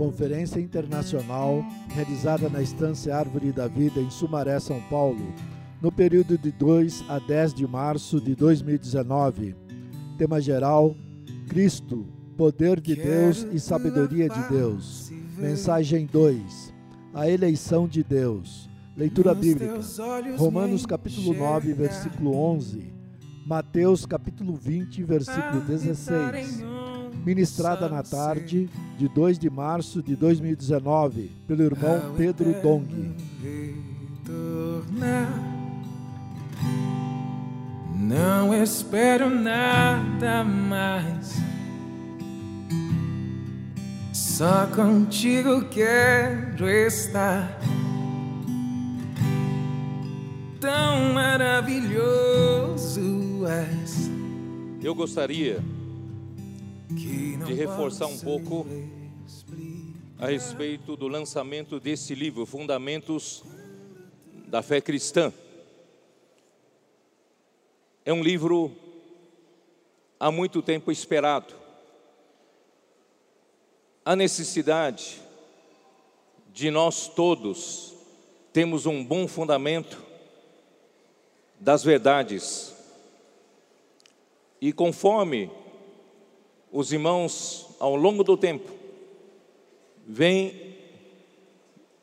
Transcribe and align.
conferência 0.00 0.58
internacional 0.58 1.62
realizada 1.94 2.48
na 2.48 2.62
Estância 2.62 3.14
Árvore 3.14 3.52
da 3.52 3.68
Vida 3.68 4.00
em 4.00 4.08
Sumaré, 4.08 4.58
São 4.58 4.80
Paulo, 4.88 5.34
no 5.82 5.92
período 5.92 6.38
de 6.38 6.50
2 6.50 7.04
a 7.06 7.18
10 7.18 7.52
de 7.52 7.66
março 7.66 8.18
de 8.18 8.34
2019. 8.34 9.54
Tema 10.16 10.40
geral: 10.40 10.96
Cristo, 11.50 12.06
poder 12.34 12.80
de 12.80 12.96
Deus 12.96 13.46
e 13.52 13.60
sabedoria 13.60 14.26
de 14.30 14.48
Deus. 14.48 15.12
Mensagem 15.36 16.06
2: 16.06 16.72
A 17.12 17.28
eleição 17.28 17.86
de 17.86 18.02
Deus. 18.02 18.70
Leitura 18.96 19.34
bíblica: 19.34 19.80
Romanos 20.38 20.86
capítulo 20.86 21.34
9, 21.34 21.74
versículo 21.74 22.34
11. 22.34 22.90
Mateus 23.46 24.06
capítulo 24.06 24.54
20, 24.54 25.02
versículo 25.02 25.60
16. 25.60 26.64
Ministrada 27.24 27.88
na 27.88 28.02
tarde 28.02 28.68
de 28.96 29.08
2 29.08 29.38
de 29.38 29.48
março 29.50 30.02
de 30.02 30.16
2019 30.16 31.30
pelo 31.46 31.62
irmão 31.62 32.14
Pedro 32.16 32.54
Dong. 32.62 33.14
Não 37.94 38.54
espero 38.54 39.28
nada 39.30 40.42
mais. 40.42 41.36
Só 44.12 44.66
contigo 44.68 45.66
quero 45.66 46.68
estar. 46.68 47.60
Tão 50.58 51.12
maravilhoso 51.12 53.00
és. 53.46 54.10
Eu 54.82 54.94
gostaria 54.94 55.62
de 56.94 57.54
reforçar 57.54 58.06
um 58.06 58.18
pouco 58.18 58.66
a 60.18 60.26
respeito 60.26 60.96
do 60.96 61.06
lançamento 61.06 61.78
desse 61.78 62.14
livro, 62.14 62.44
Fundamentos 62.44 63.44
da 64.48 64.60
Fé 64.60 64.80
Cristã. 64.80 65.32
É 68.04 68.12
um 68.12 68.22
livro 68.22 68.72
há 70.18 70.32
muito 70.32 70.60
tempo 70.60 70.90
esperado. 70.90 71.54
A 74.04 74.16
necessidade 74.16 75.20
de 76.52 76.70
nós 76.70 77.06
todos 77.06 77.94
temos 78.52 78.84
um 78.84 79.04
bom 79.04 79.28
fundamento 79.28 80.02
das 81.60 81.84
verdades. 81.84 82.74
E 84.60 84.72
conforme 84.72 85.50
os 86.72 86.92
irmãos, 86.92 87.66
ao 87.78 87.96
longo 87.96 88.22
do 88.22 88.36
tempo, 88.36 88.70
vêm 90.06 90.76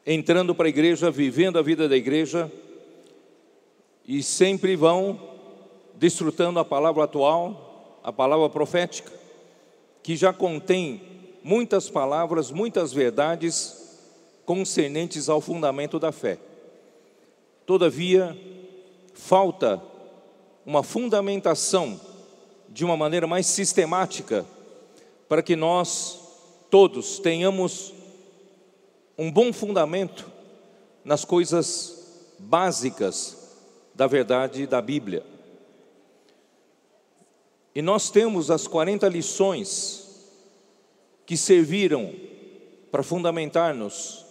entrando 0.05 0.53
para 0.55 0.67
a 0.67 0.69
igreja, 0.69 1.11
vivendo 1.11 1.57
a 1.57 1.61
vida 1.61 1.87
da 1.87 1.95
igreja, 1.95 2.51
e 4.05 4.23
sempre 4.23 4.75
vão 4.75 5.19
desfrutando 5.95 6.59
a 6.59 6.65
palavra 6.65 7.03
atual, 7.03 7.99
a 8.03 8.11
palavra 8.11 8.49
profética, 8.49 9.11
que 10.01 10.15
já 10.15 10.31
contém 10.31 11.01
muitas 11.43 11.89
palavras, 11.89 12.51
muitas 12.51 12.93
verdades 12.93 13.99
concernentes 14.45 15.27
ao 15.27 15.41
fundamento 15.41 15.99
da 15.99 16.11
fé. 16.11 16.37
Todavia, 17.65 18.37
falta 19.13 19.81
uma 20.65 20.83
fundamentação 20.83 21.99
de 22.69 22.85
uma 22.85 22.95
maneira 22.95 23.27
mais 23.27 23.45
sistemática 23.45 24.45
para 25.27 25.43
que 25.43 25.55
nós 25.55 26.19
todos 26.69 27.19
tenhamos 27.19 27.93
um 29.17 29.31
bom 29.31 29.51
fundamento 29.51 30.29
nas 31.03 31.25
coisas 31.25 32.35
básicas 32.37 33.37
da 33.95 34.05
verdade 34.05 34.67
da 34.67 34.81
Bíblia. 34.81 35.25
E 37.73 37.81
nós 37.81 38.09
temos 38.09 38.49
as 38.51 38.67
40 38.67 39.07
lições 39.07 40.07
que 41.25 41.37
serviram 41.37 42.13
para 42.91 43.03
fundamentar-nos. 43.03 44.25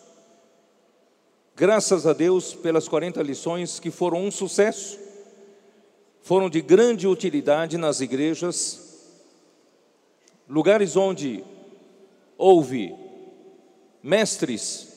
Graças 1.55 2.07
a 2.07 2.13
Deus 2.13 2.55
pelas 2.55 2.89
40 2.89 3.23
lições 3.23 3.81
que 3.81 3.91
foram 3.91 4.25
um 4.27 4.31
sucesso, 4.31 4.99
foram 6.23 6.51
de 6.51 6.61
grande 6.61 7.07
utilidade 7.07 7.79
nas 7.79 8.01
igrejas, 8.01 8.86
lugares 10.49 10.97
onde 10.97 11.45
houve 12.37 12.95
mestres 14.03 14.95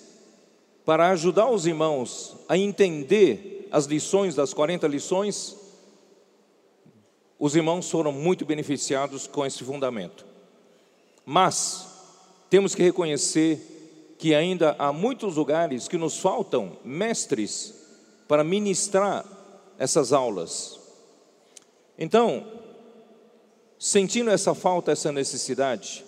para 0.85 1.09
ajudar 1.09 1.49
os 1.49 1.65
irmãos 1.65 2.35
a 2.47 2.57
entender 2.57 3.67
as 3.71 3.85
lições 3.85 4.35
das 4.35 4.53
40 4.53 4.87
lições 4.87 5.59
os 7.39 7.55
irmãos 7.55 7.89
foram 7.89 8.11
muito 8.11 8.43
beneficiados 8.43 9.25
com 9.25 9.45
esse 9.45 9.63
fundamento. 9.63 10.25
Mas 11.25 11.87
temos 12.49 12.75
que 12.75 12.83
reconhecer 12.83 14.15
que 14.19 14.35
ainda 14.35 14.75
há 14.77 14.91
muitos 14.91 15.37
lugares 15.37 15.87
que 15.87 15.97
nos 15.97 16.17
faltam 16.17 16.77
mestres 16.83 17.73
para 18.27 18.43
ministrar 18.43 19.25
essas 19.77 20.11
aulas. 20.11 20.77
Então, 21.97 22.45
sentindo 23.79 24.29
essa 24.29 24.53
falta, 24.53 24.91
essa 24.91 25.09
necessidade, 25.09 26.03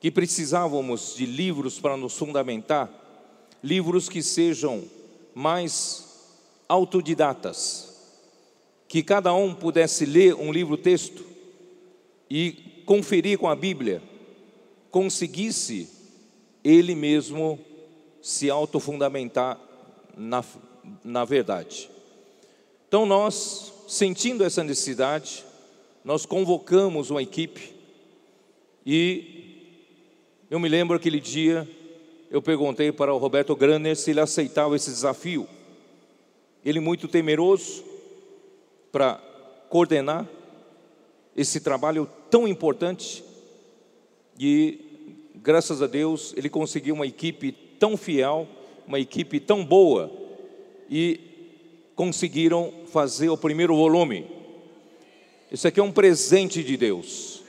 que 0.00 0.10
precisávamos 0.10 1.14
de 1.14 1.24
livros 1.24 1.78
para 1.78 1.96
nos 1.96 2.18
fundamentar, 2.18 2.90
livros 3.62 4.08
que 4.08 4.22
sejam 4.22 4.84
mais 5.32 6.04
autodidatas, 6.68 7.96
que 8.88 9.04
cada 9.04 9.32
um 9.32 9.54
pudesse 9.54 10.04
ler 10.04 10.34
um 10.34 10.52
livro-texto 10.52 11.24
e 12.28 12.82
conferir 12.84 13.38
com 13.38 13.48
a 13.48 13.54
Bíblia, 13.54 14.02
conseguisse 14.90 15.88
ele 16.64 16.94
mesmo 16.94 17.58
se 18.20 18.50
autofundamentar 18.50 19.60
na, 20.16 20.44
na 21.04 21.24
verdade. 21.24 21.88
Então, 22.88 23.06
nós, 23.06 23.72
sentindo 23.86 24.42
essa 24.42 24.64
necessidade, 24.64 25.44
nós 26.08 26.24
convocamos 26.24 27.10
uma 27.10 27.22
equipe 27.22 27.70
e 28.86 30.46
eu 30.48 30.58
me 30.58 30.66
lembro 30.66 30.96
aquele 30.96 31.20
dia, 31.20 31.68
eu 32.30 32.40
perguntei 32.40 32.90
para 32.90 33.12
o 33.12 33.18
Roberto 33.18 33.54
Graner 33.54 33.94
se 33.94 34.12
ele 34.12 34.20
aceitava 34.20 34.74
esse 34.74 34.88
desafio. 34.88 35.46
Ele, 36.64 36.80
muito 36.80 37.08
temeroso, 37.08 37.84
para 38.90 39.16
coordenar 39.68 40.26
esse 41.36 41.60
trabalho 41.60 42.08
tão 42.30 42.48
importante 42.48 43.22
e 44.40 44.80
graças 45.34 45.82
a 45.82 45.86
Deus 45.86 46.32
ele 46.38 46.48
conseguiu 46.48 46.94
uma 46.94 47.06
equipe 47.06 47.52
tão 47.78 47.98
fiel, 47.98 48.48
uma 48.86 48.98
equipe 48.98 49.38
tão 49.38 49.62
boa 49.62 50.10
e 50.88 51.20
conseguiram 51.94 52.72
fazer 52.86 53.28
o 53.28 53.36
primeiro 53.36 53.76
volume. 53.76 54.37
Isso 55.50 55.66
aqui 55.66 55.80
é 55.80 55.82
um 55.82 55.92
presente 55.92 56.62
de 56.62 56.76
Deus, 56.76 57.42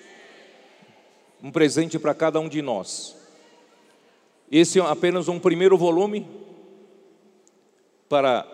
um 1.43 1.51
presente 1.51 1.99
para 1.99 2.13
cada 2.13 2.39
um 2.39 2.47
de 2.47 2.61
nós. 2.61 3.15
Esse 4.49 4.79
é 4.79 4.81
apenas 4.81 5.27
um 5.27 5.37
primeiro 5.37 5.77
volume 5.77 6.25
para 8.07 8.47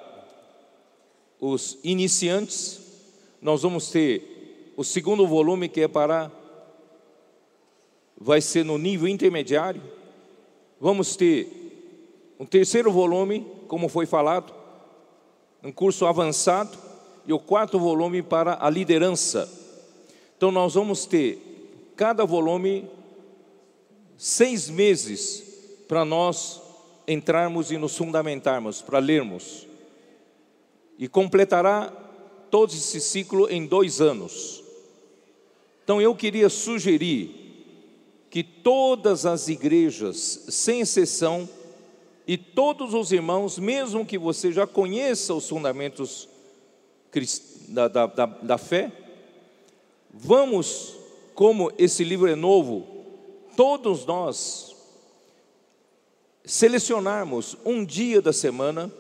os 1.40 1.78
iniciantes, 1.84 2.82
nós 3.40 3.62
vamos 3.62 3.92
ter 3.92 4.74
o 4.76 4.84
segundo 4.84 5.28
volume 5.28 5.70
que 5.70 5.82
é 5.82 5.88
para 5.88 6.32
vai 8.18 8.42
ser 8.42 8.66
no 8.66 8.78
nível 8.78 9.08
intermediário. 9.08 9.82
Vamos 10.80 11.16
ter 11.16 12.34
um 12.40 12.46
terceiro 12.46 12.92
volume, 12.92 13.46
como 13.68 13.88
foi 13.90 14.08
falado, 14.08 14.54
um 15.64 15.72
curso 15.72 16.06
avançado 16.08 16.85
e 17.28 17.34
o 17.34 17.40
quarto 17.40 17.80
volume 17.80 18.22
para 18.22 18.58
a 18.60 18.70
liderança. 18.70 19.50
Então 20.38 20.52
nós 20.52 20.74
vamos 20.74 21.06
ter 21.06 21.92
cada 21.96 22.26
volume 22.26 22.88
seis 24.18 24.70
meses 24.70 25.44
para 25.88 26.04
nós 26.04 26.62
entrarmos 27.08 27.72
e 27.72 27.78
nos 27.78 27.98
fundamentarmos, 27.98 28.82
para 28.82 29.00
lermos 29.00 29.68
e 30.98 31.08
completará 31.08 31.92
todo 32.50 32.72
esse 32.72 33.02
ciclo 33.02 33.50
em 33.50 33.66
dois 33.66 34.02
anos. 34.02 34.64
Então 35.84 36.02
eu 36.02 36.16
queria 36.16 36.50
sugerir 36.50 37.44
que 38.30 38.44
todas 38.44 39.26
as 39.26 39.48
igrejas, 39.48 40.46
sem 40.50 40.82
exceção, 40.82 41.48
e 42.28 42.38
todos 42.38 42.94
os 42.94 43.12
irmãos, 43.12 43.60
mesmo 43.60 44.06
que 44.06 44.18
você 44.18 44.52
já 44.52 44.66
conheça 44.66 45.34
os 45.34 45.48
fundamentos 45.48 46.28
da, 47.70 47.88
da, 47.88 48.06
da, 48.06 48.26
da 48.26 48.58
fé, 48.58 48.92
vamos, 50.14 50.96
como 51.34 51.72
esse 51.78 52.04
livro 52.04 52.30
é 52.30 52.36
novo, 52.36 52.88
todos 53.56 54.06
nós 54.06 54.76
selecionarmos 56.44 57.58
um 57.66 57.84
dia 57.84 58.22
da 58.22 58.32
semana, 58.32 58.92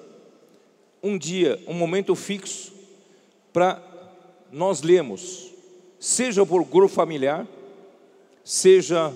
um 1.01 1.17
dia, 1.17 1.61
um 1.67 1.73
momento 1.73 2.15
fixo, 2.15 2.73
para 3.53 3.81
nós 4.51 4.81
lermos, 4.81 5.51
seja 5.99 6.45
por 6.45 6.63
grupo 6.63 6.93
familiar, 6.93 7.47
seja 8.43 9.13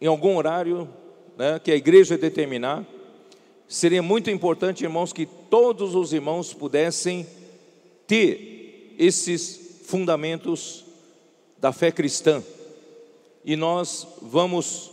em 0.00 0.06
algum 0.06 0.36
horário 0.36 0.88
né, 1.36 1.58
que 1.58 1.70
a 1.70 1.76
igreja 1.76 2.18
determinar, 2.18 2.84
seria 3.66 4.02
muito 4.02 4.30
importante, 4.30 4.84
irmãos, 4.84 5.12
que 5.12 5.26
todos 5.26 5.94
os 5.94 6.12
irmãos 6.12 6.52
pudessem 6.52 7.26
ter 8.06 8.94
esses 8.98 9.80
fundamentos 9.84 10.84
da 11.58 11.72
fé 11.72 11.90
cristã. 11.90 12.42
E 13.44 13.56
nós 13.56 14.06
vamos 14.22 14.90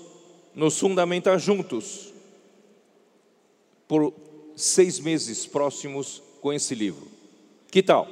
nos 0.54 0.78
fundamentar 0.78 1.40
juntos 1.40 2.12
por 3.88 4.14
seis 4.56 5.00
meses 5.00 5.46
próximos 5.46 6.22
com 6.42 6.52
esse 6.52 6.76
livro. 6.76 7.08
Que 7.70 7.82
tal? 7.82 8.08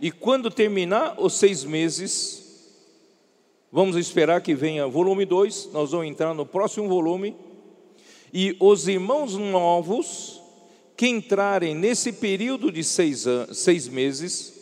E 0.00 0.10
quando 0.10 0.50
terminar 0.50 1.16
os 1.18 1.34
seis 1.34 1.64
meses, 1.64 2.74
vamos 3.70 3.96
esperar 3.96 4.40
que 4.40 4.54
venha 4.54 4.86
volume 4.86 5.26
2, 5.26 5.70
nós 5.72 5.90
vamos 5.90 6.06
entrar 6.06 6.32
no 6.32 6.46
próximo 6.46 6.88
volume, 6.88 7.36
e 8.32 8.56
os 8.58 8.88
irmãos 8.88 9.34
novos 9.36 10.39
que 11.00 11.08
entrarem 11.08 11.74
nesse 11.74 12.12
período 12.12 12.70
de 12.70 12.84
seis, 12.84 13.24
seis 13.54 13.88
meses, 13.88 14.52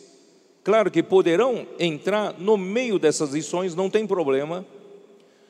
claro 0.63 0.89
que 0.89 1.03
poderão 1.03 1.67
entrar 1.77 2.39
no 2.39 2.55
meio 2.55 2.97
dessas 2.97 3.31
lições, 3.31 3.75
não 3.75 3.89
tem 3.89 4.07
problema, 4.07 4.65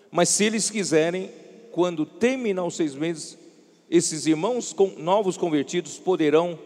mas 0.09 0.29
se 0.29 0.45
eles 0.45 0.67
quiserem, 0.71 1.29
quando 1.71 2.07
terminar 2.07 2.65
os 2.65 2.75
seis 2.75 2.95
meses, 2.95 3.37
esses 3.87 4.25
irmãos 4.25 4.75
novos 4.97 5.37
convertidos 5.37 5.99
poderão 5.99 6.57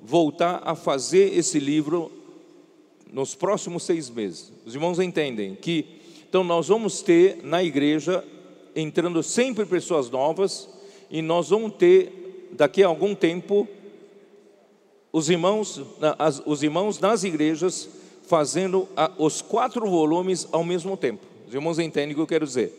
voltar 0.00 0.62
a 0.64 0.74
fazer 0.74 1.36
esse 1.36 1.58
livro 1.60 2.10
nos 3.12 3.34
próximos 3.34 3.82
seis 3.82 4.08
meses. 4.08 4.50
Os 4.64 4.74
irmãos 4.74 4.98
entendem 4.98 5.54
que, 5.54 5.84
então, 6.26 6.42
nós 6.42 6.68
vamos 6.68 7.02
ter 7.02 7.40
na 7.42 7.62
igreja 7.62 8.24
entrando 8.74 9.22
sempre 9.22 9.66
pessoas 9.66 10.08
novas 10.08 10.70
e 11.10 11.20
nós 11.20 11.50
vamos 11.50 11.74
ter 11.74 12.25
daqui 12.56 12.82
a 12.82 12.88
algum 12.88 13.14
tempo 13.14 13.68
os 15.12 15.30
irmãos, 15.30 15.80
os 16.44 16.62
irmãos 16.62 16.98
nas 16.98 17.24
igrejas 17.24 17.88
fazendo 18.26 18.88
os 19.16 19.40
quatro 19.40 19.88
volumes 19.88 20.48
ao 20.52 20.64
mesmo 20.64 20.96
tempo. 20.96 21.24
Os 21.46 21.54
irmãos 21.54 21.78
entendem 21.78 22.12
o 22.12 22.16
que 22.16 22.20
eu 22.20 22.26
quero 22.26 22.44
dizer, 22.44 22.72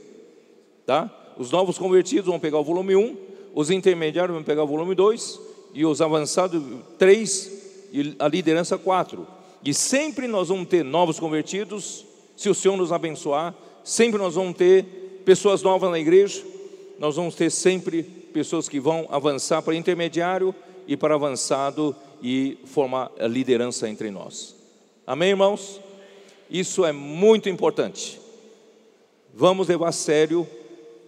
tá? 0.85 1.09
Os 1.38 1.51
novos 1.51 1.77
convertidos 1.77 2.25
vão 2.25 2.39
pegar 2.39 2.59
o 2.59 2.63
volume 2.63 2.95
1, 2.95 3.18
os 3.56 3.71
intermediários 3.71 4.35
vão 4.35 4.44
pegar 4.44 4.63
o 4.63 4.68
volume 4.68 4.94
2 4.94 5.39
e 5.74 5.85
os 5.85 6.01
avançados 6.01 6.62
3 6.97 7.89
e 7.94 8.15
a 8.19 8.27
liderança 8.27 8.77
4. 8.77 9.25
E 9.63 9.74
sempre 9.74 10.27
nós 10.27 10.50
vamos 10.50 10.68
ter 10.68 10.83
novos 10.83 11.19
convertidos, 11.19 12.06
se 12.35 12.50
o 12.50 12.53
Senhor 12.53 12.75
nos 12.75 12.91
abençoar, 12.91 13.56
sempre 13.83 14.19
nós 14.19 14.35
vamos 14.35 14.56
ter 14.57 14.83
pessoas 15.25 15.63
novas 15.63 15.89
na 15.89 15.97
igreja, 15.97 16.44
nós 17.00 17.15
vamos 17.15 17.35
ter 17.35 17.50
sempre 17.50 18.16
pessoas 18.38 18.69
que 18.69 18.80
vão 18.80 19.07
avançar 19.10 19.63
para 19.63 19.74
intermediário 19.74 20.54
e 20.88 20.95
para 20.95 21.16
avançado 21.16 21.95
e 22.22 22.56
formar 22.66 23.12
a 23.19 23.25
liderança 23.25 23.89
entre 23.89 24.12
nós. 24.12 24.56
Amém, 25.07 25.30
irmãos? 25.30 25.81
Isso 26.48 26.86
é 26.86 26.92
muito 26.92 27.50
importante. 27.50 28.22
Vamos 29.34 29.68
levar 29.68 29.89
a 29.89 29.92
sério, 29.92 30.48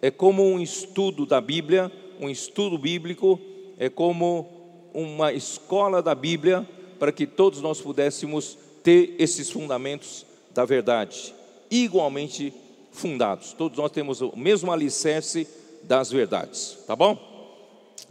é 0.01 0.09
como 0.09 0.43
um 0.43 0.59
estudo 0.59 1.23
da 1.23 1.39
Bíblia, 1.39 1.91
um 2.19 2.31
estudo 2.31 2.79
bíblico, 2.79 3.39
é 3.77 3.89
como 3.89 4.89
uma 4.91 5.31
escola 5.31 6.01
da 6.01 6.15
Bíblia 6.15 6.67
para 6.97 7.11
que 7.11 7.27
todos 7.27 7.61
nós 7.61 7.79
pudéssemos 7.79 8.57
ter 8.81 9.13
esses 9.19 9.51
fundamentos 9.51 10.25
da 10.49 10.65
verdade, 10.65 11.31
igualmente 11.69 12.51
fundados. 12.91 13.53
Todos 13.53 13.77
nós 13.77 13.91
temos 13.91 14.19
o 14.19 14.35
mesmo 14.35 14.71
alicerce 14.71 15.47
das 15.89 16.11
verdades, 16.11 16.77
tá 16.85 16.95
bom? 16.95 17.17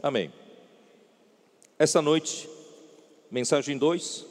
Amém. 0.02 0.32
Essa 1.78 2.02
noite, 2.02 2.50
mensagem 3.30 3.78
2. 3.78 4.26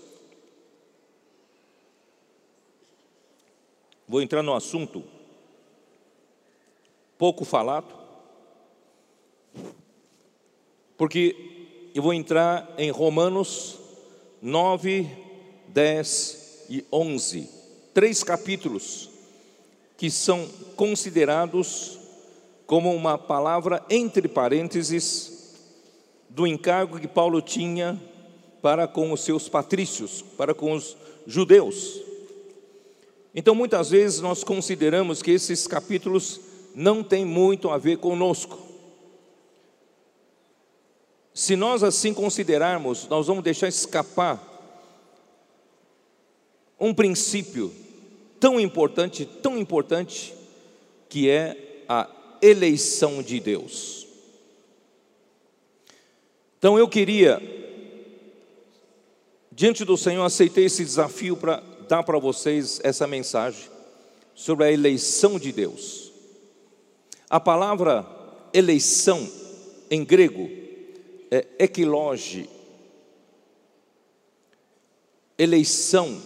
Vou 4.05 4.21
entrar 4.21 4.43
no 4.43 4.53
assunto 4.53 5.01
pouco 7.17 7.45
falado, 7.45 7.95
porque 10.97 11.89
eu 11.95 12.03
vou 12.03 12.13
entrar 12.13 12.75
em 12.77 12.91
Romanos 12.91 13.79
9, 14.41 15.09
10 15.69 16.65
e 16.69 16.85
11. 16.91 17.49
Três 17.93 18.25
capítulos 18.25 19.09
que 19.95 20.11
são 20.11 20.45
considerados 20.75 22.06
como 22.67 22.93
uma 22.93 23.17
palavra 23.17 23.81
entre 23.89 24.27
parênteses 24.27 25.55
do 26.29 26.45
encargo 26.45 26.99
que 26.99 27.07
Paulo 27.07 27.41
tinha 27.41 27.99
para 28.61 28.85
com 28.85 29.13
os 29.13 29.21
seus 29.21 29.47
patrícios, 29.47 30.21
para 30.37 30.53
com 30.53 30.73
os 30.73 30.97
judeus. 31.25 32.01
Então, 33.33 33.55
muitas 33.55 33.89
vezes 33.89 34.19
nós 34.19 34.43
consideramos 34.43 35.21
que 35.21 35.31
esses 35.31 35.65
capítulos 35.65 36.41
não 36.75 37.01
têm 37.01 37.25
muito 37.25 37.69
a 37.69 37.77
ver 37.77 37.97
conosco. 37.97 38.59
Se 41.33 41.55
nós 41.55 41.83
assim 41.83 42.13
considerarmos, 42.13 43.07
nós 43.07 43.27
vamos 43.27 43.43
deixar 43.43 43.67
escapar 43.67 44.43
um 46.79 46.93
princípio 46.93 47.73
tão 48.39 48.59
importante, 48.59 49.25
tão 49.25 49.57
importante, 49.57 50.33
que 51.07 51.29
é 51.29 51.83
a 51.87 52.09
eleição 52.41 53.21
de 53.21 53.39
Deus. 53.39 54.07
Então 56.57 56.77
eu 56.77 56.87
queria, 56.87 57.41
diante 59.51 59.85
do 59.85 59.95
Senhor, 59.95 60.23
aceitei 60.23 60.65
esse 60.65 60.83
desafio 60.83 61.37
para 61.37 61.61
dar 61.87 62.03
para 62.03 62.19
vocês 62.19 62.79
essa 62.83 63.07
mensagem 63.07 63.69
sobre 64.33 64.65
a 64.65 64.71
eleição 64.71 65.39
de 65.39 65.51
Deus. 65.51 66.11
A 67.29 67.39
palavra 67.39 68.05
eleição 68.53 69.27
em 69.89 70.03
grego 70.03 70.49
é, 71.29 71.45
equiloge, 71.59 72.49
eleição 75.37 76.21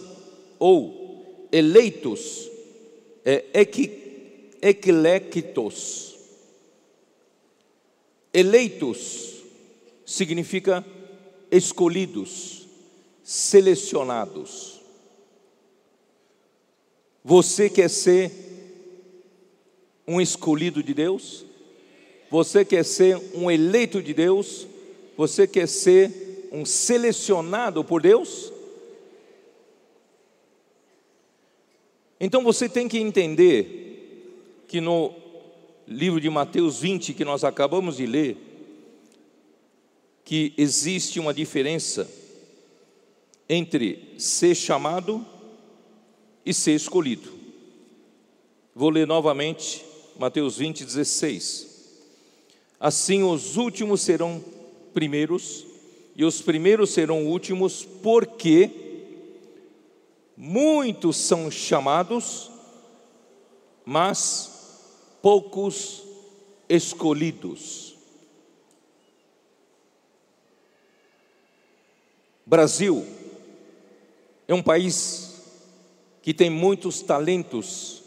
ou 0.58 1.48
eleitos, 1.52 2.50
é 3.24 3.44
equi, 3.52 4.01
equilectos. 4.62 6.16
Eleitos 8.32 9.42
significa 10.06 10.84
escolhidos, 11.50 12.68
selecionados. 13.24 14.80
Você 17.24 17.68
quer 17.68 17.90
ser 17.90 18.32
um 20.06 20.20
escolhido 20.20 20.82
de 20.82 20.94
Deus? 20.94 21.44
Você 22.30 22.64
quer 22.64 22.84
ser 22.84 23.20
um 23.34 23.50
eleito 23.50 24.00
de 24.00 24.14
Deus? 24.14 24.66
Você 25.16 25.46
quer 25.46 25.68
ser 25.68 26.48
um 26.50 26.64
selecionado 26.64 27.84
por 27.84 28.00
Deus? 28.00 28.52
Então 32.18 32.42
você 32.42 32.68
tem 32.68 32.88
que 32.88 32.98
entender 32.98 33.81
que 34.72 34.80
no 34.80 35.12
livro 35.86 36.18
de 36.18 36.30
Mateus 36.30 36.80
20, 36.80 37.12
que 37.12 37.26
nós 37.26 37.44
acabamos 37.44 37.98
de 37.98 38.06
ler, 38.06 38.38
que 40.24 40.54
existe 40.56 41.20
uma 41.20 41.34
diferença 41.34 42.10
entre 43.46 44.14
ser 44.16 44.54
chamado 44.54 45.26
e 46.42 46.54
ser 46.54 46.72
escolhido. 46.72 47.30
Vou 48.74 48.88
ler 48.88 49.06
novamente 49.06 49.84
Mateus 50.18 50.56
20, 50.56 50.86
16. 50.86 51.68
Assim 52.80 53.22
os 53.22 53.58
últimos 53.58 54.00
serão 54.00 54.42
primeiros 54.94 55.66
e 56.16 56.24
os 56.24 56.40
primeiros 56.40 56.88
serão 56.88 57.26
últimos, 57.26 57.84
porque 57.84 58.70
muitos 60.34 61.18
são 61.18 61.50
chamados, 61.50 62.50
mas 63.84 64.51
poucos 65.22 66.02
escolhidos. 66.68 67.94
Brasil 72.44 73.06
é 74.48 74.52
um 74.52 74.62
país 74.62 75.40
que 76.20 76.34
tem 76.34 76.50
muitos 76.50 77.00
talentos 77.00 78.02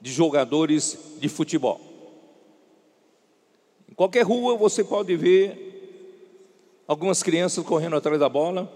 de 0.00 0.12
jogadores 0.12 0.98
de 1.18 1.28
futebol. 1.28 1.80
Em 3.90 3.94
qualquer 3.94 4.22
rua 4.22 4.56
você 4.56 4.84
pode 4.84 5.16
ver 5.16 6.82
algumas 6.86 7.22
crianças 7.22 7.64
correndo 7.64 7.96
atrás 7.96 8.20
da 8.20 8.28
bola 8.28 8.70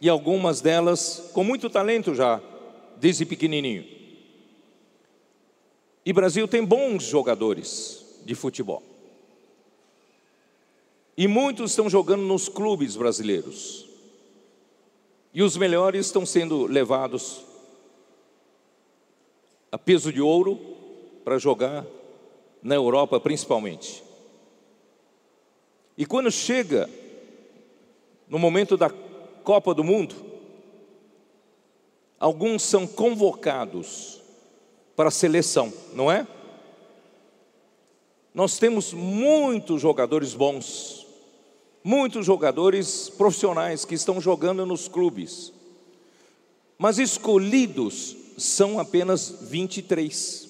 e 0.00 0.08
algumas 0.08 0.60
delas 0.60 1.30
com 1.32 1.42
muito 1.42 1.70
talento 1.70 2.14
já, 2.14 2.42
desde 2.98 3.24
pequenininho. 3.24 3.97
E 6.08 6.12
Brasil 6.14 6.48
tem 6.48 6.64
bons 6.64 7.04
jogadores 7.04 8.02
de 8.24 8.34
futebol. 8.34 8.82
E 11.14 11.28
muitos 11.28 11.72
estão 11.72 11.90
jogando 11.90 12.22
nos 12.22 12.48
clubes 12.48 12.96
brasileiros. 12.96 13.86
E 15.34 15.42
os 15.42 15.54
melhores 15.58 16.06
estão 16.06 16.24
sendo 16.24 16.64
levados 16.64 17.44
a 19.70 19.76
peso 19.76 20.10
de 20.10 20.18
ouro 20.18 20.58
para 21.22 21.36
jogar 21.36 21.84
na 22.62 22.74
Europa 22.74 23.20
principalmente. 23.20 24.02
E 25.94 26.06
quando 26.06 26.30
chega 26.30 26.88
no 28.26 28.38
momento 28.38 28.78
da 28.78 28.88
Copa 28.88 29.74
do 29.74 29.84
Mundo, 29.84 30.14
alguns 32.18 32.62
são 32.62 32.86
convocados 32.86 34.17
para 34.98 35.10
a 35.10 35.12
seleção, 35.12 35.72
não 35.94 36.10
é? 36.10 36.26
Nós 38.34 38.58
temos 38.58 38.92
muitos 38.92 39.80
jogadores 39.80 40.34
bons, 40.34 41.06
muitos 41.84 42.26
jogadores 42.26 43.08
profissionais 43.08 43.84
que 43.84 43.94
estão 43.94 44.20
jogando 44.20 44.66
nos 44.66 44.88
clubes, 44.88 45.52
mas 46.76 46.98
escolhidos 46.98 48.16
são 48.36 48.80
apenas 48.80 49.38
23. 49.42 50.48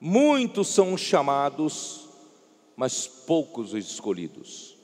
Muitos 0.00 0.68
são 0.68 0.96
chamados, 0.96 2.08
mas 2.76 3.04
poucos 3.04 3.74
escolhidos. 3.74 4.76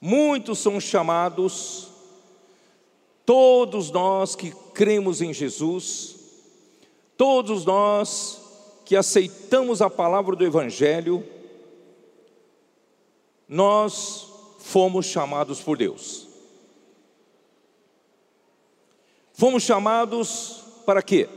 Muitos 0.00 0.60
são 0.60 0.80
chamados, 0.80 1.91
todos 3.24 3.90
nós 3.90 4.34
que 4.34 4.50
cremos 4.74 5.20
em 5.20 5.32
Jesus, 5.32 6.16
todos 7.16 7.64
nós 7.64 8.40
que 8.84 8.96
aceitamos 8.96 9.80
a 9.80 9.88
palavra 9.88 10.34
do 10.34 10.44
Evangelho, 10.44 11.24
nós 13.48 14.26
fomos 14.58 15.06
chamados 15.06 15.60
por 15.60 15.76
Deus. 15.76 16.28
Fomos 19.32 19.62
chamados 19.62 20.62
para 20.84 21.02
quê? 21.02 21.28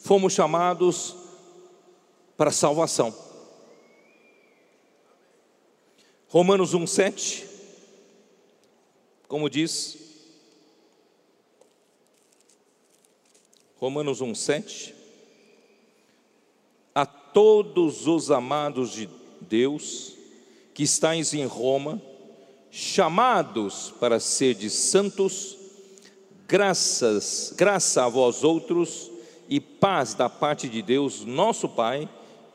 fomos 0.00 0.32
chamados 0.32 1.14
para 2.36 2.50
salvação. 2.50 3.14
Romanos 6.28 6.74
1,7, 6.74 7.44
como 9.28 9.50
diz, 9.50 9.98
Romanos 13.80 14.20
1,7, 14.20 14.92
a 16.94 17.06
todos 17.06 18.06
os 18.06 18.30
amados 18.30 18.92
de 18.92 19.08
Deus 19.40 20.12
que 20.74 20.82
estáis 20.82 21.32
em 21.32 21.46
Roma, 21.46 21.98
chamados 22.70 23.90
para 23.98 24.20
serdes 24.20 24.74
santos, 24.74 25.56
graças, 26.46 27.54
graça 27.56 28.04
a 28.04 28.08
vós 28.10 28.44
outros, 28.44 29.10
e 29.48 29.58
paz 29.58 30.12
da 30.12 30.28
parte 30.28 30.68
de 30.68 30.82
Deus, 30.82 31.24
nosso 31.24 31.66
Pai, 31.66 32.06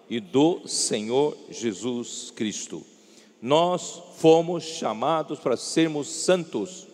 e 0.08 0.20
do 0.20 0.68
Senhor 0.68 1.36
Jesus 1.50 2.32
Cristo. 2.36 2.86
Nós 3.42 4.00
fomos 4.18 4.64
chamados 4.64 5.40
para 5.40 5.58
sermos 5.58 6.08
santos, 6.08 6.86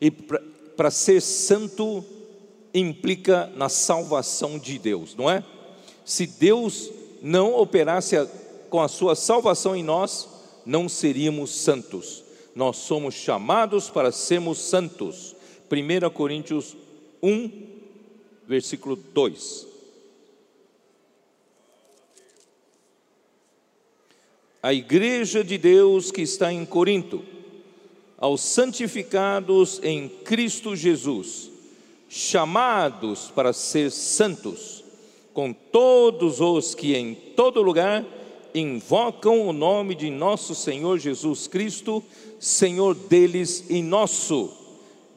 e 0.00 0.10
para 0.10 0.90
ser 0.90 1.20
santo 1.20 2.02
implica 2.74 3.50
na 3.56 3.68
salvação 3.68 4.58
de 4.58 4.78
Deus, 4.78 5.14
não 5.14 5.30
é? 5.30 5.42
Se 6.04 6.26
Deus 6.26 6.90
não 7.22 7.54
operasse 7.58 8.16
com 8.68 8.80
a 8.80 8.88
sua 8.88 9.14
salvação 9.14 9.74
em 9.74 9.82
nós, 9.82 10.28
não 10.64 10.88
seríamos 10.88 11.50
santos. 11.50 12.24
Nós 12.54 12.76
somos 12.76 13.14
chamados 13.14 13.90
para 13.90 14.12
sermos 14.12 14.58
santos. 14.58 15.34
1 15.70 16.10
Coríntios 16.10 16.76
1, 17.22 17.50
versículo 18.46 18.96
2. 18.96 19.66
A 24.62 24.72
igreja 24.72 25.44
de 25.44 25.58
Deus 25.58 26.10
que 26.10 26.22
está 26.22 26.52
em 26.52 26.64
Corinto, 26.64 27.24
aos 28.18 28.40
santificados 28.40 29.80
em 29.82 30.08
Cristo 30.08 30.74
Jesus, 30.74 31.45
chamados 32.08 33.30
para 33.34 33.52
ser 33.52 33.90
santos, 33.90 34.84
com 35.32 35.52
todos 35.52 36.40
os 36.40 36.74
que 36.74 36.94
em 36.94 37.14
todo 37.14 37.62
lugar 37.62 38.04
invocam 38.54 39.46
o 39.46 39.52
nome 39.52 39.94
de 39.94 40.10
nosso 40.10 40.54
Senhor 40.54 40.98
Jesus 40.98 41.46
Cristo, 41.46 42.02
Senhor 42.38 42.94
deles 42.94 43.66
e 43.68 43.82
nosso 43.82 44.66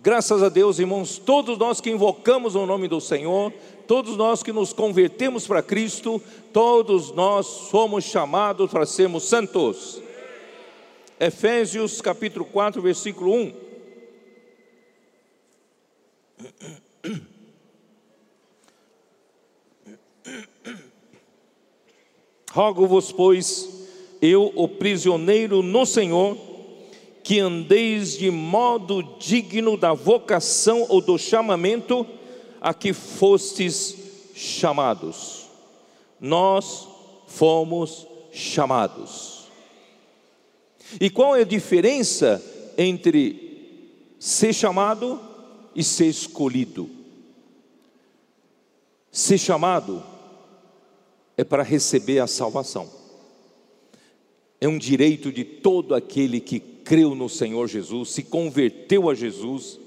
Graças 0.02 0.42
a 0.42 0.48
Deus, 0.48 0.80
irmãos, 0.80 1.18
todos 1.18 1.58
nós 1.58 1.82
que 1.82 1.90
invocamos 1.90 2.56
o 2.56 2.66
nome 2.66 2.88
do 2.88 3.02
Senhor, 3.02 3.52
todos 3.86 4.16
nós 4.16 4.42
que 4.42 4.54
nos 4.54 4.72
convertemos 4.72 5.46
para 5.46 5.62
Cristo, 5.62 6.22
todos 6.54 7.12
nós 7.12 7.46
somos 7.46 8.06
chamados 8.06 8.72
para 8.72 8.86
sermos 8.86 9.26
santos. 9.26 10.02
Efésios 11.20 12.00
capítulo 12.00 12.46
4, 12.46 12.82
versículo 12.82 13.34
1. 13.34 13.54
Rogo-vos, 22.52 23.12
pois, 23.12 23.88
eu, 24.22 24.52
o 24.56 24.68
prisioneiro 24.68 25.62
no 25.62 25.86
Senhor, 25.86 26.38
que 27.24 27.40
andeis 27.40 28.18
de 28.18 28.32
modo 28.32 29.04
digno 29.20 29.78
da 29.78 29.94
vocação 29.94 30.86
ou 30.90 31.00
do 31.00 31.18
chamamento 31.18 32.06
a 32.60 32.74
que 32.74 32.92
fostes 32.92 33.96
chamados. 34.34 35.48
Nós 36.20 36.88
fomos 37.28 38.08
chamados. 38.32 39.48
E 41.00 41.10
qual 41.10 41.36
é 41.36 41.42
a 41.42 41.46
diferença 41.46 42.44
entre 42.78 44.16
ser 44.18 44.54
chamado 44.54 45.29
e 45.76 45.84
ser 45.84 46.08
escolhido? 46.08 46.90
Ser 49.12 49.38
chamado 49.38 50.04
é 51.36 51.44
para 51.44 51.64
receber 51.64 52.20
a 52.20 52.28
salvação. 52.28 52.90
É 54.62 54.68
um 54.68 54.78
direito 54.78 55.32
de 55.32 55.44
todo 55.44 55.96
aquele 55.96 56.40
que 56.40 56.60
creu 56.60 57.16
no 57.16 57.30
Senhor 57.30 57.68
Jesus, 57.68 58.10
se 58.10 58.24
converteu 58.24 59.10
a 59.10 59.16
Jesus, 59.16 59.80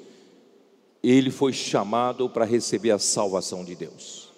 ele 1.02 1.30
foi 1.30 1.52
chamado 1.52 2.30
para 2.30 2.44
receber 2.44 2.92
a 2.92 2.98
salvação 2.98 3.64
de 3.64 3.74
Deus. 3.74 4.30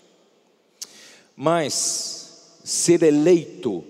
Mas 1.37 2.59
ser 2.65 3.03
eleito, 3.03 3.85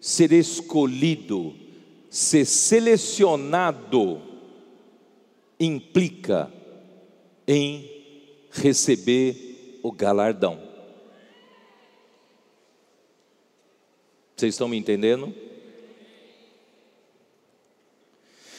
ser 0.00 0.32
escolhido, 0.32 1.54
ser 2.10 2.44
selecionado, 2.44 4.20
implica 5.60 6.52
em 7.46 7.88
receber 8.50 9.80
o 9.82 9.90
galardão. 9.90 10.60
Vocês 14.36 14.54
estão 14.54 14.68
me 14.68 14.76
entendendo? 14.76 15.34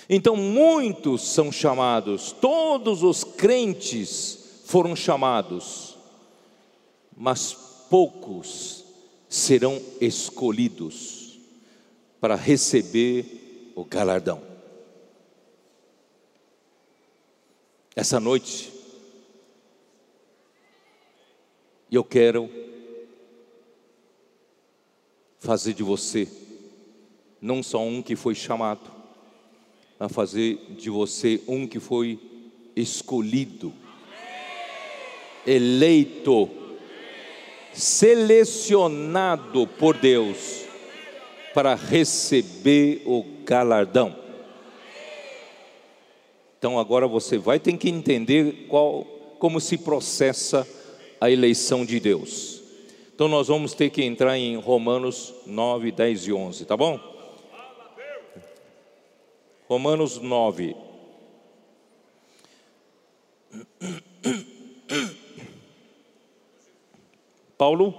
Então, 0.09 0.35
muitos 0.35 1.21
são 1.27 1.51
chamados, 1.51 2.31
todos 2.31 3.03
os 3.03 3.23
crentes 3.23 4.61
foram 4.65 4.95
chamados, 4.95 5.97
mas 7.15 7.53
poucos 7.89 8.83
serão 9.29 9.81
escolhidos 9.99 11.39
para 12.19 12.35
receber 12.35 13.71
o 13.75 13.83
galardão. 13.83 14.52
Essa 17.95 18.19
noite, 18.19 18.73
eu 21.91 22.03
quero 22.03 22.49
fazer 25.37 25.73
de 25.73 25.83
você 25.83 26.27
não 27.39 27.61
só 27.61 27.83
um 27.83 28.01
que 28.01 28.15
foi 28.15 28.33
chamado, 28.33 28.89
a 29.99 30.09
fazer 30.09 30.57
de 30.77 30.89
você 30.89 31.39
um 31.47 31.67
que 31.67 31.79
foi 31.79 32.19
escolhido. 32.75 33.71
eleito, 35.45 36.49
selecionado 37.73 39.67
por 39.67 39.97
Deus 39.97 40.63
para 41.53 41.75
receber 41.75 43.03
o 43.05 43.23
galardão. 43.45 44.22
Então 46.63 46.79
agora 46.79 47.09
você 47.09 47.37
vai 47.37 47.59
ter 47.59 47.75
que 47.77 47.89
entender 47.89 48.67
qual, 48.69 49.03
como 49.37 49.59
se 49.59 49.77
processa 49.77 50.65
a 51.19 51.29
eleição 51.29 51.85
de 51.85 51.99
Deus. 51.99 52.63
Então 53.13 53.27
nós 53.27 53.49
vamos 53.49 53.73
ter 53.73 53.89
que 53.89 54.01
entrar 54.01 54.37
em 54.37 54.55
Romanos 54.55 55.33
9, 55.45 55.91
10 55.91 56.27
e 56.27 56.31
11, 56.31 56.63
tá 56.63 56.77
bom? 56.77 56.97
Romanos 59.67 60.21
9. 60.21 60.73
Paulo, 67.57 67.93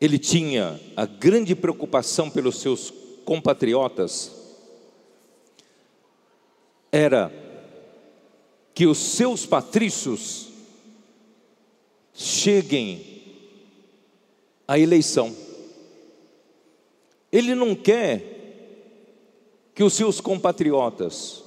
ele 0.00 0.18
tinha 0.18 0.80
a 0.96 1.06
grande 1.06 1.54
preocupação 1.54 2.28
pelos 2.28 2.58
seus 2.58 2.92
compatriotas, 3.24 4.41
era 6.92 7.32
que 8.74 8.86
os 8.86 8.98
seus 8.98 9.46
patrícios 9.46 10.48
cheguem 12.12 13.04
à 14.68 14.78
eleição. 14.78 15.34
Ele 17.32 17.54
não 17.54 17.74
quer 17.74 18.28
que 19.74 19.82
os 19.82 19.94
seus 19.94 20.20
compatriotas 20.20 21.42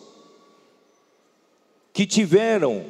que 1.93 2.07
tiveram 2.07 2.83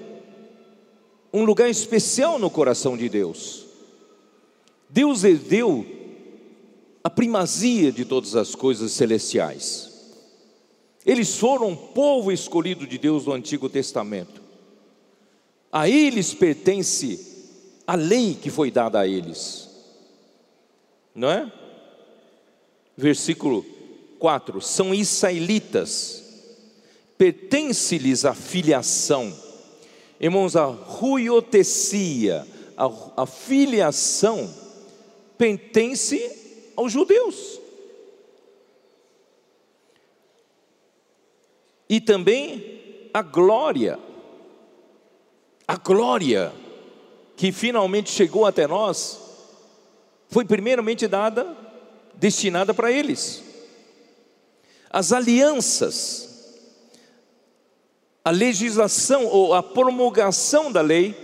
um 1.31 1.43
lugar 1.43 1.69
especial 1.69 2.39
no 2.39 2.50
coração 2.50 2.95
de 2.95 3.09
Deus. 3.09 3.65
Deus 4.89 5.21
deu 5.21 5.85
a 7.03 7.09
primazia 7.09 7.91
de 7.91 8.05
todas 8.05 8.35
as 8.35 8.55
coisas 8.55 8.93
celestiais. 8.93 9.94
Eles 11.05 11.38
foram 11.38 11.69
um 11.69 11.75
povo 11.75 12.31
escolhido 12.31 12.88
de 12.88 12.97
Deus 12.97 13.25
no 13.25 13.33
Antigo 13.33 13.69
Testamento. 13.69 14.41
A 15.71 15.88
eles 15.88 16.33
pertence 16.33 17.35
a 17.85 17.95
lei 17.95 18.33
que 18.33 18.50
foi 18.50 18.71
dada 18.71 19.00
a 19.00 19.07
eles. 19.07 19.69
Não 21.13 21.29
é? 21.29 21.51
Versículo 22.97 23.63
4: 24.17 24.59
são 24.62 24.93
israelitas, 24.93 26.24
pertence-lhes 27.17 28.25
a 28.25 28.33
filiação. 28.33 29.31
Irmãos, 30.19 30.55
a 30.55 30.65
ruiotecia, 30.65 32.47
a, 32.75 33.21
a 33.21 33.25
filiação, 33.25 34.51
pertence 35.38 36.71
aos 36.75 36.91
judeus. 36.91 37.59
E 41.89 42.01
também 42.01 43.09
a 43.13 43.21
glória, 43.21 43.99
a 45.67 45.75
glória 45.77 46.51
que 47.37 47.51
finalmente 47.51 48.09
chegou 48.09 48.45
até 48.45 48.67
nós, 48.67 49.19
foi 50.29 50.45
primeiramente 50.45 51.07
dada, 51.07 51.55
destinada 52.15 52.73
para 52.73 52.91
eles. 52.91 53.43
As 54.89 55.11
alianças, 55.11 56.59
a 58.24 58.31
legislação 58.31 59.25
ou 59.27 59.53
a 59.53 59.61
promulgação 59.61 60.71
da 60.71 60.81
lei, 60.81 61.15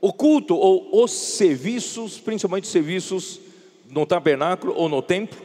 o 0.00 0.12
culto 0.12 0.54
ou 0.54 1.02
os 1.02 1.10
serviços, 1.10 2.18
principalmente 2.18 2.64
os 2.64 2.70
serviços 2.70 3.40
no 3.88 4.04
tabernáculo 4.04 4.74
ou 4.76 4.88
no 4.88 5.00
templo, 5.00 5.40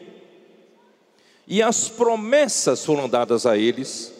e 1.51 1.61
as 1.61 1.89
promessas 1.89 2.85
foram 2.85 3.09
dadas 3.09 3.45
a 3.45 3.57
eles, 3.57 4.13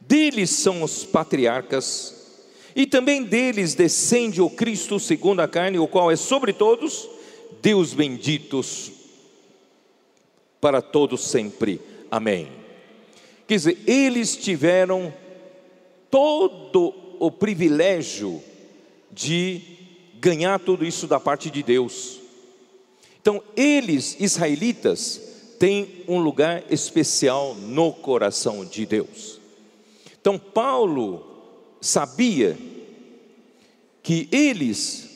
deles 0.00 0.48
são 0.48 0.82
os 0.82 1.04
patriarcas, 1.04 2.14
e 2.74 2.86
também 2.86 3.22
deles 3.22 3.74
descende 3.74 4.40
o 4.40 4.48
Cristo 4.48 4.98
segundo 4.98 5.40
a 5.40 5.46
carne, 5.46 5.78
o 5.78 5.86
qual 5.86 6.10
é 6.10 6.16
sobre 6.16 6.54
todos, 6.54 7.06
Deus 7.60 7.92
benditos 7.92 8.90
para 10.62 10.80
todos 10.80 11.20
sempre. 11.24 11.78
Amém. 12.10 12.48
Quer 13.46 13.56
dizer, 13.56 13.78
eles 13.86 14.34
tiveram 14.34 15.12
todo 16.10 16.94
o 17.18 17.30
privilégio 17.30 18.42
de 19.12 19.60
ganhar 20.18 20.58
tudo 20.58 20.86
isso 20.86 21.06
da 21.06 21.20
parte 21.20 21.50
de 21.50 21.62
Deus. 21.62 22.18
Então, 23.20 23.42
eles, 23.54 24.16
israelitas, 24.18 25.28
têm 25.60 26.02
um 26.08 26.18
lugar 26.18 26.64
especial 26.72 27.54
no 27.54 27.92
coração 27.92 28.64
de 28.64 28.86
Deus. 28.86 29.38
Então, 30.18 30.38
Paulo 30.38 31.22
sabia 31.82 32.56
que 34.02 34.26
eles 34.32 35.10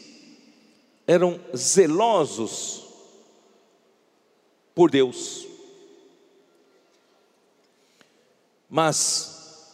eram 1.06 1.40
zelosos 1.56 2.84
por 4.74 4.90
Deus. 4.90 5.46
Mas, 8.68 9.72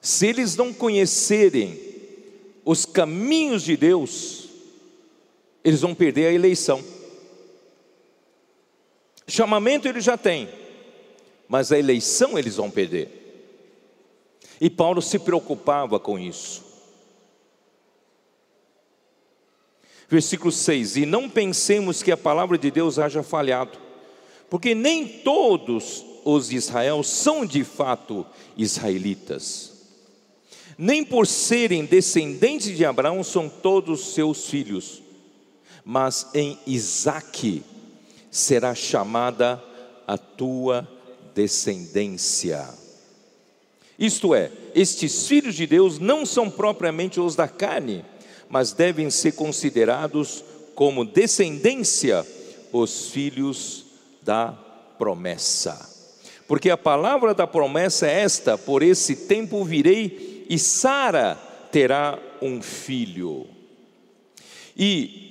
se 0.00 0.28
eles 0.28 0.56
não 0.56 0.72
conhecerem 0.72 1.78
os 2.64 2.86
caminhos 2.86 3.62
de 3.64 3.76
Deus, 3.76 4.48
eles 5.62 5.82
vão 5.82 5.94
perder 5.94 6.28
a 6.28 6.32
eleição. 6.32 6.82
Chamamento 9.30 9.88
eles 9.88 10.04
já 10.04 10.16
têm, 10.16 10.48
mas 11.48 11.72
a 11.72 11.78
eleição 11.78 12.38
eles 12.38 12.56
vão 12.56 12.70
perder. 12.70 13.20
E 14.60 14.68
Paulo 14.68 15.00
se 15.00 15.18
preocupava 15.18 15.98
com 15.98 16.18
isso. 16.18 16.62
Versículo 20.08 20.50
6: 20.50 20.96
E 20.96 21.06
não 21.06 21.30
pensemos 21.30 22.02
que 22.02 22.10
a 22.10 22.16
palavra 22.16 22.58
de 22.58 22.70
Deus 22.70 22.98
haja 22.98 23.22
falhado, 23.22 23.78
porque 24.50 24.74
nem 24.74 25.06
todos 25.06 26.04
os 26.24 26.48
de 26.48 26.56
Israel 26.56 27.02
são 27.02 27.46
de 27.46 27.64
fato 27.64 28.26
israelitas, 28.56 29.72
nem 30.76 31.04
por 31.04 31.26
serem 31.26 31.84
descendentes 31.84 32.76
de 32.76 32.84
Abraão 32.84 33.22
são 33.22 33.48
todos 33.48 34.12
seus 34.12 34.48
filhos, 34.48 35.00
mas 35.84 36.26
em 36.34 36.58
Isaque 36.66 37.62
será 38.30 38.74
chamada 38.74 39.62
a 40.06 40.16
tua 40.16 40.88
descendência. 41.34 42.68
Isto 43.98 44.34
é, 44.34 44.50
estes 44.74 45.26
filhos 45.26 45.54
de 45.54 45.66
Deus 45.66 45.98
não 45.98 46.24
são 46.24 46.50
propriamente 46.50 47.20
os 47.20 47.36
da 47.36 47.46
carne, 47.46 48.04
mas 48.48 48.72
devem 48.72 49.10
ser 49.10 49.32
considerados 49.32 50.42
como 50.74 51.04
descendência 51.04 52.26
os 52.72 53.08
filhos 53.10 53.84
da 54.22 54.52
promessa. 54.98 55.88
Porque 56.48 56.70
a 56.70 56.76
palavra 56.76 57.34
da 57.34 57.46
promessa 57.46 58.08
é 58.08 58.22
esta: 58.22 58.58
por 58.58 58.82
esse 58.82 59.14
tempo 59.14 59.64
virei 59.64 60.46
e 60.48 60.58
Sara 60.58 61.38
terá 61.70 62.18
um 62.42 62.60
filho. 62.60 63.46
E 64.76 65.29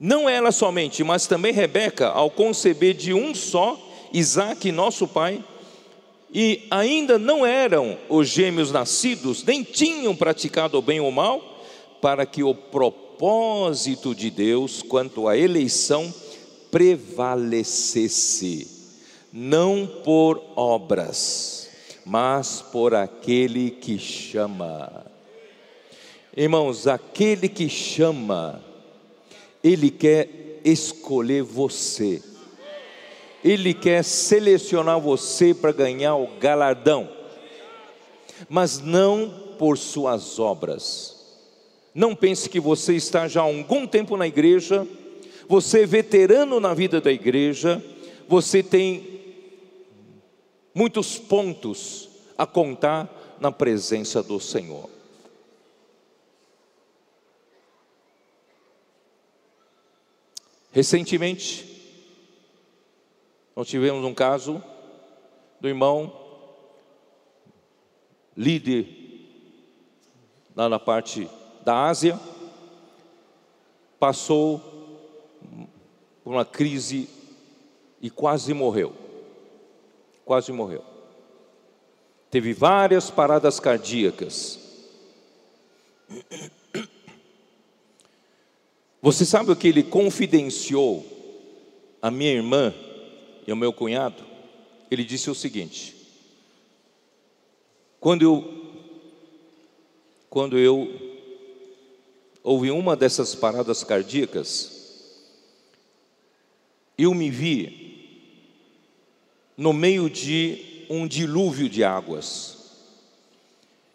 não 0.00 0.26
ela 0.26 0.50
somente, 0.50 1.04
mas 1.04 1.26
também 1.26 1.52
Rebeca, 1.52 2.08
ao 2.08 2.30
conceber 2.30 2.94
de 2.94 3.12
um 3.12 3.34
só, 3.34 3.78
Isaac, 4.14 4.72
nosso 4.72 5.06
pai, 5.06 5.44
e 6.32 6.66
ainda 6.70 7.18
não 7.18 7.44
eram 7.44 7.98
os 8.08 8.26
gêmeos 8.28 8.72
nascidos, 8.72 9.44
nem 9.44 9.62
tinham 9.62 10.16
praticado 10.16 10.78
o 10.78 10.82
bem 10.82 11.00
ou 11.00 11.10
o 11.10 11.12
mal, 11.12 11.42
para 12.00 12.24
que 12.24 12.42
o 12.42 12.54
propósito 12.54 14.14
de 14.14 14.30
Deus 14.30 14.80
quanto 14.80 15.28
à 15.28 15.36
eleição 15.36 16.14
prevalecesse, 16.70 18.66
não 19.30 19.86
por 20.02 20.42
obras, 20.56 21.68
mas 22.06 22.64
por 22.72 22.94
aquele 22.94 23.70
que 23.70 23.98
chama. 23.98 25.04
Irmãos, 26.34 26.86
aquele 26.86 27.48
que 27.48 27.68
chama, 27.68 28.64
ele 29.62 29.90
quer 29.90 30.60
escolher 30.64 31.42
você 31.42 32.22
ele 33.42 33.72
quer 33.72 34.04
selecionar 34.04 35.00
você 35.00 35.54
para 35.54 35.72
ganhar 35.72 36.14
o 36.16 36.28
galardão, 36.38 37.08
mas 38.48 38.78
não 38.78 39.54
por 39.58 39.78
suas 39.78 40.38
obras. 40.38 41.18
Não 41.94 42.14
pense 42.14 42.48
que 42.48 42.60
você 42.60 42.94
está 42.94 43.26
já 43.26 43.40
há 43.40 43.44
algum 43.44 43.86
tempo 43.86 44.16
na 44.16 44.26
igreja, 44.26 44.86
você 45.48 45.82
é 45.82 45.86
veterano 45.86 46.60
na 46.60 46.74
vida 46.74 47.00
da 47.00 47.10
igreja, 47.10 47.82
você 48.28 48.62
tem 48.62 49.20
muitos 50.74 51.18
pontos 51.18 52.08
a 52.38 52.46
contar 52.46 53.36
na 53.40 53.50
presença 53.50 54.22
do 54.22 54.38
Senhor. 54.38 54.88
Recentemente, 60.72 61.66
nós 63.56 63.66
tivemos 63.68 64.04
um 64.04 64.14
caso 64.14 64.62
do 65.60 65.68
irmão 65.68 66.12
líder 68.36 69.00
lá 70.54 70.68
na 70.68 70.78
parte 70.78 71.28
da 71.64 71.86
Ásia, 71.86 72.18
passou 73.98 74.60
por 76.22 76.32
uma 76.32 76.44
crise 76.44 77.08
e 78.00 78.08
quase 78.08 78.54
morreu. 78.54 78.94
Quase 80.24 80.52
morreu. 80.52 80.84
Teve 82.30 82.52
várias 82.52 83.10
paradas 83.10 83.58
cardíacas. 83.58 84.58
Você 89.02 89.24
sabe 89.24 89.50
o 89.50 89.56
que 89.56 89.68
ele 89.68 89.82
confidenciou 89.82 91.06
a 92.02 92.10
minha 92.10 92.32
irmã 92.32 92.74
e 93.46 93.50
ao 93.50 93.56
meu 93.56 93.72
cunhado? 93.72 94.22
Ele 94.90 95.04
disse 95.04 95.30
o 95.30 95.34
seguinte: 95.34 95.96
quando 97.98 98.22
eu 98.22 98.60
quando 100.28 100.58
eu 100.58 100.88
houve 102.42 102.70
uma 102.70 102.94
dessas 102.94 103.34
paradas 103.34 103.82
cardíacas, 103.82 105.16
eu 106.96 107.14
me 107.14 107.30
vi 107.30 107.80
no 109.56 109.72
meio 109.72 110.08
de 110.08 110.86
um 110.88 111.06
dilúvio 111.06 111.68
de 111.68 111.82
águas. 111.82 112.58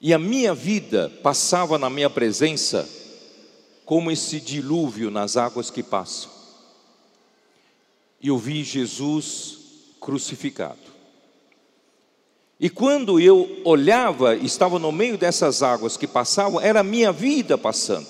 E 0.01 0.13
a 0.13 0.19
minha 0.19 0.53
vida 0.53 1.09
passava 1.23 1.77
na 1.77 1.89
minha 1.89 2.09
presença 2.09 3.04
como 3.85 4.11
esse 4.11 4.39
dilúvio 4.39 5.11
nas 5.11 5.37
águas 5.37 5.69
que 5.69 5.83
passam. 5.83 6.31
E 8.19 8.27
eu 8.29 8.37
vi 8.37 8.63
Jesus 8.63 9.59
crucificado. 9.99 10.95
E 12.59 12.69
quando 12.69 13.19
eu 13.19 13.61
olhava, 13.63 14.35
estava 14.35 14.79
no 14.79 14.91
meio 14.91 15.17
dessas 15.17 15.61
águas 15.61 15.97
que 15.97 16.07
passavam, 16.07 16.59
era 16.59 16.79
a 16.79 16.83
minha 16.83 17.11
vida 17.11 17.57
passando. 17.57 18.07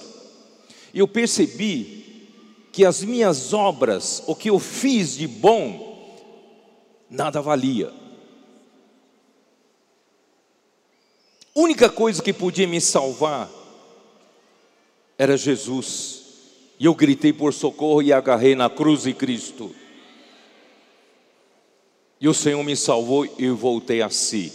E 0.93 0.99
eu 0.99 1.07
percebi 1.07 2.29
que 2.71 2.85
as 2.85 3.03
minhas 3.03 3.53
obras, 3.53 4.23
o 4.27 4.35
que 4.35 4.49
eu 4.49 4.59
fiz 4.59 5.15
de 5.15 5.27
bom, 5.27 6.15
nada 7.09 7.41
valia. 7.41 7.91
única 11.55 11.89
coisa 11.89 12.21
que 12.21 12.33
podia 12.33 12.67
me 12.67 12.81
salvar 12.81 13.49
era 15.17 15.37
Jesus. 15.37 16.23
E 16.79 16.85
eu 16.85 16.93
gritei 16.93 17.31
por 17.31 17.53
socorro 17.53 18.01
e 18.01 18.11
agarrei 18.11 18.55
na 18.55 18.69
cruz 18.69 19.03
de 19.03 19.13
Cristo. 19.13 19.73
E 22.19 22.27
o 22.27 22.33
Senhor 22.33 22.63
me 22.63 22.75
salvou 22.75 23.25
e 23.37 23.47
voltei 23.49 24.01
a 24.01 24.09
si. 24.09 24.51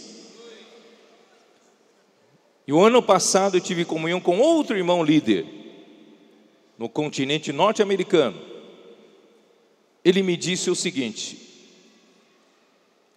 E 2.67 2.73
o 2.73 2.79
ano 2.79 3.01
passado 3.01 3.57
eu 3.57 3.61
tive 3.61 3.85
comunhão 3.85 4.19
com 4.19 4.39
outro 4.39 4.77
irmão 4.77 5.03
líder 5.03 5.45
no 6.77 6.87
continente 6.87 7.51
norte-americano. 7.51 8.39
Ele 10.03 10.23
me 10.23 10.35
disse 10.35 10.69
o 10.69 10.75
seguinte: 10.75 11.37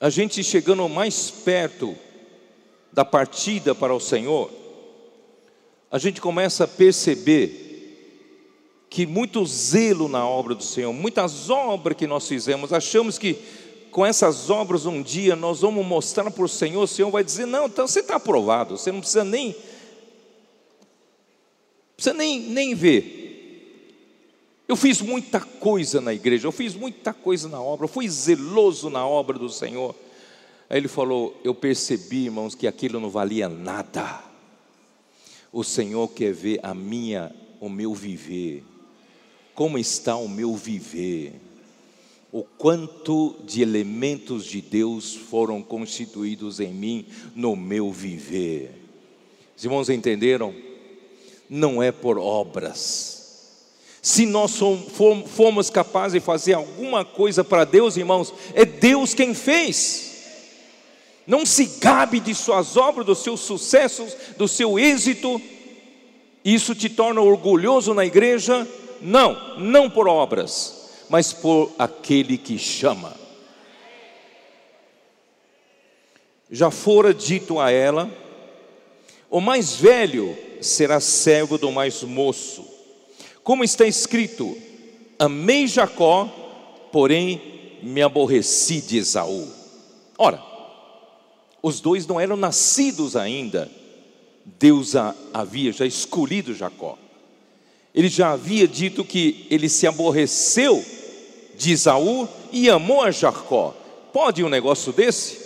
a 0.00 0.10
gente 0.10 0.42
chegando 0.44 0.88
mais 0.88 1.30
perto 1.30 1.96
da 2.92 3.04
partida 3.04 3.74
para 3.74 3.94
o 3.94 4.00
Senhor, 4.00 4.50
a 5.94 5.98
gente 5.98 6.20
começa 6.20 6.64
a 6.64 6.66
perceber 6.66 7.94
que 8.90 9.06
muito 9.06 9.46
zelo 9.46 10.08
na 10.08 10.28
obra 10.28 10.52
do 10.52 10.64
Senhor, 10.64 10.92
muitas 10.92 11.48
obras 11.48 11.96
que 11.96 12.04
nós 12.04 12.26
fizemos, 12.26 12.72
achamos 12.72 13.16
que 13.16 13.38
com 13.92 14.04
essas 14.04 14.50
obras 14.50 14.86
um 14.86 15.00
dia 15.00 15.36
nós 15.36 15.60
vamos 15.60 15.86
mostrar 15.86 16.32
para 16.32 16.44
o 16.44 16.48
Senhor, 16.48 16.82
o 16.82 16.88
Senhor 16.88 17.12
vai 17.12 17.22
dizer: 17.22 17.46
não, 17.46 17.66
então 17.66 17.86
você 17.86 18.00
está 18.00 18.16
aprovado, 18.16 18.76
você 18.76 18.90
não 18.90 18.98
precisa 18.98 19.22
nem, 19.22 19.54
precisa 21.94 22.12
nem, 22.12 22.40
nem 22.40 22.74
ver. 22.74 23.84
Eu 24.66 24.74
fiz 24.74 25.00
muita 25.00 25.38
coisa 25.38 26.00
na 26.00 26.12
igreja, 26.12 26.48
eu 26.48 26.52
fiz 26.52 26.74
muita 26.74 27.14
coisa 27.14 27.48
na 27.48 27.62
obra, 27.62 27.84
eu 27.84 27.88
fui 27.88 28.08
zeloso 28.08 28.90
na 28.90 29.06
obra 29.06 29.38
do 29.38 29.48
Senhor. 29.48 29.94
Aí 30.68 30.76
ele 30.76 30.88
falou: 30.88 31.40
Eu 31.44 31.54
percebi, 31.54 32.24
irmãos, 32.24 32.56
que 32.56 32.66
aquilo 32.66 32.98
não 32.98 33.10
valia 33.10 33.48
nada. 33.48 34.33
O 35.54 35.62
Senhor 35.62 36.08
quer 36.08 36.32
ver 36.32 36.58
a 36.64 36.74
minha, 36.74 37.32
o 37.60 37.68
meu 37.68 37.94
viver. 37.94 38.64
Como 39.54 39.78
está 39.78 40.16
o 40.16 40.28
meu 40.28 40.56
viver? 40.56 41.40
O 42.32 42.42
quanto 42.42 43.36
de 43.44 43.62
elementos 43.62 44.46
de 44.46 44.60
Deus 44.60 45.14
foram 45.14 45.62
constituídos 45.62 46.58
em 46.58 46.74
mim 46.74 47.06
no 47.36 47.54
meu 47.54 47.92
viver. 47.92 48.72
Os 49.56 49.62
irmãos 49.62 49.88
entenderam? 49.88 50.52
Não 51.48 51.80
é 51.80 51.92
por 51.92 52.18
obras. 52.18 53.60
Se 54.02 54.26
nós 54.26 54.58
fomos 55.28 55.70
capazes 55.70 56.14
de 56.14 56.26
fazer 56.26 56.54
alguma 56.54 57.04
coisa 57.04 57.44
para 57.44 57.64
Deus, 57.64 57.96
irmãos, 57.96 58.34
é 58.54 58.64
Deus 58.64 59.14
quem 59.14 59.32
fez. 59.32 60.03
Não 61.26 61.46
se 61.46 61.66
gabe 61.78 62.20
de 62.20 62.34
suas 62.34 62.76
obras, 62.76 63.06
dos 63.06 63.18
seus 63.18 63.40
sucessos, 63.40 64.14
do 64.36 64.46
seu 64.46 64.78
êxito. 64.78 65.40
Isso 66.44 66.74
te 66.74 66.88
torna 66.88 67.20
orgulhoso 67.20 67.94
na 67.94 68.04
igreja? 68.04 68.68
Não, 69.00 69.58
não 69.58 69.88
por 69.88 70.06
obras, 70.06 70.90
mas 71.08 71.32
por 71.32 71.72
aquele 71.78 72.36
que 72.36 72.58
chama. 72.58 73.14
Já 76.50 76.70
fora 76.70 77.14
dito 77.14 77.58
a 77.58 77.70
ela: 77.70 78.10
o 79.30 79.40
mais 79.40 79.74
velho 79.76 80.36
será 80.60 81.00
servo 81.00 81.58
do 81.58 81.72
mais 81.72 82.02
moço. 82.02 82.64
Como 83.42 83.64
está 83.64 83.86
escrito: 83.86 84.56
amei 85.18 85.66
Jacó, 85.66 86.26
porém 86.92 87.80
me 87.82 88.02
aborreci 88.02 88.80
de 88.80 88.98
Esaú. 88.98 89.48
Ora, 90.16 90.53
os 91.64 91.80
dois 91.80 92.06
não 92.06 92.20
eram 92.20 92.36
nascidos 92.36 93.16
ainda. 93.16 93.70
Deus 94.44 94.92
havia 95.32 95.72
já 95.72 95.86
escolhido 95.86 96.54
Jacó. 96.54 96.98
Ele 97.94 98.10
já 98.10 98.32
havia 98.32 98.68
dito 98.68 99.02
que 99.02 99.46
ele 99.48 99.70
se 99.70 99.86
aborreceu 99.86 100.84
de 101.56 101.72
Isaú 101.72 102.28
e 102.52 102.68
amou 102.68 103.00
a 103.00 103.10
Jacó. 103.10 103.74
Pode 104.12 104.44
um 104.44 104.50
negócio 104.50 104.92
desse? 104.92 105.38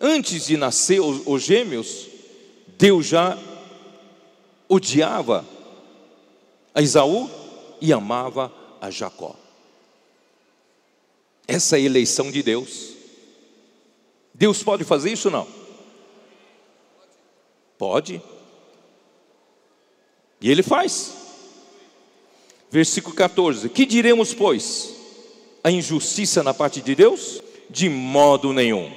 Antes 0.00 0.46
de 0.46 0.56
nascer 0.56 1.00
os, 1.00 1.22
os 1.24 1.40
gêmeos, 1.44 2.08
Deus 2.76 3.06
já 3.06 3.38
odiava 4.68 5.46
a 6.74 6.82
Isaú 6.82 7.30
e 7.80 7.92
amava 7.92 8.52
a 8.80 8.90
Jacó. 8.90 9.36
Essa 11.46 11.76
é 11.76 11.78
a 11.78 11.84
eleição 11.84 12.28
de 12.28 12.42
Deus. 12.42 13.01
Deus 14.34 14.62
pode 14.62 14.84
fazer 14.84 15.12
isso 15.12 15.30
não? 15.30 15.46
Pode. 17.78 18.22
E 20.40 20.50
ele 20.50 20.62
faz. 20.62 21.14
Versículo 22.70 23.14
14: 23.14 23.68
Que 23.68 23.84
diremos, 23.84 24.32
pois? 24.32 24.94
A 25.62 25.70
injustiça 25.70 26.42
na 26.42 26.54
parte 26.54 26.80
de 26.80 26.94
Deus? 26.94 27.42
De 27.68 27.88
modo 27.88 28.52
nenhum. 28.52 28.90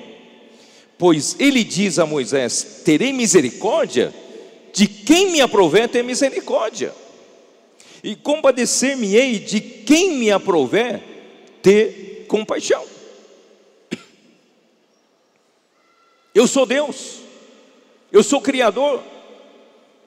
Pois 0.97 1.35
ele 1.39 1.63
diz 1.63 1.99
a 1.99 2.05
Moisés: 2.05 2.81
Terei 2.85 3.11
misericórdia 3.11 4.13
de 4.73 4.87
quem 4.87 5.31
me 5.31 5.41
aprover 5.41 5.87
ter 5.87 6.03
misericórdia, 6.03 6.93
e 8.03 8.15
compadecer-me-ei 8.15 9.39
de 9.39 9.61
quem 9.61 10.17
me 10.17 10.29
aprover 10.29 11.01
ter 11.61 12.25
compaixão. 12.27 12.94
Eu 16.35 16.49
sou 16.49 16.65
Deus, 16.65 17.21
eu 18.11 18.21
sou 18.21 18.41
Criador, 18.41 19.01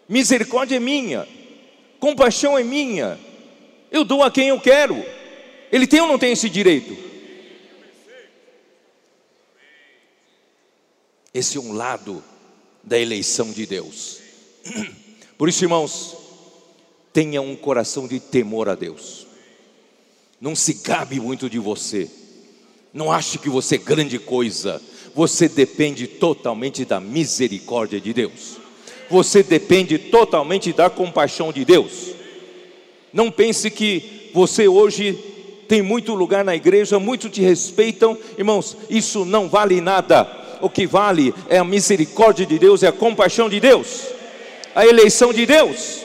misericórdia 0.07 0.77
é 0.77 0.79
minha, 0.79 1.27
compaixão 1.99 2.59
é 2.59 2.63
minha, 2.63 3.19
eu 3.91 4.05
dou 4.05 4.23
a 4.23 4.31
quem 4.31 4.49
eu 4.49 4.61
quero. 4.61 5.03
Ele 5.73 5.87
tem 5.87 6.03
ou 6.03 6.07
não 6.07 6.19
tem 6.19 6.33
esse 6.33 6.51
direito? 6.51 6.95
Esse 11.33 11.57
é 11.57 11.61
um 11.61 11.73
lado 11.73 12.23
da 12.85 12.99
eleição 12.99 13.51
de 13.51 13.65
Deus. 13.65 14.21
Por 15.39 15.49
isso, 15.49 15.65
irmãos, 15.65 16.15
tenha 17.11 17.41
um 17.41 17.57
coração 17.57 18.07
de 18.07 18.21
temor 18.21 18.69
a 18.69 18.75
Deus. 18.75 19.27
Não 20.39 20.55
se 20.55 20.75
gabe 20.75 21.21
muito 21.21 21.49
de 21.49 21.59
você. 21.59 22.11
Não 22.93 23.11
ache 23.11 23.39
que 23.39 23.49
você 23.49 23.77
é 23.77 23.79
grande 23.79 24.19
coisa 24.19 24.83
você 25.19 25.49
depende 25.49 26.07
totalmente 26.07 26.85
da 26.85 27.01
misericórdia 27.01 28.01
de 28.01 28.13
Deus. 28.13 28.57
Você 29.11 29.43
depende 29.43 29.99
totalmente 29.99 30.73
da 30.73 30.89
compaixão 30.89 31.53
de 31.53 31.65
Deus. 31.65 32.13
Não 33.13 33.29
pense 33.29 33.69
que 33.69 34.31
você 34.33 34.69
hoje 34.69 35.19
tem 35.67 35.83
muito 35.83 36.15
lugar 36.15 36.45
na 36.45 36.55
igreja, 36.55 37.01
muitos 37.01 37.33
te 37.33 37.41
respeitam, 37.41 38.17
irmãos, 38.39 38.77
isso 38.89 39.25
não 39.25 39.49
vale 39.49 39.81
nada. 39.81 40.25
O 40.61 40.71
que 40.71 40.87
vale 40.87 41.35
é 41.49 41.59
a 41.59 41.65
misericórdia 41.65 42.47
de 42.47 42.57
Deus, 42.57 42.85
é 42.85 42.87
a 42.87 42.93
compaixão 42.93 43.49
de 43.49 43.59
Deus, 43.59 44.05
a 44.73 44.87
eleição 44.87 45.33
de 45.33 45.45
Deus. 45.45 45.99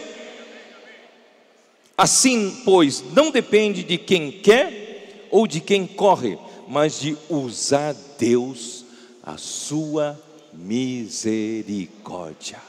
Assim, 1.95 2.63
pois, 2.65 3.03
não 3.13 3.29
depende 3.29 3.83
de 3.83 3.99
quem 3.99 4.31
quer 4.31 5.27
ou 5.29 5.45
de 5.45 5.59
quem 5.59 5.85
corre, 5.85 6.35
mas 6.67 6.99
de 6.99 7.15
usar 7.29 7.95
Deus 8.17 8.82
a 9.23 9.37
sua 9.37 10.19
misericórdia. 10.51 12.61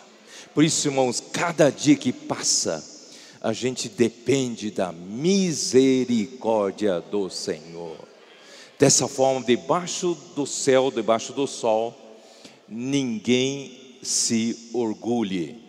Por 0.54 0.62
isso, 0.62 0.86
irmãos, 0.88 1.20
cada 1.20 1.70
dia 1.70 1.96
que 1.96 2.12
passa, 2.12 2.84
a 3.40 3.52
gente 3.52 3.88
depende 3.88 4.70
da 4.70 4.92
misericórdia 4.92 7.00
do 7.00 7.28
Senhor. 7.28 7.96
Dessa 8.78 9.08
forma, 9.08 9.44
debaixo 9.44 10.16
do 10.36 10.46
céu, 10.46 10.92
debaixo 10.92 11.32
do 11.32 11.46
sol, 11.46 11.94
ninguém 12.68 13.98
se 14.02 14.70
orgulhe, 14.72 15.62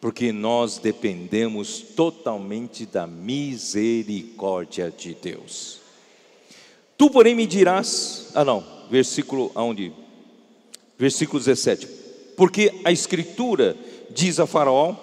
porque 0.00 0.32
nós 0.32 0.78
dependemos 0.78 1.80
totalmente 1.80 2.86
da 2.86 3.06
misericórdia 3.06 4.90
de 4.90 5.14
Deus. 5.14 5.78
Tu, 6.96 7.10
porém, 7.10 7.34
me 7.34 7.46
dirás, 7.46 8.30
ah 8.34 8.44
não, 8.44 8.79
versículo 8.90 9.50
aonde? 9.54 9.92
Versículo 10.98 11.38
17. 11.38 11.86
Porque 12.36 12.72
a 12.84 12.90
escritura 12.90 13.76
diz 14.10 14.40
a 14.40 14.46
Faraó: 14.46 14.94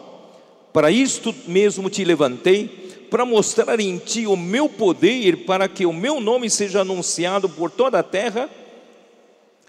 para 0.73 0.91
isto 0.91 1.33
mesmo 1.47 1.89
te 1.89 2.03
levantei, 2.03 2.67
para 3.09 3.25
mostrar 3.25 3.79
em 3.79 3.97
ti 3.97 4.27
o 4.27 4.35
meu 4.35 4.67
poder, 4.67 5.45
para 5.45 5.67
que 5.67 5.85
o 5.85 5.93
meu 5.93 6.19
nome 6.19 6.49
seja 6.49 6.81
anunciado 6.81 7.49
por 7.49 7.71
toda 7.71 7.99
a 7.99 8.03
terra. 8.03 8.49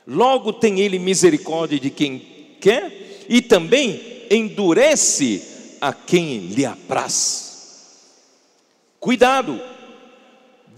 Logo 0.07 0.53
tem 0.53 0.81
ele 0.81 0.99
misericórdia 0.99 1.79
de 1.79 1.91
quem 1.91 2.19
quer 2.61 3.27
e 3.29 3.41
também 3.41 4.25
endurece 4.31 5.77
a 5.81 5.93
quem 5.93 6.39
lhe 6.49 6.65
apraz. 6.65 7.49
Cuidado. 8.99 9.78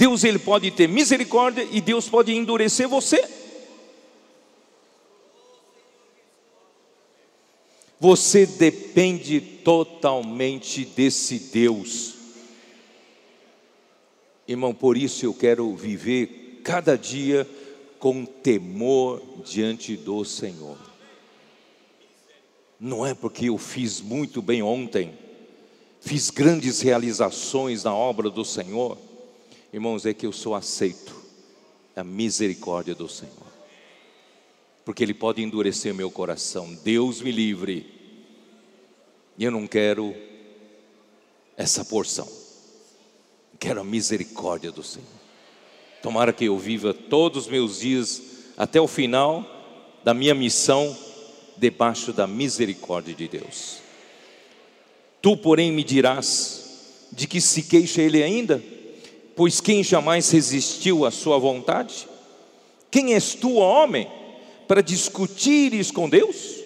Deus 0.01 0.25
ele 0.25 0.39
pode 0.39 0.71
ter 0.71 0.89
misericórdia 0.89 1.69
e 1.71 1.79
Deus 1.79 2.09
pode 2.09 2.33
endurecer 2.33 2.89
você. 2.89 3.23
Você 8.01 8.47
depende 8.47 9.43
totalmente 9.43 10.87
desse 10.87 11.39
Deus. 11.39 12.15
Irmão, 14.49 14.73
por 14.73 14.97
isso 14.97 15.27
eu 15.27 15.35
quero 15.35 15.77
viver 15.77 16.63
cada 16.65 16.97
dia 16.97 17.47
com 17.99 18.25
temor 18.25 19.21
diante 19.45 19.99
do 19.99 20.25
Senhor. 20.25 20.79
Não 22.81 23.07
é 23.07 23.13
porque 23.13 23.51
eu 23.51 23.59
fiz 23.59 24.01
muito 24.01 24.41
bem 24.41 24.63
ontem, 24.63 25.13
fiz 26.01 26.31
grandes 26.31 26.81
realizações 26.81 27.85
na 27.85 27.95
obra 27.95 28.31
do 28.31 28.47
Senhor, 28.47 28.97
irmãos, 29.73 30.07
é 30.07 30.15
que 30.15 30.27
eu 30.27 30.33
sou 30.33 30.55
aceito, 30.55 31.15
a 31.95 32.05
misericórdia 32.05 32.95
do 32.95 33.09
Senhor 33.09 33.51
porque 34.91 35.05
Ele 35.05 35.15
pode 35.15 35.41
endurecer 35.41 35.95
meu 35.95 36.11
coração. 36.11 36.77
Deus 36.83 37.21
me 37.21 37.31
livre. 37.31 37.87
E 39.39 39.45
eu 39.45 39.51
não 39.53 39.65
quero 39.65 40.13
essa 41.57 41.85
porção. 41.85 42.29
Quero 43.57 43.81
a 43.81 43.85
misericórdia 43.85 44.73
do 44.73 44.83
Senhor. 44.83 45.07
Tomara 46.03 46.33
que 46.33 46.47
eu 46.47 46.59
viva 46.59 46.93
todos 46.93 47.45
os 47.45 47.49
meus 47.49 47.79
dias 47.79 48.21
até 48.57 48.81
o 48.81 48.89
final 48.89 49.47
da 50.03 50.13
minha 50.13 50.35
missão 50.35 50.97
debaixo 51.57 52.13
da 52.13 52.27
misericórdia 52.27 53.15
de 53.15 53.29
Deus. 53.29 53.77
Tu, 55.23 55.37
porém, 55.37 55.71
me 55.71 55.85
dirás 55.85 57.07
de 57.13 57.29
que 57.29 57.41
se 57.41 57.63
queixa 57.63 58.03
ele 58.03 58.25
ainda, 58.25 58.61
pois 59.41 59.59
quem 59.59 59.83
jamais 59.83 60.31
resistiu 60.31 61.07
à 61.07 61.11
sua 61.11 61.39
vontade? 61.39 62.07
Quem 62.91 63.15
és 63.15 63.35
tu, 63.35 63.55
homem? 63.55 64.07
para 64.69 64.83
discutires 64.83 65.91
com 65.91 66.11
Deus? 66.11 66.57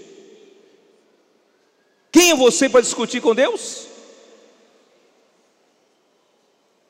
Quem 2.10 2.32
é 2.32 2.34
você 2.34 2.68
para 2.68 2.80
discutir 2.80 3.20
com 3.20 3.32
Deus? 3.32 3.86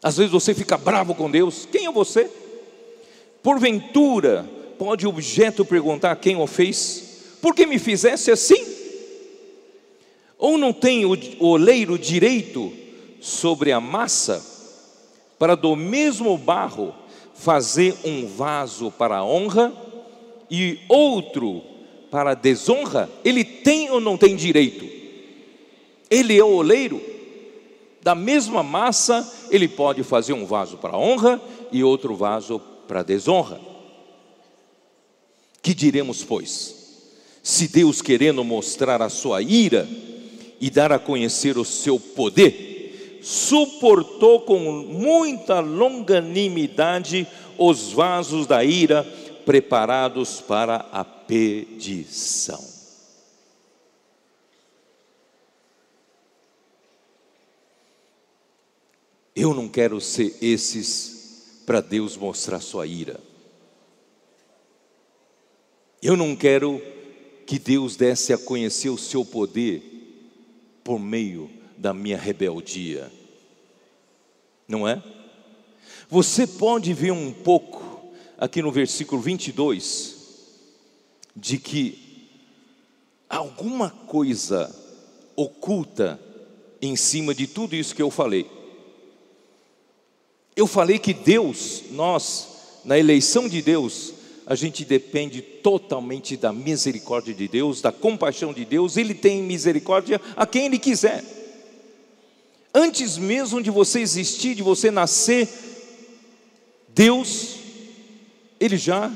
Às 0.02 0.16
vezes 0.16 0.32
você 0.32 0.54
fica 0.54 0.78
bravo 0.78 1.14
com 1.14 1.30
Deus. 1.30 1.68
Quem 1.70 1.84
é 1.84 1.92
você? 1.92 2.30
Porventura, 3.42 4.48
pode 4.78 5.06
o 5.06 5.10
objeto 5.10 5.66
perguntar 5.66 6.16
quem 6.16 6.34
o 6.34 6.46
fez? 6.46 7.36
Por 7.42 7.54
que 7.54 7.66
me 7.66 7.78
fizesse 7.78 8.30
assim? 8.30 8.64
Ou 10.38 10.56
não 10.56 10.72
tem 10.72 11.04
o 11.04 11.44
oleiro 11.44 11.98
direito 11.98 12.72
sobre 13.20 13.70
a 13.70 13.82
massa 13.82 14.53
para 15.38 15.54
do 15.54 15.74
mesmo 15.76 16.36
barro 16.38 16.94
fazer 17.34 17.94
um 18.04 18.26
vaso 18.26 18.90
para 18.90 19.18
a 19.18 19.24
honra 19.24 19.72
e 20.50 20.78
outro 20.88 21.62
para 22.10 22.34
desonra, 22.34 23.10
ele 23.24 23.44
tem 23.44 23.90
ou 23.90 24.00
não 24.00 24.16
tem 24.16 24.36
direito? 24.36 24.88
Ele 26.08 26.38
é 26.38 26.44
o 26.44 26.54
oleiro. 26.54 27.02
Da 28.00 28.14
mesma 28.14 28.62
massa, 28.62 29.28
ele 29.50 29.66
pode 29.66 30.02
fazer 30.02 30.32
um 30.32 30.46
vaso 30.46 30.76
para 30.76 30.96
honra 30.96 31.40
e 31.72 31.82
outro 31.82 32.14
vaso 32.14 32.60
para 32.86 33.02
desonra. 33.02 33.60
Que 35.60 35.74
diremos, 35.74 36.22
pois? 36.22 36.84
Se 37.42 37.66
Deus, 37.66 38.00
querendo 38.00 38.44
mostrar 38.44 39.02
a 39.02 39.08
sua 39.08 39.42
ira 39.42 39.88
e 40.60 40.70
dar 40.70 40.92
a 40.92 40.98
conhecer 40.98 41.58
o 41.58 41.64
seu 41.64 41.98
poder, 41.98 42.73
suportou 43.24 44.42
com 44.42 44.58
muita 44.60 45.58
longanimidade 45.60 47.26
os 47.56 47.90
vasos 47.90 48.46
da 48.46 48.62
ira 48.62 49.02
preparados 49.46 50.42
para 50.42 50.76
a 50.92 51.02
perdição. 51.02 52.62
Eu 59.34 59.54
não 59.54 59.70
quero 59.70 60.02
ser 60.02 60.36
esses 60.42 61.62
para 61.64 61.80
Deus 61.80 62.18
mostrar 62.18 62.60
sua 62.60 62.86
ira. 62.86 63.18
Eu 66.02 66.14
não 66.14 66.36
quero 66.36 66.80
que 67.46 67.58
Deus 67.58 67.96
desse 67.96 68.34
a 68.34 68.38
conhecer 68.38 68.90
o 68.90 68.98
seu 68.98 69.24
poder 69.24 69.82
por 70.84 71.00
meio 71.00 71.63
da 71.76 71.92
minha 71.92 72.16
rebeldia. 72.16 73.10
Não 74.66 74.86
é? 74.86 75.02
Você 76.08 76.46
pode 76.46 76.92
ver 76.92 77.12
um 77.12 77.32
pouco 77.32 78.12
aqui 78.38 78.60
no 78.62 78.70
versículo 78.70 79.20
22, 79.20 80.16
de 81.34 81.58
que 81.58 82.28
alguma 83.28 83.90
coisa 83.90 84.74
oculta 85.36 86.20
em 86.80 86.94
cima 86.96 87.34
de 87.34 87.46
tudo 87.46 87.74
isso 87.74 87.94
que 87.94 88.02
eu 88.02 88.10
falei. 88.10 88.46
Eu 90.54 90.66
falei 90.66 90.98
que 90.98 91.12
Deus, 91.12 91.82
nós, 91.90 92.80
na 92.84 92.98
eleição 92.98 93.48
de 93.48 93.60
Deus, 93.60 94.14
a 94.46 94.54
gente 94.54 94.84
depende 94.84 95.40
totalmente 95.40 96.36
da 96.36 96.52
misericórdia 96.52 97.34
de 97.34 97.48
Deus, 97.48 97.80
da 97.80 97.90
compaixão 97.90 98.52
de 98.52 98.64
Deus, 98.64 98.96
Ele 98.96 99.14
tem 99.14 99.42
misericórdia 99.42 100.20
a 100.36 100.46
quem 100.46 100.66
Ele 100.66 100.78
quiser. 100.78 101.24
Antes 102.74 103.16
mesmo 103.16 103.62
de 103.62 103.70
você 103.70 104.00
existir, 104.00 104.56
de 104.56 104.62
você 104.62 104.90
nascer, 104.90 105.48
Deus 106.88 107.54
ele 108.58 108.76
já 108.76 109.12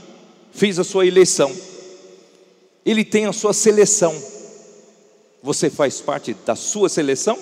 fez 0.53 0.79
a 0.79 0.85
sua 0.85 1.07
eleição, 1.07 1.55
ele 2.85 3.05
tem 3.05 3.27
a 3.27 3.33
sua 3.33 3.53
seleção. 3.53 4.15
Você 5.43 5.71
faz 5.71 6.01
parte 6.01 6.35
da 6.35 6.55
sua 6.55 6.89
seleção? 6.89 7.39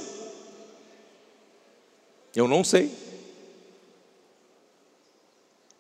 Eu 2.35 2.47
não 2.47 2.63
sei. 2.63 2.91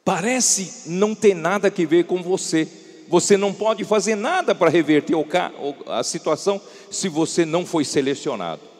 Parece 0.04 0.88
não 0.88 1.14
ter 1.14 1.34
nada 1.34 1.68
a 1.68 1.86
ver 1.86 2.04
com 2.04 2.22
você. 2.22 2.66
Você 3.08 3.36
não 3.36 3.52
pode 3.52 3.84
fazer 3.84 4.14
nada 4.14 4.54
para 4.54 4.70
reverter 4.70 5.14
a 5.86 6.02
situação 6.02 6.60
se 6.90 7.08
você 7.08 7.44
não 7.44 7.66
foi 7.66 7.84
selecionado. 7.84 8.75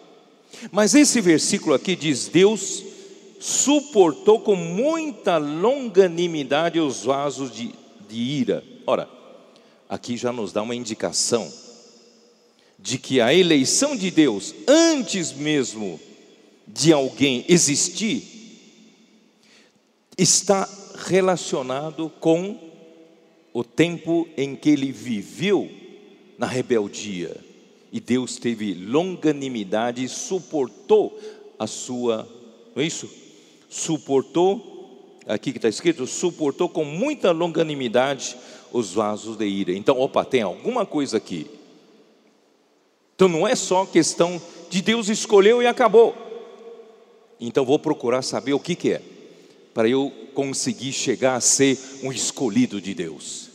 Mas 0.71 0.95
esse 0.95 1.21
versículo 1.21 1.75
aqui 1.75 1.95
diz: 1.95 2.29
Deus 2.29 2.83
suportou 3.38 4.40
com 4.40 4.57
muita 4.57 5.37
longanimidade 5.37 6.81
os 6.81 7.05
vasos 7.05 7.51
de, 7.53 7.75
de 8.09 8.16
ira. 8.16 8.64
Ora, 8.87 9.09
aqui 9.88 10.16
já 10.16 10.33
nos 10.33 10.53
dá 10.53 10.62
uma 10.62 10.75
indicação 10.75 11.53
de 12.79 12.99
que 12.99 13.21
a 13.21 13.33
eleição 13.33 13.97
de 13.97 14.11
Deus, 14.11 14.55
antes 14.66 15.33
mesmo 15.33 16.01
de 16.66 16.92
alguém 16.92 17.45
existir, 17.49 18.23
está 20.16 20.69
relacionado 21.07 22.11
com 22.21 22.59
o 23.53 23.64
tempo 23.64 24.29
em 24.37 24.55
que 24.55 24.71
ele 24.71 24.92
viveu 24.92 25.71
na 26.38 26.47
rebeldia. 26.47 27.45
E 27.96 28.00
Deus 28.00 28.37
teve 28.37 28.74
longanimidade 28.74 30.04
e 30.04 30.09
suportou 30.09 31.18
a 31.59 31.66
sua, 31.66 32.28
não 32.74 32.82
é 32.82 32.87
isso? 32.87 33.09
Suportou, 33.70 35.18
aqui 35.26 35.50
que 35.50 35.56
está 35.56 35.70
escrito, 35.70 36.06
suportou 36.06 36.68
com 36.68 36.85
muita 36.85 37.30
longanimidade 37.30 38.37
os 38.70 38.92
vasos 38.92 39.38
de 39.38 39.46
ira. 39.46 39.72
Então, 39.72 39.98
opa, 39.98 40.26
tem 40.26 40.42
alguma 40.42 40.85
coisa 40.85 41.16
aqui. 41.16 41.46
Então 43.14 43.28
não 43.28 43.48
é 43.48 43.56
só 43.56 43.87
questão 43.87 44.38
de 44.68 44.82
Deus 44.82 45.09
escolheu 45.09 45.62
e 45.62 45.66
acabou. 45.66 46.14
Então 47.40 47.64
vou 47.64 47.78
procurar 47.78 48.20
saber 48.20 48.52
o 48.52 48.61
que, 48.61 48.74
que 48.74 48.92
é, 48.92 49.00
para 49.72 49.88
eu 49.88 50.12
conseguir 50.35 50.92
chegar 50.92 51.37
a 51.37 51.40
ser 51.40 51.78
um 52.02 52.12
escolhido 52.12 52.78
de 52.78 52.92
Deus. 52.92 53.48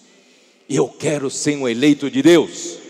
Eu 0.68 0.88
quero 0.88 1.30
ser 1.30 1.56
um 1.58 1.70
eleito 1.70 2.10
de 2.10 2.24
Deus. 2.24 2.81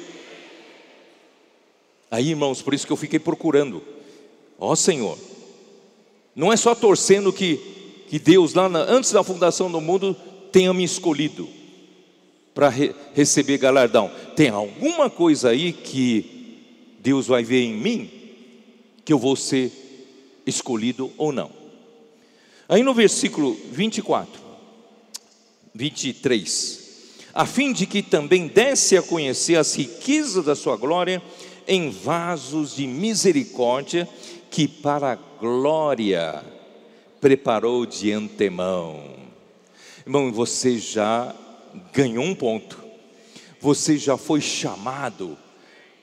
Aí, 2.11 2.31
irmãos, 2.31 2.61
por 2.61 2.73
isso 2.73 2.85
que 2.85 2.91
eu 2.91 2.97
fiquei 2.97 3.17
procurando. 3.17 3.81
Ó 4.59 4.75
Senhor, 4.75 5.17
não 6.35 6.51
é 6.51 6.57
só 6.57 6.75
torcendo 6.75 7.31
que, 7.31 7.55
que 8.09 8.19
Deus, 8.19 8.53
lá 8.53 8.67
na, 8.67 8.79
antes 8.79 9.13
da 9.13 9.23
fundação 9.23 9.71
do 9.71 9.79
mundo, 9.79 10.13
tenha 10.51 10.73
me 10.73 10.83
escolhido 10.83 11.47
para 12.53 12.67
re, 12.67 12.93
receber 13.13 13.57
galardão. 13.57 14.11
Tem 14.35 14.49
alguma 14.49 15.09
coisa 15.09 15.49
aí 15.49 15.71
que 15.71 16.59
Deus 16.99 17.27
vai 17.27 17.43
ver 17.43 17.63
em 17.63 17.73
mim 17.73 18.11
que 19.05 19.13
eu 19.13 19.17
vou 19.17 19.37
ser 19.37 19.71
escolhido 20.45 21.11
ou 21.17 21.31
não. 21.31 21.49
Aí 22.67 22.83
no 22.83 22.93
versículo 22.93 23.57
24, 23.71 24.41
23, 25.73 26.81
a 27.33 27.45
fim 27.45 27.71
de 27.71 27.85
que 27.85 28.01
também 28.01 28.47
desse 28.47 28.97
a 28.97 29.01
conhecer 29.01 29.55
as 29.55 29.73
riquezas 29.73 30.45
da 30.45 30.55
sua 30.55 30.75
glória 30.75 31.21
em 31.71 31.89
vasos 31.89 32.75
de 32.75 32.85
misericórdia 32.85 34.05
que 34.49 34.67
para 34.67 35.13
a 35.13 35.15
glória 35.15 36.43
preparou 37.21 37.85
de 37.85 38.11
antemão. 38.11 39.15
Irmão, 40.05 40.33
você 40.33 40.77
já 40.77 41.33
ganhou 41.93 42.25
um 42.25 42.35
ponto. 42.35 42.77
Você 43.61 43.97
já 43.97 44.17
foi 44.17 44.41
chamado 44.41 45.37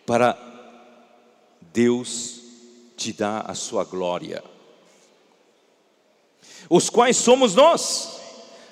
para 0.06 0.38
Deus 1.70 2.40
te 2.96 3.12
dar 3.12 3.44
a 3.46 3.52
sua 3.52 3.84
glória. 3.84 4.42
Os 6.70 6.88
quais 6.88 7.18
somos 7.18 7.54
nós, 7.54 8.18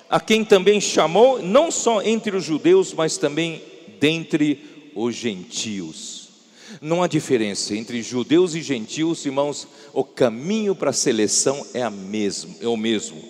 a 0.09 0.19
quem 0.19 0.43
também 0.43 0.81
chamou, 0.81 1.43
não 1.43 1.69
só 1.69 2.01
entre 2.01 2.35
os 2.35 2.43
judeus, 2.43 2.91
mas 2.91 3.19
também 3.19 3.61
dentre 3.99 4.91
os 4.95 5.13
gentios. 5.13 6.26
Não 6.81 7.01
há 7.01 7.07
diferença 7.07 7.75
entre 7.75 8.01
judeus 8.01 8.55
e 8.55 8.61
gentios, 8.61 9.25
irmãos, 9.25 9.67
o 9.93 10.03
caminho 10.03 10.75
para 10.75 10.89
a 10.89 10.93
seleção 10.93 11.65
é, 11.73 11.81
a 11.81 11.89
mesmo, 11.89 12.55
é 12.61 12.67
o 12.67 12.77
mesmo. 12.77 13.21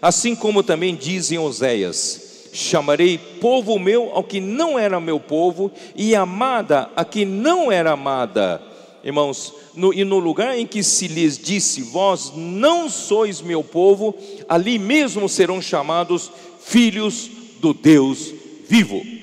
Assim 0.00 0.34
como 0.34 0.62
também 0.62 0.94
dizem 0.94 1.38
Oséias: 1.38 2.48
chamarei 2.52 3.18
povo 3.18 3.78
meu 3.78 4.10
ao 4.12 4.24
que 4.24 4.40
não 4.40 4.78
era 4.78 5.00
meu 5.00 5.20
povo, 5.20 5.70
e 5.94 6.14
amada 6.14 6.90
a 6.96 7.04
que 7.04 7.24
não 7.24 7.70
era 7.70 7.92
amada. 7.92 8.62
Irmãos, 9.04 9.54
no, 9.74 9.94
e 9.94 10.02
no 10.02 10.18
lugar 10.18 10.58
em 10.58 10.66
que 10.66 10.82
se 10.82 11.06
lhes 11.06 11.38
disse: 11.38 11.82
Vós 11.82 12.32
não 12.34 12.88
sois 12.88 13.40
meu 13.40 13.62
povo, 13.62 14.14
ali 14.48 14.78
mesmo 14.78 15.28
serão 15.28 15.60
chamados 15.62 16.30
filhos 16.60 17.30
do 17.60 17.72
Deus 17.72 18.34
vivo. 18.68 19.15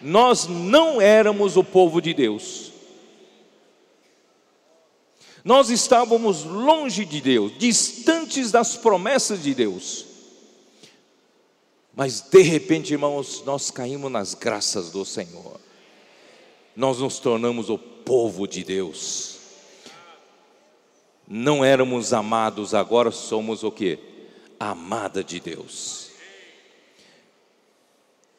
Nós 0.00 0.46
não 0.46 1.00
éramos 1.00 1.56
o 1.56 1.64
povo 1.64 2.00
de 2.00 2.14
Deus. 2.14 2.72
Nós 5.44 5.70
estávamos 5.70 6.44
longe 6.44 7.04
de 7.04 7.20
Deus, 7.20 7.52
distantes 7.58 8.50
das 8.50 8.76
promessas 8.76 9.42
de 9.42 9.54
Deus. 9.54 10.04
Mas 11.94 12.20
de 12.20 12.42
repente, 12.42 12.92
irmãos, 12.92 13.42
nós 13.44 13.70
caímos 13.70 14.12
nas 14.12 14.34
graças 14.34 14.90
do 14.90 15.04
Senhor. 15.04 15.58
Nós 16.76 16.98
nos 17.00 17.18
tornamos 17.18 17.70
o 17.70 17.76
povo 17.76 18.46
de 18.46 18.62
Deus. 18.62 19.38
Não 21.26 21.64
éramos 21.64 22.12
amados, 22.12 22.72
agora 22.72 23.10
somos 23.10 23.64
o 23.64 23.72
que? 23.72 23.98
Amada 24.60 25.24
de 25.24 25.40
Deus. 25.40 25.97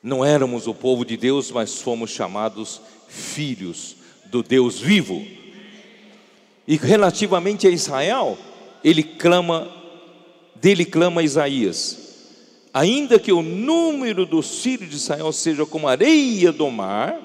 Não 0.02 0.24
éramos 0.24 0.66
o 0.68 0.74
povo 0.74 1.04
de 1.04 1.18
Deus, 1.18 1.52
mas 1.52 1.82
fomos 1.82 2.10
chamados 2.10 2.82
filhos 3.08 3.98
do 4.26 4.42
Deus 4.42 4.80
vivo. 4.80 5.26
E 6.68 6.78
relativamente 6.78 7.68
a 7.68 7.70
Israel, 7.70 8.38
ele 8.84 9.04
clama, 9.04 9.70
dele 10.56 10.86
clama 10.86 11.24
Isaías: 11.24 11.98
ainda 12.74 13.20
que 13.20 13.32
o 13.32 13.42
número 13.42 14.26
dos 14.26 14.62
filhos 14.62 14.90
de 14.90 14.96
Israel 14.96 15.32
seja 15.34 15.66
como 15.66 15.88
areia 15.88 16.52
do 16.52 16.70
mar, 16.70 17.20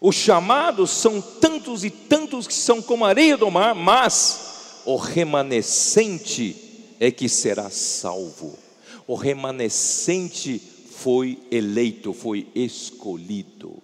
os 0.00 0.16
chamados 0.16 0.90
são 0.90 1.20
tantos 1.20 1.84
e 1.84 1.90
tantos 1.90 2.46
que 2.46 2.54
são 2.54 2.82
como 2.82 3.04
areia 3.04 3.36
do 3.36 3.50
mar, 3.50 3.74
mas 3.74 4.82
o 4.84 4.96
remanescente 4.96 6.56
é 6.98 7.10
que 7.10 7.28
será 7.28 7.70
salvo. 7.70 8.58
O 9.06 9.14
remanescente 9.14 10.60
foi 10.92 11.38
eleito, 11.50 12.12
foi 12.12 12.46
escolhido. 12.54 13.82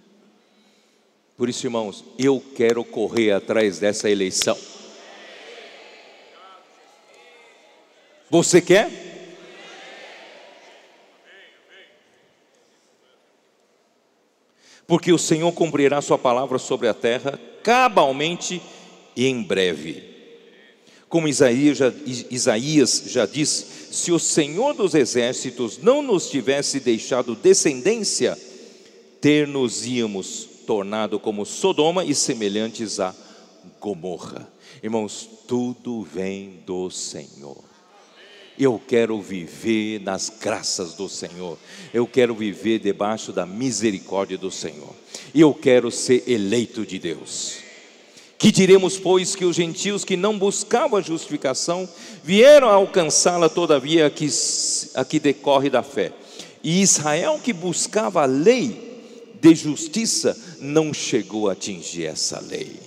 Por 1.37 1.49
isso, 1.49 1.67
irmãos, 1.67 2.05
eu 2.19 2.43
quero 2.55 2.85
correr 2.85 3.33
atrás 3.33 3.79
dessa 3.79 4.11
eleição. 4.11 4.57
Você 8.31 8.61
quer? 8.61 8.91
Porque 14.87 15.13
o 15.13 15.19
Senhor 15.19 15.53
cumprirá 15.53 16.01
Sua 16.01 16.19
palavra 16.19 16.59
sobre 16.59 16.89
a 16.89 16.95
terra 16.95 17.39
cabalmente 17.63 18.63
e 19.15 19.27
em 19.27 19.43
breve. 19.43 20.08
Como 21.09 21.27
Isaías 21.27 21.79
já, 21.79 21.93
Isaías 22.31 23.05
já 23.07 23.25
disse, 23.25 23.65
se 23.91 24.13
o 24.13 24.19
Senhor 24.19 24.75
dos 24.75 24.95
exércitos 24.95 25.79
não 25.79 26.03
nos 26.03 26.29
tivesse 26.29 26.81
deixado 26.81 27.35
descendência, 27.35 28.37
ter-nos-íamos 29.21 30.49
tornado 30.67 31.19
como 31.19 31.47
Sodoma 31.47 32.05
e 32.05 32.15
semelhantes 32.15 33.01
a 33.01 33.15
Gomorra. 33.81 34.47
Irmãos, 34.83 35.29
tudo 35.47 36.03
vem 36.03 36.63
do 36.67 36.91
Senhor. 36.91 37.65
Eu 38.59 38.81
quero 38.87 39.21
viver 39.21 40.01
nas 40.01 40.29
graças 40.29 40.95
do 40.95 41.09
Senhor. 41.09 41.57
Eu 41.95 42.07
quero 42.07 42.35
viver 42.35 42.81
debaixo 42.81 43.33
da 43.33 43.47
misericórdia 43.47 44.37
do 44.37 44.51
Senhor. 44.51 44.95
E 45.33 45.41
eu 45.41 45.55
quero 45.55 45.91
ser 45.91 46.25
eleito 46.29 46.85
de 46.85 46.99
Deus. 46.99 47.68
Que 48.39 48.53
diremos, 48.53 48.97
pois, 48.97 49.35
que 49.35 49.45
os 49.45 49.57
gentios 49.57 50.05
que 50.05 50.17
não 50.17 50.39
buscavam 50.39 50.97
a 50.97 51.03
justificação 51.03 51.89
vieram 52.23 52.69
a 52.69 52.75
alcançá-la, 52.75 53.49
todavia, 53.49 54.07
a 54.07 54.11
que, 54.11 54.29
a 54.95 55.05
que 55.05 55.19
decorre 55.19 55.69
da 55.69 55.83
fé. 55.83 56.13
E 56.63 56.81
Israel, 56.81 57.41
que 57.43 57.53
buscava 57.53 58.23
a 58.23 58.27
lei 58.27 59.35
de 59.41 59.55
justiça, 59.57 60.39
não 60.61 60.95
chegou 60.95 61.49
a 61.49 61.53
atingir 61.53 62.07
essa 62.07 62.41
lei. 62.41 62.79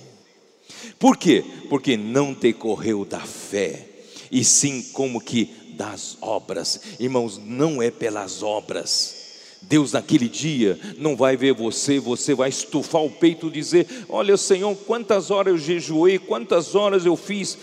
Por 0.98 1.18
quê? 1.18 1.44
Porque 1.68 1.96
não 1.98 2.32
decorreu 2.32 3.04
da 3.04 3.20
fé, 3.20 3.88
e 4.30 4.42
sim 4.42 4.82
como 4.92 5.20
que 5.20 5.50
das 5.76 6.16
obras. 6.22 6.80
Irmãos, 6.98 7.38
não 7.44 7.82
é 7.82 7.90
pelas 7.90 8.42
obras 8.42 9.21
Deus 9.62 9.92
naquele 9.92 10.28
dia 10.28 10.78
não 10.98 11.16
vai 11.16 11.36
ver 11.36 11.54
você, 11.54 11.98
você 11.98 12.34
vai 12.34 12.48
estufar 12.48 13.02
o 13.02 13.10
peito 13.10 13.46
e 13.46 13.50
dizer: 13.50 13.86
Olha, 14.08 14.36
Senhor, 14.36 14.74
quantas 14.76 15.30
horas 15.30 15.52
eu 15.52 15.58
jejuei, 15.58 16.18
quantas 16.18 16.74
horas 16.74 17.06
eu 17.06 17.16
fiz 17.16 17.56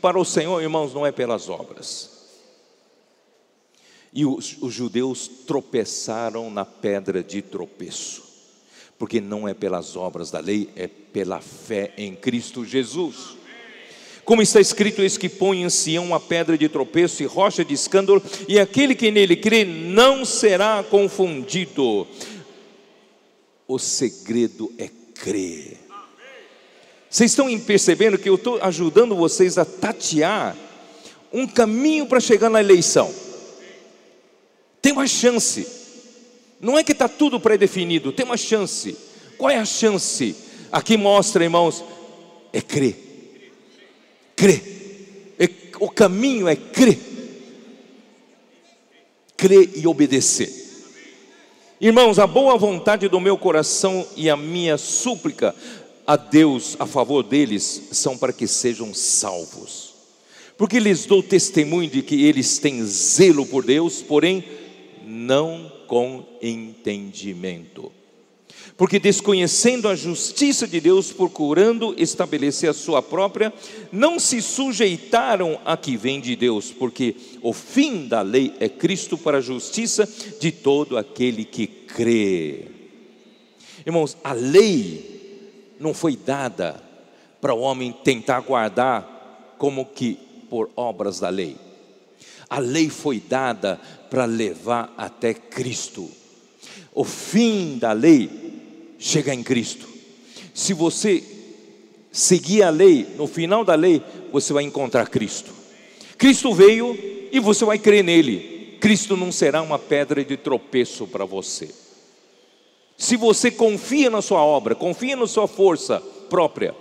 para 0.00 0.18
o 0.18 0.24
Senhor, 0.24 0.62
irmãos, 0.62 0.92
não 0.92 1.06
é 1.06 1.10
pelas 1.10 1.48
obras. 1.48 2.10
E 4.12 4.24
os, 4.24 4.56
os 4.60 4.72
judeus 4.72 5.28
tropeçaram 5.46 6.50
na 6.50 6.64
pedra 6.64 7.22
de 7.22 7.42
tropeço, 7.42 8.22
porque 8.98 9.20
não 9.20 9.48
é 9.48 9.52
pelas 9.52 9.96
obras 9.96 10.30
da 10.30 10.40
lei, 10.40 10.70
é 10.76 10.86
pela 10.86 11.40
fé 11.40 11.92
em 11.96 12.14
Cristo 12.14 12.64
Jesus. 12.64 13.36
Como 14.26 14.42
está 14.42 14.60
escrito, 14.60 15.02
eis 15.02 15.16
que 15.16 15.28
põe 15.28 15.62
em 15.62 15.70
Sião 15.70 16.04
uma 16.04 16.18
pedra 16.18 16.58
de 16.58 16.68
tropeço 16.68 17.22
e 17.22 17.26
rocha 17.26 17.64
de 17.64 17.72
escândalo, 17.72 18.20
e 18.48 18.58
aquele 18.58 18.92
que 18.96 19.08
nele 19.08 19.36
crê 19.36 19.64
não 19.64 20.24
será 20.24 20.82
confundido. 20.82 22.08
O 23.68 23.78
segredo 23.78 24.72
é 24.76 24.90
crer. 25.14 25.78
Vocês 27.08 27.30
estão 27.30 27.56
percebendo 27.60 28.18
que 28.18 28.28
eu 28.28 28.34
estou 28.34 28.58
ajudando 28.60 29.14
vocês 29.14 29.58
a 29.58 29.64
tatear 29.64 30.56
um 31.32 31.46
caminho 31.46 32.06
para 32.06 32.18
chegar 32.18 32.50
na 32.50 32.58
eleição. 32.58 33.14
Tem 34.82 34.92
uma 34.92 35.06
chance. 35.06 35.68
Não 36.60 36.76
é 36.76 36.82
que 36.82 36.90
está 36.90 37.08
tudo 37.08 37.38
pré-definido, 37.38 38.10
tem 38.10 38.26
uma 38.26 38.36
chance. 38.36 38.96
Qual 39.38 39.52
é 39.52 39.56
a 39.56 39.64
chance? 39.64 40.34
Aqui 40.72 40.96
mostra, 40.96 41.44
irmãos, 41.44 41.84
é 42.52 42.60
crer. 42.60 43.05
Crer. 44.36 45.34
É, 45.38 45.48
o 45.80 45.88
caminho 45.88 46.46
é 46.46 46.54
crer. 46.54 46.98
Crer 49.34 49.70
e 49.74 49.86
obedecer. 49.86 50.52
Irmãos, 51.80 52.18
a 52.18 52.26
boa 52.26 52.56
vontade 52.56 53.08
do 53.08 53.18
meu 53.18 53.36
coração 53.38 54.06
e 54.14 54.28
a 54.28 54.36
minha 54.36 54.76
súplica 54.76 55.54
a 56.06 56.16
Deus 56.16 56.76
a 56.78 56.86
favor 56.86 57.22
deles 57.22 57.88
são 57.92 58.16
para 58.16 58.32
que 58.32 58.46
sejam 58.46 58.94
salvos. 58.94 59.94
Porque 60.56 60.78
lhes 60.78 61.04
dou 61.04 61.22
testemunho 61.22 61.90
de 61.90 62.02
que 62.02 62.24
eles 62.24 62.58
têm 62.58 62.84
zelo 62.84 63.44
por 63.44 63.64
Deus, 63.64 64.02
porém 64.02 64.44
não 65.04 65.72
com 65.86 66.24
entendimento 66.40 67.92
porque 68.76 68.98
desconhecendo 68.98 69.88
a 69.88 69.94
justiça 69.94 70.66
de 70.66 70.80
Deus, 70.80 71.10
procurando 71.10 71.94
estabelecer 71.96 72.68
a 72.68 72.74
sua 72.74 73.02
própria, 73.02 73.52
não 73.90 74.18
se 74.18 74.42
sujeitaram 74.42 75.58
a 75.64 75.76
que 75.76 75.96
vem 75.96 76.20
de 76.20 76.36
Deus, 76.36 76.70
porque 76.72 77.16
o 77.40 77.54
fim 77.54 78.06
da 78.06 78.20
lei 78.20 78.54
é 78.60 78.68
Cristo 78.68 79.16
para 79.16 79.38
a 79.38 79.40
justiça 79.40 80.06
de 80.38 80.52
todo 80.52 80.98
aquele 80.98 81.44
que 81.44 81.66
crê. 81.66 82.66
Irmãos, 83.86 84.16
a 84.22 84.32
lei 84.32 85.74
não 85.80 85.94
foi 85.94 86.14
dada 86.14 86.82
para 87.40 87.54
o 87.54 87.60
homem 87.60 87.92
tentar 88.04 88.40
guardar 88.40 89.54
como 89.56 89.86
que 89.86 90.18
por 90.50 90.70
obras 90.76 91.20
da 91.20 91.30
lei. 91.30 91.56
A 92.48 92.58
lei 92.58 92.90
foi 92.90 93.20
dada 93.26 93.80
para 94.10 94.26
levar 94.26 94.92
até 94.98 95.32
Cristo. 95.32 96.10
O 96.94 97.04
fim 97.04 97.78
da 97.78 97.92
lei 97.92 98.45
chegar 98.98 99.34
em 99.34 99.42
Cristo. 99.42 99.88
Se 100.54 100.72
você 100.72 101.22
seguir 102.10 102.62
a 102.62 102.70
lei, 102.70 103.06
no 103.16 103.26
final 103.26 103.64
da 103.64 103.74
lei, 103.74 104.02
você 104.32 104.52
vai 104.52 104.64
encontrar 104.64 105.08
Cristo. 105.08 105.52
Cristo 106.16 106.54
veio 106.54 106.96
e 107.30 107.38
você 107.38 107.64
vai 107.64 107.78
crer 107.78 108.02
nele. 108.02 108.78
Cristo 108.80 109.16
não 109.16 109.30
será 109.30 109.62
uma 109.62 109.78
pedra 109.78 110.24
de 110.24 110.36
tropeço 110.36 111.06
para 111.06 111.24
você. 111.24 111.68
Se 112.96 113.16
você 113.16 113.50
confia 113.50 114.08
na 114.08 114.22
sua 114.22 114.42
obra, 114.42 114.74
confia 114.74 115.16
na 115.16 115.26
sua 115.26 115.46
força 115.46 116.00
própria, 116.30 116.74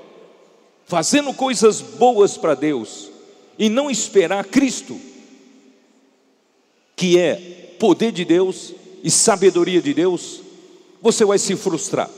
fazendo 0.86 1.34
coisas 1.34 1.82
boas 1.82 2.38
para 2.38 2.56
Deus 2.56 3.10
e 3.60 3.68
não 3.68 3.92
esperar 3.92 4.46
Cristo, 4.46 5.00
que 6.96 7.20
é 7.20 7.36
poder 7.78 8.12
de 8.14 8.24
Deus 8.24 8.74
e 9.04 9.12
sabedoria 9.12 9.82
de 9.82 9.94
Deus, 9.94 10.42
você 11.06 11.24
vai 11.24 11.38
se 11.38 11.56
frustrar. 11.56 12.10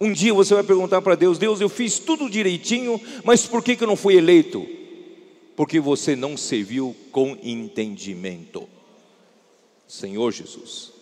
Um 0.00 0.10
dia 0.10 0.32
você 0.32 0.54
vai 0.54 0.62
perguntar 0.62 1.02
para 1.02 1.14
Deus: 1.14 1.36
Deus, 1.36 1.60
eu 1.60 1.68
fiz 1.68 1.98
tudo 1.98 2.30
direitinho, 2.30 2.98
mas 3.22 3.44
por 3.46 3.62
que, 3.62 3.76
que 3.76 3.84
eu 3.84 3.88
não 3.88 3.94
fui 3.94 4.16
eleito? 4.16 4.66
Porque 5.54 5.78
você 5.78 6.16
não 6.16 6.34
serviu 6.34 6.96
com 7.12 7.36
entendimento. 7.42 8.66
Senhor 9.86 10.32
Jesus. 10.32 10.92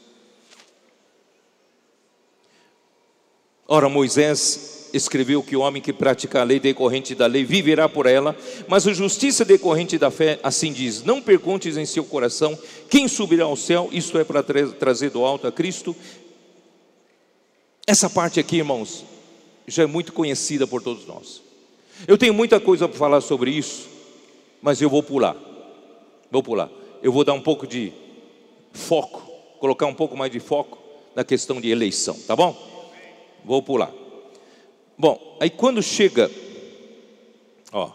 Ora, 3.68 3.88
Moisés 3.88 4.90
escreveu 4.92 5.42
que 5.42 5.56
o 5.56 5.60
homem 5.60 5.80
que 5.80 5.92
pratica 5.92 6.40
a 6.40 6.44
lei 6.44 6.60
decorrente 6.60 7.14
da 7.14 7.26
lei 7.26 7.44
viverá 7.44 7.88
por 7.88 8.06
ela, 8.06 8.36
mas 8.68 8.86
a 8.86 8.92
justiça 8.92 9.44
decorrente 9.44 9.96
da 9.98 10.10
fé, 10.10 10.40
assim 10.42 10.72
diz: 10.72 11.02
Não 11.04 11.22
perguntes 11.22 11.76
em 11.76 11.86
seu 11.86 12.04
coração 12.04 12.58
quem 12.90 13.08
subirá 13.08 13.44
ao 13.44 13.56
céu, 13.56 13.88
isto 13.92 14.18
é 14.18 14.24
para 14.24 14.42
trazer 14.42 15.10
do 15.10 15.24
alto 15.24 15.46
a 15.46 15.52
Cristo, 15.52 15.96
essa 17.86 18.08
parte 18.08 18.38
aqui, 18.38 18.56
irmãos, 18.58 19.04
já 19.66 19.82
é 19.82 19.86
muito 19.86 20.12
conhecida 20.12 20.66
por 20.66 20.82
todos 20.82 21.06
nós. 21.06 21.42
Eu 22.06 22.16
tenho 22.16 22.32
muita 22.32 22.60
coisa 22.60 22.88
para 22.88 22.98
falar 22.98 23.20
sobre 23.20 23.50
isso, 23.50 23.88
mas 24.60 24.80
eu 24.80 24.88
vou 24.88 25.02
pular. 25.02 25.36
Vou 26.30 26.42
pular. 26.42 26.70
Eu 27.02 27.12
vou 27.12 27.24
dar 27.24 27.32
um 27.32 27.40
pouco 27.40 27.66
de 27.66 27.92
foco, 28.72 29.20
colocar 29.58 29.86
um 29.86 29.94
pouco 29.94 30.16
mais 30.16 30.30
de 30.30 30.40
foco 30.40 30.78
na 31.14 31.24
questão 31.24 31.60
de 31.60 31.68
eleição, 31.68 32.18
tá 32.26 32.34
bom? 32.34 32.56
Vou 33.44 33.62
pular. 33.62 33.92
Bom, 34.96 35.36
aí 35.40 35.50
quando 35.50 35.82
chega, 35.82 36.30
ó, 37.72 37.90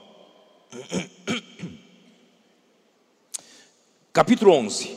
capítulo 4.11 4.51
11. 4.51 4.95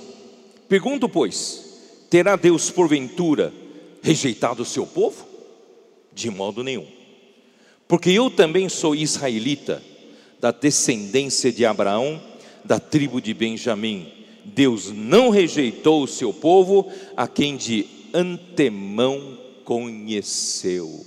Pergunto, 0.68 1.08
pois, 1.08 2.06
terá 2.10 2.36
Deus 2.36 2.70
porventura 2.70 3.52
rejeitado 4.02 4.62
o 4.62 4.66
seu 4.66 4.86
povo? 4.86 5.26
De 6.12 6.30
modo 6.30 6.62
nenhum. 6.62 6.86
Porque 7.86 8.10
eu 8.10 8.30
também 8.30 8.68
sou 8.68 8.94
israelita, 8.94 9.82
da 10.38 10.50
descendência 10.50 11.52
de 11.52 11.66
Abraão, 11.66 12.22
da 12.64 12.78
tribo 12.78 13.20
de 13.20 13.34
Benjamim. 13.34 14.12
Deus 14.44 14.90
não 14.90 15.28
rejeitou 15.28 16.02
o 16.02 16.08
seu 16.08 16.32
povo, 16.32 16.90
a 17.16 17.28
quem 17.28 17.56
de 17.56 17.86
antemão 18.14 19.38
conheceu. 19.64 21.04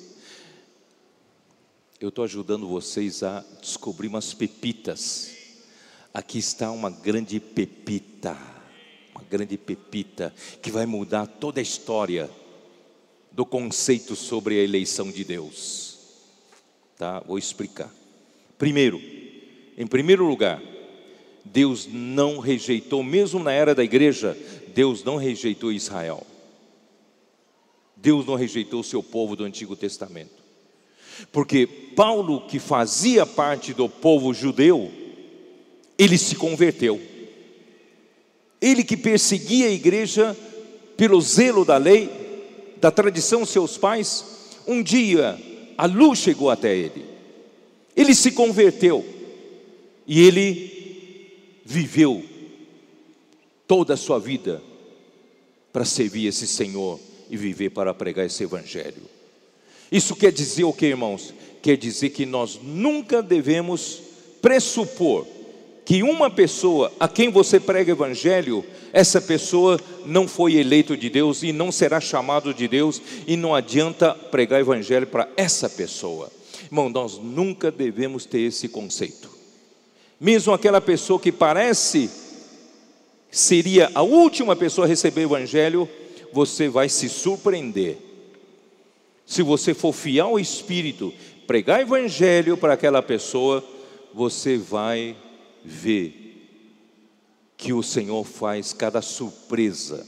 Eu 1.99 2.09
estou 2.09 2.25
ajudando 2.25 2.67
vocês 2.67 3.23
a 3.23 3.43
descobrir 3.61 4.07
umas 4.07 4.33
pepitas. 4.33 5.31
Aqui 6.13 6.37
está 6.37 6.69
uma 6.69 6.89
grande 6.89 7.39
pepita, 7.39 8.37
uma 9.15 9.23
grande 9.23 9.57
pepita 9.57 10.33
que 10.61 10.69
vai 10.69 10.85
mudar 10.85 11.25
toda 11.25 11.59
a 11.59 11.63
história 11.63 12.29
do 13.34 13.45
conceito 13.45 14.15
sobre 14.15 14.59
a 14.59 14.63
eleição 14.63 15.11
de 15.11 15.23
Deus. 15.23 15.97
Tá? 16.97 17.19
Vou 17.19 17.38
explicar. 17.38 17.91
Primeiro, 18.57 19.01
em 19.75 19.88
primeiro 19.88 20.25
lugar, 20.25 20.61
Deus 21.43 21.88
não 21.91 22.38
rejeitou, 22.38 23.03
mesmo 23.03 23.43
na 23.43 23.51
era 23.51 23.73
da 23.73 23.84
igreja, 23.84 24.38
Deus 24.73 25.03
não 25.03 25.17
rejeitou 25.17 25.71
Israel. 25.71 26.25
Deus 27.95 28.25
não 28.25 28.36
rejeitou 28.36 28.81
o 28.81 28.84
seu 28.84 29.01
povo 29.01 29.36
do 29.36 29.43
Antigo 29.43 29.75
Testamento. 29.75 30.43
Porque 31.31 31.65
Paulo, 31.65 32.41
que 32.47 32.59
fazia 32.59 33.25
parte 33.25 33.73
do 33.73 33.89
povo 33.89 34.34
judeu, 34.34 34.91
ele 35.97 36.17
se 36.17 36.36
converteu. 36.36 37.01
Ele 38.61 38.84
que 38.84 38.95
perseguia 38.95 39.67
a 39.67 39.71
igreja 39.71 40.38
pelo 40.95 41.19
zelo 41.19 41.65
da 41.65 41.77
lei, 41.77 42.22
da 42.84 42.91
tradição 42.91 43.45
seus 43.45 43.77
pais, 43.77 44.25
um 44.67 44.84
dia 44.84 45.39
a 45.77 45.86
luz 45.86 46.19
chegou 46.19 46.49
até 46.49 46.75
ele. 46.75 47.05
Ele 47.95 48.13
se 48.13 48.34
converteu 48.34 49.05
e 50.05 50.19
ele 50.19 51.61
viveu 51.63 52.21
toda 53.65 53.93
a 53.93 53.97
sua 53.97 54.19
vida 54.19 54.61
para 55.71 55.86
servir 55.86 56.27
esse 56.27 56.45
Senhor 56.45 56.99
e 57.29 57.38
viver 57.38 57.69
para 57.69 57.93
pregar 57.93 58.25
esse 58.25 58.43
evangelho. 58.43 59.03
Isso 59.89 60.13
quer 60.13 60.34
dizer 60.34 60.65
o 60.65 60.73
que, 60.73 60.88
irmãos? 60.88 61.34
Quer 61.61 61.77
dizer 61.77 62.09
que 62.09 62.25
nós 62.25 62.59
nunca 62.61 63.23
devemos 63.23 64.01
pressupor 64.41 65.25
que 65.86 66.01
uma 66.01 66.29
pessoa 66.29 66.91
a 66.99 67.07
quem 67.07 67.29
você 67.29 67.59
prega 67.59 67.91
evangelho, 67.91 68.63
essa 68.91 69.19
pessoa 69.19 69.79
não 70.05 70.27
foi 70.27 70.55
eleito 70.55 70.95
de 70.95 71.09
Deus 71.09 71.43
e 71.43 71.51
não 71.51 71.71
será 71.71 71.99
chamado 71.99 72.53
de 72.53 72.67
Deus, 72.67 73.01
e 73.27 73.36
não 73.36 73.53
adianta 73.53 74.13
pregar 74.13 74.61
evangelho 74.61 75.07
para 75.07 75.27
essa 75.36 75.69
pessoa. 75.69 76.31
Irmão, 76.65 76.89
nós 76.89 77.17
nunca 77.17 77.69
devemos 77.69 78.25
ter 78.25 78.41
esse 78.41 78.67
conceito. 78.69 79.29
Mesmo 80.19 80.53
aquela 80.53 80.79
pessoa 80.79 81.19
que 81.19 81.31
parece 81.31 82.09
seria 83.29 83.91
a 83.93 84.01
última 84.01 84.55
pessoa 84.55 84.86
a 84.86 84.88
receber 84.88 85.21
o 85.21 85.36
evangelho, 85.36 85.89
você 86.31 86.69
vai 86.69 86.88
se 86.88 87.09
surpreender. 87.09 87.97
Se 89.25 89.41
você 89.41 89.73
for 89.73 89.91
fiel 89.93 90.27
ao 90.27 90.39
Espírito, 90.39 91.13
pregar 91.45 91.81
evangelho 91.81 92.55
para 92.55 92.73
aquela 92.73 93.01
pessoa, 93.01 93.63
você 94.13 94.57
vai 94.57 95.15
ver 95.64 96.24
que 97.57 97.74
o 97.74 97.82
Senhor 97.82 98.24
faz 98.26 98.74
cada 98.74 99.01
surpresa. 99.01 100.05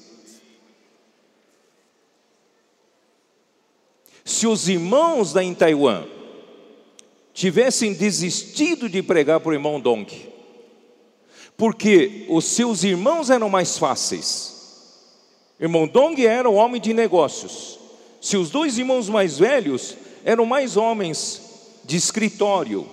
Se 4.23 4.47
os 4.47 4.67
irmãos 4.67 5.31
da 5.31 5.41
Taiwan 5.53 6.05
tivessem 7.33 7.93
desistido 7.93 8.89
de 8.89 9.03
pregar 9.03 9.39
para 9.39 9.51
o 9.51 9.53
irmão 9.53 9.79
Dong, 9.79 10.07
porque 11.57 12.25
os 12.29 12.45
seus 12.45 12.83
irmãos 12.83 13.29
eram 13.29 13.49
mais 13.49 13.77
fáceis. 13.77 14.53
Irmão 15.59 15.87
Dong 15.87 16.25
era 16.25 16.49
um 16.49 16.55
homem 16.55 16.81
de 16.81 16.93
negócios, 16.93 17.79
se 18.19 18.35
os 18.35 18.49
dois 18.49 18.77
irmãos 18.77 19.07
mais 19.07 19.37
velhos 19.37 19.95
eram 20.23 20.45
mais 20.45 20.75
homens 20.75 21.41
de 21.83 21.95
escritório, 21.95 22.87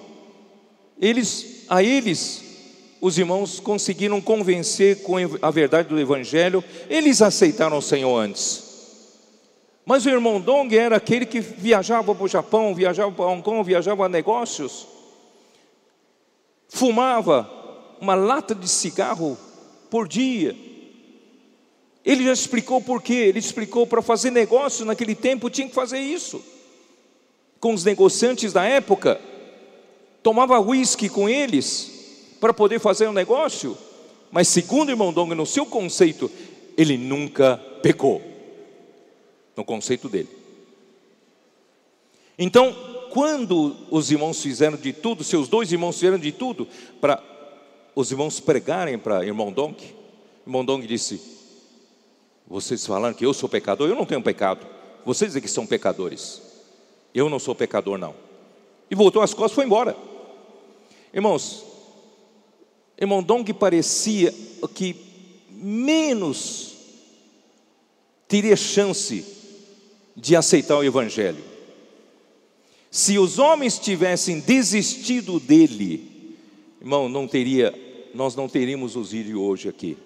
eles, 1.01 1.65
a 1.69 1.83
eles, 1.83 2.41
os 3.03 3.18
irmãos 3.18 3.59
conseguiram 3.59 4.20
convencer 4.20 5.03
com 5.03 5.16
a 5.42 5.50
verdade 5.50 5.88
do 5.88 5.98
Evangelho, 5.98 6.62
eles 6.88 7.20
aceitaram 7.20 7.78
o 7.78 7.82
Senhor 7.82 8.16
antes. 8.16 8.62
Mas 9.84 10.07
o 10.07 10.09
irmão 10.09 10.40
Dong 10.40 10.78
era 10.78 10.98
aquele 10.98 11.26
que 11.26 11.40
viajava 11.40 12.14
para 12.14 12.24
o 12.24 12.28
Japão, 12.28 12.72
viajava 12.72 13.11
para 13.11 13.24
Hong 13.24 13.42
Kong, 13.42 13.64
viajava 13.64 14.07
a 14.07 14.09
negócios, 14.09 14.86
fumava 16.68 17.50
uma 18.00 18.14
lata 18.14 18.55
de 18.55 18.68
cigarro 18.68 19.36
por 19.90 20.07
dia. 20.07 20.55
Ele 22.05 22.24
já 22.24 22.32
explicou 22.32 22.80
por 22.80 23.03
quê. 23.03 23.14
Ele 23.14 23.40
explicou 23.40 23.84
para 23.84 24.00
fazer 24.00 24.30
negócio 24.30 24.84
naquele 24.84 25.16
tempo 25.16 25.50
tinha 25.50 25.68
que 25.68 25.74
fazer 25.74 25.98
isso. 25.98 26.40
Com 27.59 27.74
os 27.74 27.84
negociantes 27.84 28.53
da 28.53 28.62
época, 28.62 29.20
tomava 30.22 30.61
uísque 30.61 31.09
com 31.09 31.28
eles 31.28 32.01
para 32.43 32.53
poder 32.53 32.80
fazer 32.80 33.07
um 33.07 33.12
negócio. 33.12 33.78
Mas 34.28 34.49
segundo 34.49 34.88
o 34.88 34.90
irmão 34.90 35.12
Dong, 35.12 35.32
no 35.32 35.47
seu 35.47 35.64
conceito, 35.64 36.28
ele 36.76 36.99
nunca 36.99 37.57
pecou 37.80 38.20
no 39.57 39.64
conceito 39.64 40.09
dele. 40.09 40.28
Então, 42.36 42.74
quando 43.12 43.76
os 43.93 44.11
irmãos 44.11 44.43
fizeram 44.43 44.76
de 44.76 44.93
tudo, 44.93 45.22
seus 45.22 45.47
dois 45.47 45.70
irmãos 45.70 45.95
fizeram 45.95 46.18
de 46.18 46.32
tudo 46.32 46.66
para 47.01 47.22
os 47.95 48.11
irmãos 48.11 48.40
pregarem 48.40 48.99
para 48.99 49.24
irmão 49.24 49.53
Dong, 49.53 49.76
irmão 50.45 50.64
Dong 50.64 50.84
disse: 50.84 51.22
Vocês 52.49 52.84
falaram 52.84 53.14
que 53.14 53.24
eu 53.24 53.32
sou 53.32 53.49
pecador, 53.49 53.88
eu 53.88 53.95
não 53.95 54.05
tenho 54.05 54.20
pecado. 54.20 54.66
Vocês 55.05 55.36
é 55.36 55.40
que 55.40 55.47
são 55.47 55.64
pecadores. 55.64 56.43
Eu 57.14 57.30
não 57.30 57.38
sou 57.38 57.55
pecador, 57.55 57.99
não. 57.99 58.16
E 58.90 58.97
voltou 58.97 59.22
as 59.22 59.32
costas 59.32 59.53
e 59.53 59.55
foi 59.55 59.64
embora. 59.64 59.97
Irmãos, 61.14 61.70
irmão 63.03 63.20
Dong 63.20 63.53
parecia 63.53 64.32
que 64.74 64.94
menos 65.50 66.74
teria 68.28 68.55
chance 68.55 69.24
de 70.16 70.36
aceitar 70.36 70.76
o 70.78 70.84
Evangelho. 70.84 71.42
Se 72.92 73.18
os 73.18 73.40
homens 73.40 73.76
tivessem 73.78 74.38
desistido 74.38 75.40
dele, 75.40 76.36
irmão, 76.80 77.09
não 77.09 77.26
teria, 77.26 77.74
nós 78.14 78.36
não 78.36 78.48
teríamos 78.48 78.94
os 78.94 79.11
vídeos 79.11 79.40
hoje 79.40 79.68
aqui. 79.68 79.96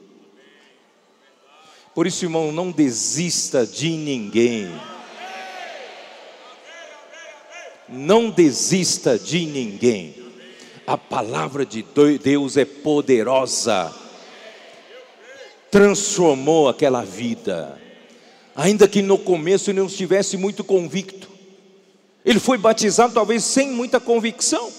Por 1.94 2.06
isso, 2.06 2.24
irmão, 2.24 2.50
não 2.50 2.70
desista 2.70 3.66
de 3.66 3.90
ninguém. 3.90 4.68
Não 7.88 8.30
desista 8.30 9.18
de 9.18 9.44
ninguém. 9.44 10.25
A 10.86 10.96
palavra 10.96 11.66
de 11.66 11.84
Deus 12.22 12.56
é 12.56 12.64
poderosa. 12.64 13.94
Transformou 15.70 16.68
aquela 16.68 17.04
vida 17.04 17.80
ainda 18.56 18.88
que 18.88 19.02
no 19.02 19.18
começo 19.18 19.70
ele 19.70 19.80
não 19.80 19.86
estivesse 19.86 20.38
muito 20.38 20.64
convicto. 20.64 21.28
Ele 22.24 22.40
foi 22.40 22.56
batizado 22.56 23.12
talvez 23.12 23.44
sem 23.44 23.70
muita 23.70 24.00
convicção. 24.00 24.72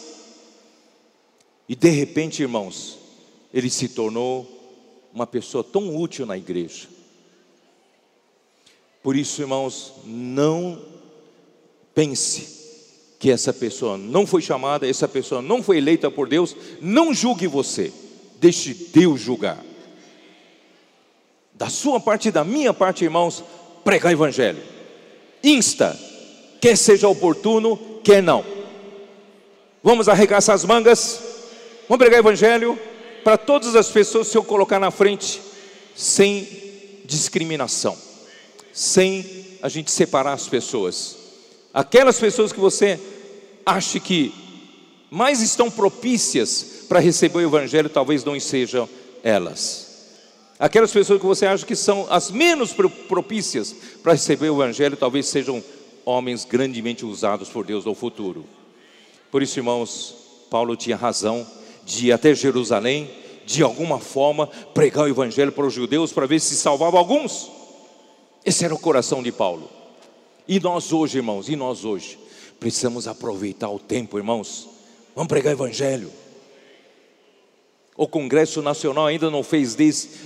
E 1.70 1.76
de 1.76 1.90
repente, 1.90 2.42
irmãos, 2.42 2.98
ele 3.54 3.70
se 3.70 3.88
tornou 3.90 4.56
uma 5.14 5.28
pessoa 5.28 5.64
tão 5.64 5.96
útil 5.96 6.26
na 6.26 6.38
igreja. 6.38 6.88
Por 9.04 9.16
isso, 9.16 9.42
irmãos, 9.42 9.94
não 10.04 10.82
pense 11.94 12.57
que 13.20 13.32
essa 13.32 13.52
pessoa 13.52 13.98
não 13.98 14.28
foi 14.28 14.42
chamada, 14.42 14.88
essa 14.88 15.08
pessoa 15.08 15.42
não 15.42 15.64
foi 15.64 15.78
eleita 15.78 16.12
por 16.12 16.28
Deus, 16.28 16.56
não 16.80 17.14
julgue 17.14 17.48
você, 17.48 17.92
deixe 18.40 18.74
Deus 18.74 19.20
julgar. 19.20 19.64
Da 21.54 21.70
sua 21.70 22.00
parte 22.00 22.28
e 22.28 22.32
da 22.32 22.44
minha 22.44 22.74
parte, 22.74 23.04
irmãos, 23.04 23.44
pregar 23.84 24.14
evangelho. 24.14 24.62
Insta, 25.44 26.00
quer 26.62 26.78
seja 26.78 27.08
oportuno, 27.08 28.00
quer 28.04 28.22
não. 28.22 28.46
Vamos 29.82 30.08
arregaçar 30.08 30.54
as 30.54 30.64
mangas, 30.64 31.20
vamos 31.88 32.00
pregar 32.00 32.20
evangelho 32.20 32.78
para 33.24 33.38
todas 33.38 33.76
as 33.76 33.90
pessoas 33.90 34.28
se 34.28 34.38
eu 34.38 34.44
colocar 34.44 34.80
na 34.80 34.92
frente, 34.92 35.42
sem 35.96 36.48
discriminação, 37.06 37.98
sem 38.72 39.58
a 39.62 39.70
gente 39.70 39.90
separar 39.90 40.34
as 40.34 40.48
pessoas. 40.48 41.27
Aquelas 41.74 42.20
pessoas 42.20 42.52
que 42.52 42.60
você 42.60 43.00
acha 43.66 44.00
que 44.00 44.34
mais 45.10 45.42
estão 45.42 45.70
propícias 45.70 46.86
para 46.88 47.00
receber 47.00 47.40
o 47.40 47.42
evangelho, 47.42 47.90
talvez 47.90 48.24
não 48.24 48.40
sejam 48.40 48.90
elas. 49.24 49.88
Aquelas 50.60 50.92
pessoas 50.92 51.20
que 51.20 51.26
você 51.26 51.46
acha 51.46 51.66
que 51.66 51.76
são 51.76 52.08
as 52.10 52.32
menos 52.32 52.74
propícias 53.08 53.76
para 54.02 54.14
receber 54.14 54.50
o 54.50 54.56
Evangelho, 54.56 54.98
talvez 54.98 55.28
sejam 55.28 55.64
homens 56.04 56.46
grandemente 56.46 57.06
usados 57.06 57.48
por 57.48 57.64
Deus 57.64 57.86
no 57.86 57.94
futuro. 57.94 58.44
Por 59.30 59.44
isso, 59.44 59.60
irmãos, 59.60 60.16
Paulo 60.50 60.76
tinha 60.76 60.96
razão 60.96 61.46
de 61.86 62.08
ir 62.08 62.12
até 62.12 62.34
Jerusalém, 62.34 63.08
de 63.46 63.62
alguma 63.62 64.00
forma, 64.00 64.48
pregar 64.74 65.06
o 65.06 65.10
Evangelho 65.10 65.52
para 65.52 65.66
os 65.66 65.74
judeus, 65.74 66.12
para 66.12 66.26
ver 66.26 66.40
se 66.40 66.56
salvava 66.56 66.98
alguns. 66.98 67.52
Esse 68.44 68.66
era 68.66 68.74
o 68.74 68.80
coração 68.80 69.22
de 69.22 69.32
Paulo. 69.32 69.70
E 70.48 70.60
nós 70.60 70.94
hoje, 70.94 71.18
irmãos, 71.18 71.50
e 71.50 71.56
nós 71.56 71.84
hoje, 71.84 72.18
precisamos 72.60 73.08
aproveitar 73.08 73.70
o 73.70 73.80
tempo, 73.80 74.18
irmãos. 74.18 74.70
Vamos 75.16 75.28
pregar 75.28 75.54
Evangelho. 75.54 76.12
O 77.98 78.08
Congresso 78.08 78.62
Nacional 78.62 79.08
ainda 79.08 79.32
não 79.32 79.42
fez 79.42 79.76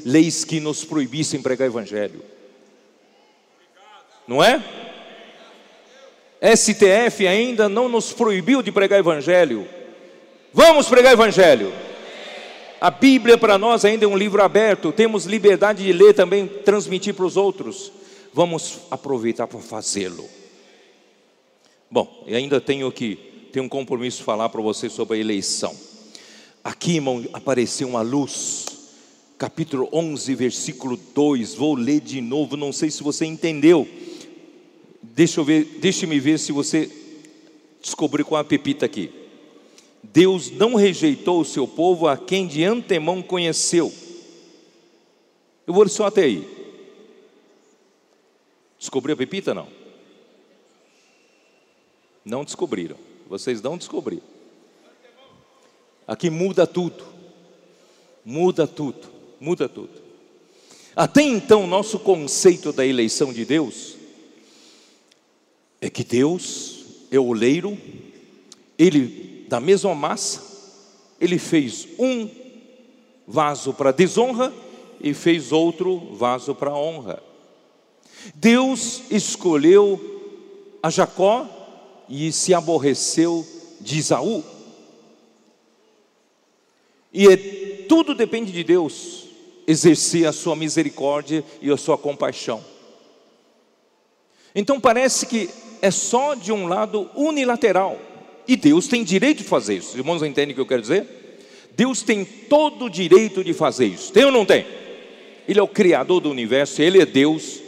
leis 0.04 0.44
que 0.44 0.60
nos 0.60 0.84
proibissem 0.84 1.42
pregar 1.42 1.70
evangelho. 1.70 2.22
Não 4.28 4.44
é? 4.44 4.62
STF 6.54 7.26
ainda 7.26 7.70
não 7.70 7.88
nos 7.88 8.12
proibiu 8.12 8.62
de 8.62 8.74
pregar 8.74 9.00
evangelho. 9.00 9.66
Vamos 10.52 10.90
pregar 10.90 11.14
evangelho. 11.14 11.74
A 12.82 12.92
Bíblia 12.92 13.38
para 13.38 13.58
nós 13.58 13.86
ainda 13.86 14.04
é 14.04 14.08
um 14.08 14.18
livro 14.18 14.44
aberto, 14.44 14.92
temos 14.92 15.26
liberdade 15.26 15.84
de 15.84 15.94
ler 15.94 16.14
também, 16.14 16.48
transmitir 16.48 17.14
para 17.14 17.26
os 17.26 17.38
outros. 17.38 17.90
Vamos 18.34 18.80
aproveitar 18.90 19.48
para 19.48 19.60
fazê-lo. 19.60 20.28
Bom, 21.90 22.24
e 22.26 22.36
ainda 22.36 22.62
tenho 22.62 22.90
que 22.92 23.32
tenho 23.52 23.66
um 23.66 23.70
compromisso 23.70 24.24
falar 24.24 24.48
para 24.48 24.62
você 24.62 24.90
sobre 24.90 25.18
a 25.18 25.20
eleição. 25.20 25.76
Aqui, 26.64 26.96
irmão, 26.96 27.26
apareceu 27.34 27.88
uma 27.90 28.02
luz. 28.02 28.66
Capítulo 29.38 29.90
11, 29.92 30.34
versículo 30.36 30.96
2. 31.14 31.56
Vou 31.56 31.76
ler 31.76 32.00
de 32.00 32.22
novo, 32.22 32.56
não 32.56 32.72
sei 32.72 32.90
se 32.90 33.04
você 33.04 33.26
entendeu. 33.26 33.86
Deixa 35.02 35.42
eu 35.42 35.44
ver, 35.44 35.66
deixe-me 35.82 36.20
ver 36.20 36.40
se 36.40 36.54
você 36.54 36.90
descobriu 37.82 38.26
é 38.32 38.36
a 38.36 38.44
pepita 38.44 38.86
aqui. 38.86 39.12
Deus 40.02 40.50
não 40.52 40.76
rejeitou 40.76 41.42
o 41.42 41.46
seu 41.46 41.68
povo 41.68 42.08
a 42.08 42.16
quem 42.18 42.48
de 42.48 42.64
antemão 42.64 43.22
conheceu. 43.22 43.92
Eu 45.68 45.74
vou 45.74 45.88
só 45.90 46.06
até 46.06 46.24
aí. 46.24 46.61
Descobriu 48.82 49.14
a 49.14 49.18
pepita? 49.18 49.54
Não. 49.54 49.68
Não 52.26 52.44
descobriram. 52.44 52.98
Vocês 53.30 53.62
não 53.62 53.78
descobriram. 53.78 54.24
Aqui 56.08 56.32
muda 56.32 56.66
tudo. 56.66 57.06
Muda 58.26 58.66
tudo. 58.66 59.08
Muda 59.40 59.70
tudo. 59.70 60.02
Até 60.96 61.22
então, 61.22 61.68
nosso 61.68 62.00
conceito 62.00 62.74
da 62.74 62.84
eleição 62.84 63.32
de 63.32 63.46
Deus 63.46 63.98
é 65.80 65.88
que 65.88 66.04
Deus 66.04 66.84
é 67.12 67.20
o 67.20 67.28
oleiro, 67.28 67.78
ele, 68.80 69.46
da 69.48 69.60
mesma 69.60 69.94
massa, 69.94 70.42
ele 71.20 71.38
fez 71.38 71.88
um 72.00 72.28
vaso 73.28 73.76
para 73.76 73.92
desonra 73.92 74.52
e 75.00 75.14
fez 75.14 75.52
outro 75.52 76.16
vaso 76.16 76.56
para 76.56 76.74
honra. 76.74 77.31
Deus 78.36 79.04
escolheu 79.10 80.00
a 80.82 80.90
Jacó 80.90 81.48
e 82.10 82.32
se 82.32 82.54
aborreceu 82.54 83.46
de 83.80 83.98
Isaú. 83.98 84.44
E 87.14 87.28
é, 87.28 87.38
tudo 87.88 88.16
depende 88.16 88.52
de 88.52 88.64
Deus 88.64 89.26
exercer 89.68 90.26
a 90.26 90.32
sua 90.32 90.56
misericórdia 90.56 91.44
e 91.62 91.72
a 91.72 91.78
sua 91.78 91.98
compaixão. 91.98 92.64
Então 94.54 94.80
parece 94.80 95.26
que 95.26 95.50
é 95.82 95.90
só 95.90 96.36
de 96.36 96.52
um 96.52 96.68
lado 96.68 97.10
unilateral. 97.16 97.98
E 98.48 98.56
Deus 98.56 98.88
tem 98.88 99.04
direito 99.04 99.40
de 99.40 99.44
fazer 99.44 99.78
isso. 99.78 99.90
Os 99.90 99.96
irmãos 99.96 100.24
entendem 100.24 100.52
o 100.52 100.56
que 100.56 100.62
eu 100.62 100.66
quero 100.66 100.82
dizer? 100.82 101.08
Deus 101.76 102.02
tem 102.02 102.26
todo 102.26 102.86
o 102.86 102.90
direito 102.90 103.44
de 103.44 103.54
fazer 103.54 103.86
isso. 103.86 104.12
Tem 104.12 104.26
ou 104.26 104.32
não 104.32 104.46
tem? 104.46 104.66
Ele 105.48 105.60
é 105.60 105.64
o 105.64 105.68
criador 105.68 106.20
do 106.20 106.30
universo, 106.30 106.82
ele 106.82 107.02
é 107.02 107.06
Deus. 107.06 107.61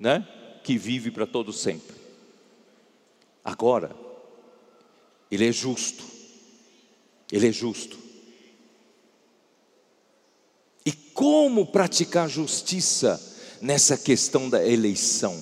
Né? 0.00 0.26
Que 0.64 0.78
vive 0.78 1.10
para 1.10 1.26
todo 1.26 1.52
sempre. 1.52 1.94
Agora, 3.44 3.94
ele 5.30 5.46
é 5.46 5.52
justo. 5.52 6.02
Ele 7.30 7.48
é 7.48 7.52
justo. 7.52 7.98
E 10.84 10.90
como 10.90 11.66
praticar 11.66 12.28
justiça 12.28 13.20
nessa 13.60 13.96
questão 13.98 14.48
da 14.48 14.66
eleição? 14.66 15.38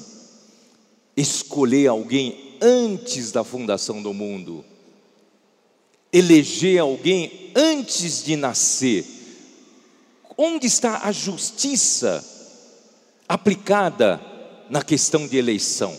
Escolher 1.17 1.87
alguém 1.87 2.59
antes 2.61 3.31
da 3.31 3.45
fundação 3.45 4.03
do 4.03 4.13
mundo, 4.13 4.65
eleger 6.13 6.81
alguém 6.81 7.53
antes 7.55 8.25
de 8.25 8.37
nascer. 8.37 9.07
Onde 10.37 10.67
está 10.67 11.05
a 11.05 11.11
justiça 11.13 12.25
aplicada 13.29 14.21
na 14.71 14.83
questão 14.83 15.27
de 15.27 15.37
eleição? 15.37 15.97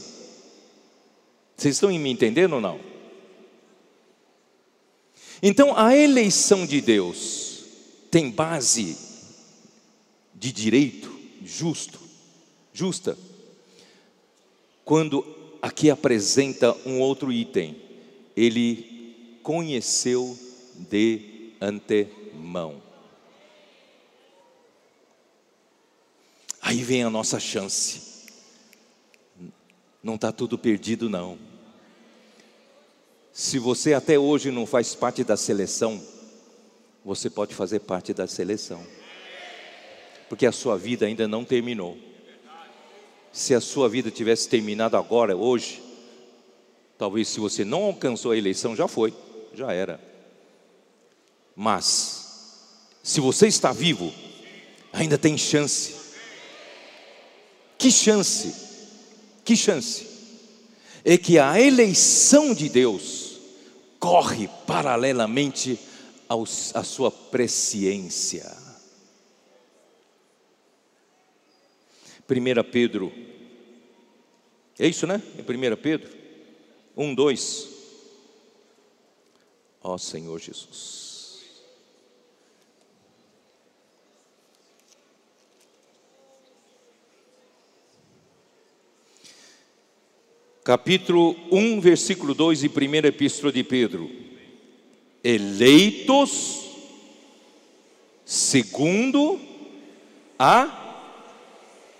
Vocês 1.55 1.75
estão 1.75 1.89
me 1.89 2.09
entendendo 2.09 2.53
ou 2.53 2.61
não? 2.61 2.79
Então, 5.41 5.77
a 5.77 5.95
eleição 5.95 6.65
de 6.65 6.81
Deus 6.81 7.63
tem 8.11 8.29
base 8.29 8.97
de 10.33 10.51
direito 10.51 11.17
justo, 11.43 11.99
justa. 12.73 13.17
Quando 14.83 15.25
aqui 15.61 15.89
apresenta 15.89 16.75
um 16.85 16.99
outro 16.99 17.31
item, 17.31 17.75
ele 18.35 19.39
conheceu 19.43 20.37
de 20.89 21.51
antemão. 21.61 22.81
Aí 26.61 26.83
vem 26.83 27.03
a 27.03 27.09
nossa 27.09 27.39
chance. 27.39 28.18
Não 30.01 30.15
está 30.15 30.31
tudo 30.31 30.57
perdido, 30.57 31.09
não. 31.09 31.37
Se 33.33 33.59
você 33.59 33.93
até 33.93 34.17
hoje 34.17 34.51
não 34.51 34.65
faz 34.65 34.95
parte 34.95 35.23
da 35.23 35.37
seleção, 35.37 36.01
você 37.03 37.29
pode 37.29 37.53
fazer 37.53 37.79
parte 37.79 38.13
da 38.13 38.27
seleção 38.27 38.85
porque 40.29 40.45
a 40.45 40.51
sua 40.51 40.77
vida 40.77 41.07
ainda 41.07 41.27
não 41.27 41.43
terminou. 41.43 41.97
Se 43.33 43.55
a 43.55 43.59
sua 43.59 43.89
vida 43.89 44.11
tivesse 44.11 44.47
terminado 44.47 44.95
agora, 44.95 45.35
hoje, 45.35 45.81
talvez 46.97 47.27
se 47.27 47.39
você 47.39 47.65
não 47.65 47.83
alcançou 47.83 48.31
a 48.31 48.37
eleição, 48.37 48.75
já 48.75 48.87
foi, 48.87 49.13
já 49.55 49.73
era. 49.73 49.99
Mas, 51.55 52.67
se 53.01 53.19
você 53.19 53.47
está 53.47 53.73
vivo, 53.73 54.13
ainda 54.93 55.17
tem 55.17 55.37
chance. 55.37 55.95
Que 57.77 57.91
chance? 57.91 58.68
Que 59.43 59.55
chance? 59.55 60.07
É 61.03 61.17
que 61.17 61.39
a 61.39 61.59
eleição 61.59 62.53
de 62.53 62.69
Deus 62.69 63.39
corre 63.99 64.47
paralelamente 64.67 65.79
à 66.73 66.83
sua 66.83 67.11
presciência. 67.11 68.55
1 72.29 72.71
Pedro, 72.71 73.11
é 74.77 74.87
isso, 74.87 75.07
né? 75.07 75.21
Em 75.35 75.41
1 75.41 75.75
Pedro 75.77 76.19
1, 76.95 77.15
2. 77.15 77.67
Ó 79.81 79.97
Senhor 79.97 80.39
Jesus. 80.39 81.08
Capítulo 90.69 91.35
1, 91.51 91.81
versículo 91.81 92.35
2 92.35 92.65
e 92.65 92.69
primeira 92.69 93.07
epístola 93.07 93.51
de 93.51 93.63
Pedro. 93.63 94.07
Eleitos 95.23 96.59
segundo 98.23 99.39
a 100.37 101.17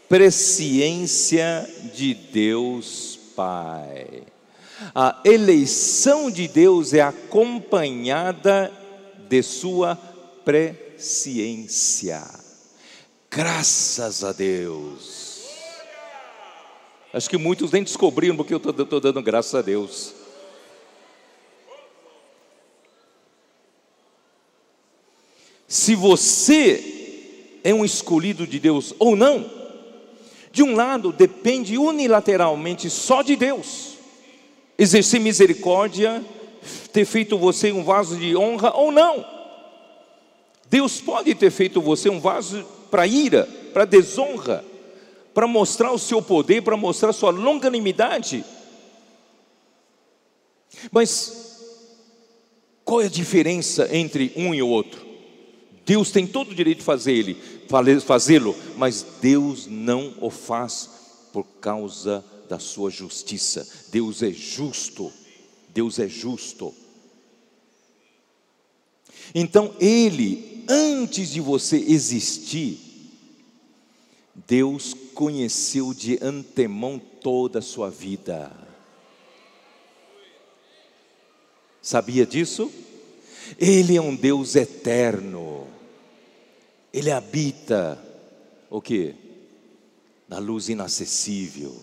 presciência 0.08 1.68
de 1.96 2.14
Deus 2.14 3.18
Pai. 3.36 4.22
A 4.94 5.20
eleição 5.26 6.30
de 6.30 6.48
Deus 6.48 6.94
é 6.94 7.02
acompanhada 7.02 8.72
de 9.28 9.42
sua 9.42 9.96
presciência. 10.46 12.24
Graças 13.32 14.24
a 14.24 14.32
Deus. 14.32 15.19
Acho 17.12 17.30
que 17.30 17.38
muitos 17.38 17.72
nem 17.72 17.84
descobriram 17.84 18.36
porque 18.36 18.54
eu 18.54 18.58
estou 18.58 19.00
dando 19.00 19.22
graças 19.22 19.56
a 19.56 19.62
Deus. 19.62 20.14
Se 25.68 25.96
você 25.96 27.60
é 27.64 27.74
um 27.74 27.84
escolhido 27.84 28.46
de 28.46 28.60
Deus 28.60 28.94
ou 28.98 29.16
não, 29.16 29.50
de 30.52 30.64
um 30.64 30.76
lado, 30.76 31.12
depende 31.12 31.78
unilateralmente 31.78 32.90
só 32.90 33.22
de 33.22 33.36
Deus. 33.36 33.98
Exercer 34.78 35.20
misericórdia, 35.20 36.24
ter 36.92 37.06
feito 37.06 37.38
você 37.38 37.72
um 37.72 37.84
vaso 37.84 38.18
de 38.18 38.36
honra 38.36 38.72
ou 38.76 38.92
não. 38.92 39.26
Deus 40.70 41.02
pode 41.02 41.34
ter 41.36 41.52
feito 41.52 41.82
você 41.82 42.10
um 42.10 42.20
vaso 42.20 42.64
para 42.90 43.06
ira, 43.08 43.48
para 43.74 43.86
desonra, 43.86 44.64
para 45.40 45.48
mostrar 45.48 45.94
o 45.94 45.98
seu 45.98 46.22
poder, 46.22 46.64
para 46.64 46.76
mostrar 46.76 47.12
a 47.12 47.14
sua 47.14 47.30
longanimidade. 47.30 48.44
Mas 50.92 51.62
qual 52.84 53.00
é 53.00 53.06
a 53.06 53.10
diferença 53.10 53.88
entre 53.96 54.34
um 54.36 54.54
e 54.54 54.62
o 54.62 54.68
outro? 54.68 55.00
Deus 55.86 56.12
tem 56.12 56.28
todo 56.28 56.52
o 56.52 56.54
direito 56.54 56.80
de 56.80 56.84
fazer 56.84 57.14
ele, 57.14 57.38
fazê-lo, 58.06 58.54
mas 58.76 59.06
Deus 59.22 59.66
não 59.66 60.14
o 60.20 60.30
faz 60.30 60.90
por 61.32 61.46
causa 61.62 62.22
da 62.50 62.60
sua 62.60 62.92
justiça. 62.92 63.66
Deus 63.94 64.22
é 64.22 64.32
justo. 64.32 65.10
Deus 65.70 66.00
é 66.00 66.08
justo. 66.10 66.74
Então, 69.34 69.74
Ele, 69.80 70.66
antes 70.68 71.32
de 71.32 71.40
você 71.40 71.78
existir, 71.78 72.89
Deus 74.48 74.94
conheceu 75.14 75.94
de 75.94 76.18
antemão 76.22 77.00
toda 77.00 77.60
a 77.60 77.62
sua 77.62 77.90
vida. 77.90 78.52
Sabia 81.82 82.26
disso? 82.26 82.72
Ele 83.58 83.96
é 83.96 84.02
um 84.02 84.16
Deus 84.16 84.56
eterno. 84.56 85.68
Ele 86.94 87.12
habita 87.12 88.02
o 88.70 88.82
que? 88.82 89.16
Na 90.28 90.38
luz 90.38 90.70
inacessível. 90.70 91.76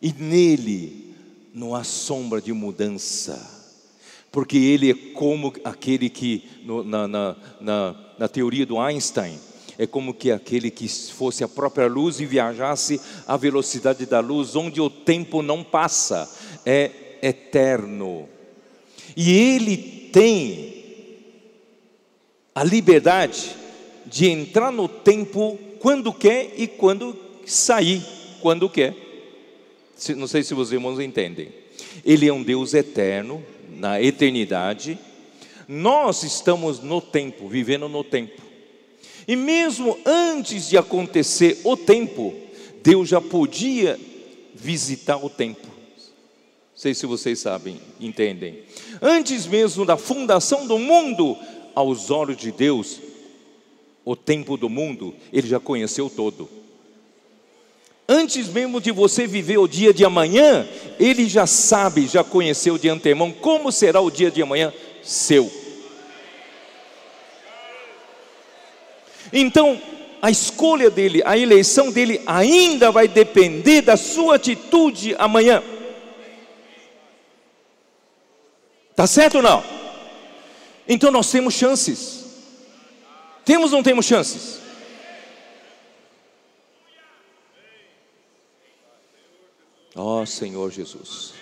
E 0.00 0.12
nele 0.12 1.14
não 1.52 1.74
há 1.74 1.84
sombra 1.84 2.40
de 2.40 2.52
mudança. 2.52 3.58
Porque 4.32 4.56
ele 4.56 4.90
é 4.90 4.94
como 5.12 5.52
aquele 5.64 6.08
que, 6.08 6.48
no, 6.64 6.84
na, 6.84 7.08
na, 7.08 7.36
na, 7.60 8.14
na 8.18 8.28
teoria 8.28 8.64
do 8.64 8.78
Einstein, 8.78 9.38
é 9.80 9.86
como 9.86 10.12
que 10.12 10.30
aquele 10.30 10.70
que 10.70 10.86
fosse 10.86 11.42
a 11.42 11.48
própria 11.48 11.86
luz 11.86 12.20
e 12.20 12.26
viajasse 12.26 13.00
à 13.26 13.34
velocidade 13.34 14.04
da 14.04 14.20
luz, 14.20 14.54
onde 14.54 14.78
o 14.78 14.90
tempo 14.90 15.40
não 15.40 15.64
passa, 15.64 16.30
é 16.66 16.90
eterno. 17.22 18.28
E 19.16 19.32
ele 19.32 19.78
tem 20.12 20.84
a 22.54 22.62
liberdade 22.62 23.56
de 24.04 24.28
entrar 24.28 24.70
no 24.70 24.86
tempo 24.86 25.58
quando 25.78 26.12
quer 26.12 26.52
e 26.58 26.66
quando 26.66 27.16
sair 27.46 28.02
quando 28.42 28.68
quer. 28.68 28.94
Não 30.14 30.26
sei 30.26 30.42
se 30.42 30.52
os 30.52 30.70
irmãos 30.72 31.00
entendem. 31.00 31.48
Ele 32.04 32.28
é 32.28 32.32
um 32.34 32.42
Deus 32.42 32.74
eterno, 32.74 33.42
na 33.78 33.98
eternidade. 34.02 34.98
Nós 35.66 36.22
estamos 36.22 36.80
no 36.80 37.00
tempo, 37.00 37.48
vivendo 37.48 37.88
no 37.88 38.04
tempo. 38.04 38.49
E 39.30 39.36
mesmo 39.36 39.96
antes 40.04 40.68
de 40.68 40.76
acontecer 40.76 41.60
o 41.62 41.76
tempo, 41.76 42.34
Deus 42.82 43.08
já 43.08 43.20
podia 43.20 43.96
visitar 44.52 45.24
o 45.24 45.30
tempo. 45.30 45.68
Não 45.68 46.74
sei 46.74 46.94
se 46.94 47.06
vocês 47.06 47.38
sabem, 47.38 47.80
entendem. 48.00 48.64
Antes 49.00 49.46
mesmo 49.46 49.86
da 49.86 49.96
fundação 49.96 50.66
do 50.66 50.80
mundo, 50.80 51.36
aos 51.76 52.10
olhos 52.10 52.38
de 52.38 52.50
Deus, 52.50 52.98
o 54.04 54.16
tempo 54.16 54.56
do 54.56 54.68
mundo, 54.68 55.14
ele 55.32 55.46
já 55.46 55.60
conheceu 55.60 56.10
todo. 56.10 56.48
Antes 58.08 58.48
mesmo 58.48 58.80
de 58.80 58.90
você 58.90 59.28
viver 59.28 59.58
o 59.58 59.68
dia 59.68 59.94
de 59.94 60.04
amanhã, 60.04 60.66
ele 60.98 61.28
já 61.28 61.46
sabe, 61.46 62.08
já 62.08 62.24
conheceu 62.24 62.76
de 62.76 62.88
antemão 62.88 63.30
como 63.30 63.70
será 63.70 64.00
o 64.00 64.10
dia 64.10 64.28
de 64.28 64.42
amanhã 64.42 64.74
seu. 65.04 65.59
Então, 69.32 69.80
a 70.22 70.30
escolha 70.30 70.90
dele, 70.90 71.22
a 71.24 71.36
eleição 71.36 71.90
dele 71.90 72.20
ainda 72.26 72.90
vai 72.90 73.08
depender 73.08 73.80
da 73.80 73.96
sua 73.96 74.36
atitude 74.36 75.14
amanhã. 75.18 75.62
Tá 78.94 79.06
certo 79.06 79.36
ou 79.36 79.42
não? 79.42 79.64
Então 80.86 81.10
nós 81.10 81.30
temos 81.30 81.54
chances. 81.54 82.24
Temos 83.44 83.72
ou 83.72 83.78
não 83.78 83.82
temos 83.82 84.04
chances? 84.04 84.60
Ó 89.94 90.20
oh, 90.20 90.26
Senhor 90.26 90.70
Jesus. 90.70 91.32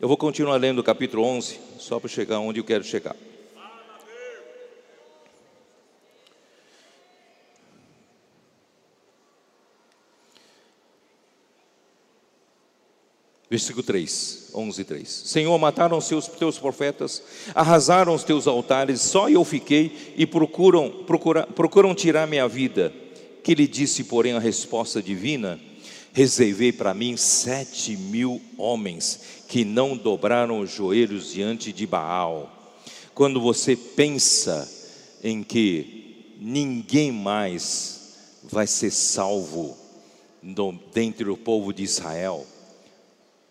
Eu 0.00 0.08
vou 0.08 0.16
continuar 0.16 0.56
lendo 0.56 0.78
o 0.78 0.84
capítulo 0.84 1.22
11, 1.24 1.60
só 1.78 2.00
para 2.00 2.08
chegar 2.08 2.38
onde 2.38 2.58
eu 2.58 2.64
quero 2.64 2.82
chegar. 2.82 3.14
Versículo 13.50 13.82
3, 13.82 14.50
11 14.54 14.84
3. 14.84 15.08
Senhor, 15.08 15.58
mataram 15.58 15.98
os 15.98 16.06
teus 16.38 16.56
profetas, 16.56 17.20
arrasaram 17.52 18.14
os 18.14 18.22
teus 18.22 18.46
altares, 18.46 19.00
só 19.00 19.28
eu 19.28 19.44
fiquei 19.44 20.14
e 20.16 20.24
procuram, 20.24 20.88
procura, 21.04 21.44
procuram 21.48 21.92
tirar 21.92 22.28
minha 22.28 22.46
vida. 22.46 22.92
Que 23.42 23.56
lhe 23.56 23.66
disse, 23.66 24.04
porém, 24.04 24.34
a 24.34 24.38
resposta 24.38 25.02
divina: 25.02 25.58
Reservei 26.12 26.70
para 26.70 26.94
mim 26.94 27.16
sete 27.16 27.96
mil 27.96 28.40
homens 28.56 29.20
que 29.48 29.64
não 29.64 29.96
dobraram 29.96 30.60
os 30.60 30.70
joelhos 30.70 31.32
diante 31.32 31.72
de 31.72 31.88
Baal. 31.88 32.76
Quando 33.14 33.40
você 33.40 33.74
pensa 33.74 34.70
em 35.24 35.42
que 35.42 36.36
ninguém 36.40 37.10
mais 37.10 38.14
vai 38.44 38.68
ser 38.68 38.92
salvo 38.92 39.76
dentre 40.94 41.28
o 41.28 41.36
povo 41.36 41.72
de 41.72 41.82
Israel, 41.82 42.46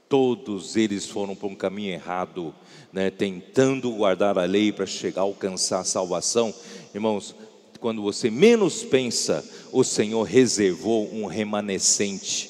todos 0.10 0.76
eles 0.76 1.06
foram 1.06 1.36
para 1.36 1.48
um 1.48 1.56
caminho 1.56 1.94
errado, 1.94 2.54
né, 2.92 3.12
tentando 3.12 3.92
guardar 3.92 4.40
a 4.40 4.44
lei 4.44 4.72
para 4.72 4.88
chegar 4.88 5.22
a 5.22 5.24
alcançar 5.24 5.82
a 5.82 5.86
salvação. 5.86 6.52
Irmãos, 6.94 7.36
quando 7.80 8.02
você 8.02 8.32
menos 8.32 8.84
pensa, 8.84 9.48
o 9.72 9.84
Senhor 9.84 10.24
reservou 10.24 11.08
um 11.14 11.28
remanescente. 11.28 12.50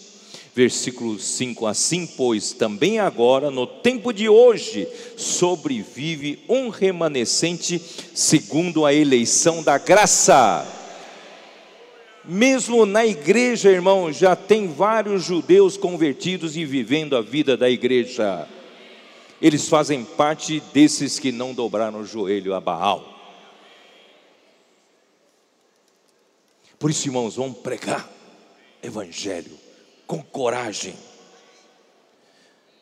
Versículo 0.55 1.19
5: 1.19 1.67
Assim, 1.67 2.07
pois, 2.07 2.53
também 2.53 2.99
agora, 2.99 3.51
no 3.51 3.67
tempo 3.67 4.11
de 4.11 4.27
hoje, 4.27 4.87
sobrevive 5.15 6.39
um 6.49 6.69
remanescente 6.69 7.79
segundo 8.15 8.85
a 8.85 8.93
eleição 8.93 9.61
da 9.61 9.77
graça. 9.77 10.78
Mesmo 12.25 12.85
na 12.85 13.05
igreja, 13.05 13.69
irmão, 13.69 14.11
já 14.11 14.35
tem 14.35 14.67
vários 14.67 15.23
judeus 15.23 15.77
convertidos 15.77 16.57
e 16.57 16.65
vivendo 16.65 17.15
a 17.15 17.21
vida 17.21 17.55
da 17.55 17.69
igreja. 17.69 18.47
Eles 19.41 19.69
fazem 19.69 20.03
parte 20.03 20.61
desses 20.73 21.17
que 21.17 21.31
não 21.31 21.53
dobraram 21.53 22.01
o 22.01 22.05
joelho 22.05 22.53
a 22.53 22.59
Baal. 22.59 23.19
Por 26.77 26.89
isso, 26.89 27.07
irmãos, 27.07 27.35
vamos 27.35 27.57
pregar 27.59 28.09
evangelho 28.81 29.51
com 30.05 30.21
coragem. 30.21 30.95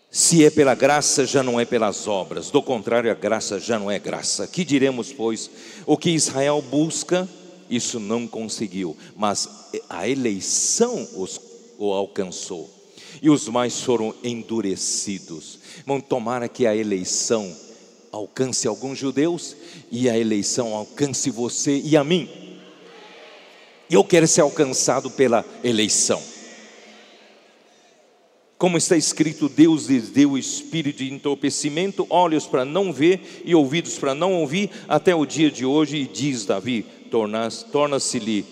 Se 0.10 0.46
é 0.46 0.50
pela 0.50 0.74
graça, 0.74 1.26
já 1.26 1.44
não 1.44 1.60
é 1.60 1.66
pelas 1.66 2.08
obras, 2.08 2.50
do 2.50 2.62
contrário, 2.62 3.12
a 3.12 3.14
graça 3.14 3.60
já 3.60 3.78
não 3.78 3.92
é 3.92 4.00
graça. 4.00 4.48
Que 4.48 4.64
diremos, 4.64 5.12
pois, 5.12 5.50
o 5.86 5.98
que 5.98 6.10
Israel 6.12 6.62
busca, 6.62 7.28
isso 7.70 8.00
não 8.00 8.28
conseguiu, 8.28 8.96
mas 9.16 9.50
a 9.90 10.08
eleição 10.08 11.08
os, 11.16 11.40
o 11.78 11.92
alcançou, 11.92 12.70
e 13.22 13.30
os 13.30 13.48
mais 13.48 13.82
foram 13.82 14.14
endurecidos. 14.24 15.60
Vão 15.86 16.00
tomara 16.00 16.48
que 16.48 16.66
a 16.66 16.76
eleição 16.76 17.56
alcance 18.12 18.68
alguns 18.68 18.98
judeus, 18.98 19.56
e 19.92 20.10
a 20.10 20.18
eleição 20.18 20.74
alcance 20.74 21.30
você 21.30 21.82
e 21.84 21.96
a 21.96 22.04
mim. 22.04 22.30
Eu 23.90 24.04
quero 24.04 24.28
ser 24.28 24.42
alcançado 24.42 25.10
pela 25.10 25.46
eleição. 25.64 26.22
Como 28.58 28.76
está 28.76 28.98
escrito, 28.98 29.48
Deus 29.48 29.86
lhes 29.86 30.10
deu 30.10 30.32
o 30.32 30.38
espírito 30.38 30.98
de 30.98 31.14
entorpecimento, 31.14 32.08
olhos 32.10 32.48
para 32.48 32.66
não 32.66 32.92
ver 32.92 33.44
e 33.46 33.54
ouvidos 33.54 34.00
para 34.00 34.16
não 34.16 34.34
ouvir, 34.34 34.72
até 34.88 35.14
o 35.14 35.28
dia 35.28 35.52
de 35.52 35.64
hoje, 35.64 35.98
e 35.98 36.08
diz 36.08 36.44
Davi: 36.44 36.84
torna-se-lhe, 37.10 38.46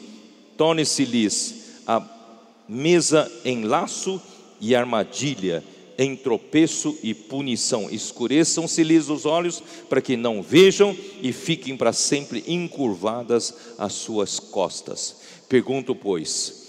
torne-se-lhes 0.58 1.82
a 1.88 2.02
mesa 2.68 3.32
em 3.44 3.64
laço 3.64 4.22
e 4.60 4.76
armadilha, 4.76 5.64
em 5.98 6.16
tropeço 6.16 6.98
e 7.04 7.14
punição. 7.14 7.90
Escureçam-se-lhes 7.90 9.10
os 9.10 9.26
olhos 9.26 9.62
para 9.90 10.02
que 10.02 10.18
não 10.18 10.42
vejam 10.42 10.96
e 11.22 11.32
fiquem 11.32 11.78
para 11.78 11.94
sempre 11.94 12.44
encurvadas 12.48 13.54
as 13.78 13.94
suas 13.94 14.40
costas. 14.40 15.18
Pergunto, 15.48 15.96
pois, 15.96 16.66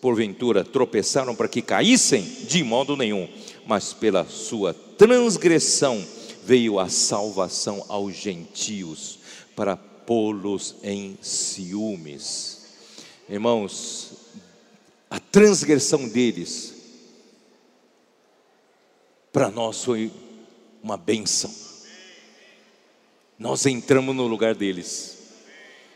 porventura 0.00 0.64
tropeçaram 0.64 1.34
para 1.34 1.48
que 1.48 1.60
caíssem? 1.60 2.22
De 2.22 2.62
modo 2.62 2.96
nenhum, 2.96 3.28
mas 3.66 3.92
pela 3.92 4.24
sua 4.24 4.72
transgressão 4.72 6.04
veio 6.44 6.78
a 6.78 6.88
salvação 6.88 7.84
aos 7.88 8.14
gentios, 8.14 9.18
para 9.54 9.76
pô-los 10.10 10.74
em 10.82 11.16
ciúmes. 11.22 12.66
Irmãos, 13.28 14.10
a 15.08 15.20
transgressão 15.20 16.08
deles 16.08 16.74
para 19.32 19.52
nós 19.52 19.84
foi 19.84 20.10
uma 20.82 20.96
benção. 20.96 21.54
Nós 23.38 23.64
entramos 23.66 24.16
no 24.16 24.26
lugar 24.26 24.56
deles. 24.56 25.16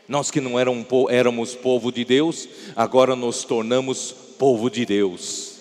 Nós 0.07 0.31
que 0.31 0.39
não 0.39 0.57
eram, 0.57 0.87
éramos 1.09 1.53
povo 1.53 1.91
de 1.91 2.05
Deus, 2.05 2.47
agora 2.73 3.17
nos 3.17 3.43
tornamos 3.43 4.13
povo 4.39 4.69
de 4.69 4.85
Deus. 4.85 5.57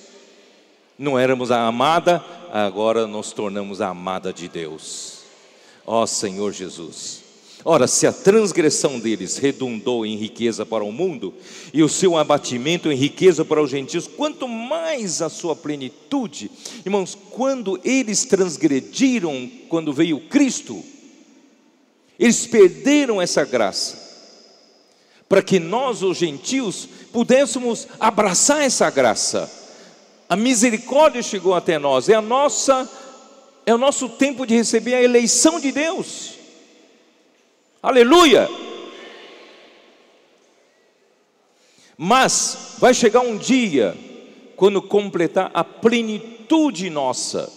Não 0.96 1.18
éramos 1.18 1.50
a 1.50 1.66
amada, 1.66 2.24
agora 2.52 3.04
nos 3.04 3.32
tornamos 3.32 3.80
a 3.80 3.88
amada 3.88 4.32
de 4.32 4.48
Deus. 4.48 5.24
Ó 5.84 6.06
Senhor 6.06 6.52
Jesus. 6.52 7.23
Ora, 7.64 7.86
se 7.86 8.06
a 8.06 8.12
transgressão 8.12 9.00
deles 9.00 9.38
redundou 9.38 10.04
em 10.04 10.16
riqueza 10.16 10.66
para 10.66 10.84
o 10.84 10.92
mundo, 10.92 11.32
e 11.72 11.82
o 11.82 11.88
seu 11.88 12.18
abatimento 12.18 12.92
em 12.92 12.96
riqueza 12.96 13.42
para 13.42 13.62
os 13.62 13.70
gentios, 13.70 14.06
quanto 14.06 14.46
mais 14.46 15.22
a 15.22 15.30
sua 15.30 15.56
plenitude, 15.56 16.50
irmãos, 16.84 17.16
quando 17.30 17.80
eles 17.82 18.26
transgrediram, 18.26 19.50
quando 19.68 19.94
veio 19.94 20.20
Cristo, 20.20 20.84
eles 22.18 22.46
perderam 22.46 23.20
essa 23.20 23.44
graça 23.44 24.04
para 25.26 25.42
que 25.42 25.58
nós, 25.58 26.02
os 26.02 26.18
gentios, 26.18 26.86
pudéssemos 27.10 27.88
abraçar 27.98 28.62
essa 28.62 28.88
graça. 28.90 29.50
A 30.28 30.36
misericórdia 30.36 31.22
chegou 31.22 31.54
até 31.54 31.78
nós, 31.78 32.08
é 32.08 32.14
a 32.14 32.22
nossa 32.22 32.88
é 33.66 33.74
o 33.74 33.78
nosso 33.78 34.10
tempo 34.10 34.46
de 34.46 34.54
receber 34.54 34.94
a 34.94 35.02
eleição 35.02 35.58
de 35.58 35.72
Deus. 35.72 36.33
Aleluia! 37.84 38.48
Mas 41.98 42.76
vai 42.78 42.94
chegar 42.94 43.20
um 43.20 43.36
dia 43.36 43.94
quando 44.56 44.80
completar 44.80 45.50
a 45.52 45.62
plenitude 45.62 46.88
nossa. 46.88 47.52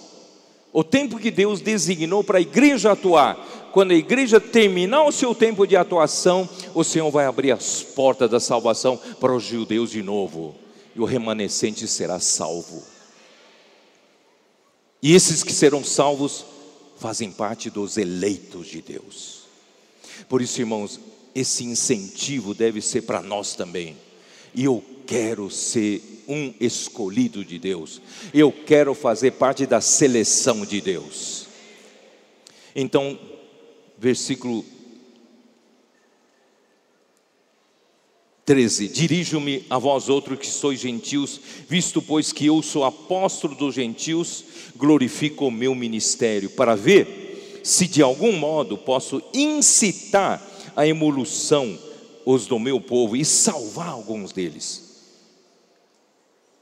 O 0.73 0.84
tempo 0.84 1.17
que 1.17 1.32
Deus 1.32 1.61
designou 1.61 2.25
para 2.25 2.39
a 2.39 2.41
igreja 2.41 2.91
atuar, 2.91 3.38
quando 3.71 3.91
a 3.91 3.95
igreja 3.95 4.38
terminar 4.38 5.03
o 5.03 5.13
seu 5.13 5.34
tempo 5.34 5.65
de 5.65 5.78
atuação, 5.78 6.47
o 6.75 6.84
Senhor 6.84 7.09
vai 7.09 7.25
abrir 7.25 7.53
as 7.53 7.82
portas 7.82 8.30
da 8.30 8.41
salvação 8.41 8.99
para 9.21 9.34
os 9.34 9.43
judeus 9.43 9.91
de 9.91 10.03
novo, 10.03 10.55
e 10.93 10.99
o 10.99 11.05
remanescente 11.05 11.88
será 11.88 12.19
salvo. 12.19 12.84
E 15.01 15.15
esses 15.15 15.41
que 15.41 15.53
serão 15.53 15.86
salvos 15.86 16.45
fazem 16.97 17.32
parte 17.32 17.69
dos 17.69 17.95
eleitos 17.95 18.67
de 18.67 18.82
Deus. 18.82 19.36
Por 20.28 20.41
isso, 20.41 20.59
irmãos, 20.59 20.99
esse 21.34 21.63
incentivo 21.63 22.53
deve 22.53 22.82
ser 22.82 23.03
para 23.03 23.21
nós 23.21 23.55
também. 23.55 23.95
E 24.53 24.65
eu 24.65 24.84
quero 25.05 25.49
ser 25.49 26.23
um 26.28 26.53
escolhido 26.59 27.45
de 27.45 27.57
Deus. 27.57 28.01
Eu 28.34 28.51
quero 28.51 28.93
fazer 28.93 29.32
parte 29.32 29.65
da 29.65 29.80
seleção 29.80 30.65
de 30.65 30.82
Deus. 30.82 31.47
Então, 32.75 33.17
versículo 33.97 34.65
13: 38.47 38.88
Dirijo-me 38.88 39.65
a 39.69 39.78
vós 39.78 40.09
outros 40.09 40.39
que 40.39 40.47
sois 40.47 40.80
gentios, 40.80 41.39
visto 41.67 42.01
pois 42.01 42.32
que 42.32 42.45
eu 42.45 42.61
sou 42.61 42.84
apóstolo 42.84 43.55
dos 43.55 43.75
gentios, 43.75 44.43
glorifico 44.75 45.47
o 45.47 45.51
meu 45.51 45.75
ministério, 45.75 46.49
para 46.49 46.75
ver 46.75 47.26
se 47.68 47.86
de 47.86 48.01
algum 48.01 48.32
modo 48.32 48.78
posso 48.78 49.22
incitar 49.34 50.41
a 50.74 50.88
emolução 50.88 51.78
os 52.26 52.45
do 52.45 52.57
meu 52.57 52.80
povo 52.80 53.13
e 53.13 53.26
salvar 53.26 53.89
alguns 53.89 54.32
deles. 54.32 54.84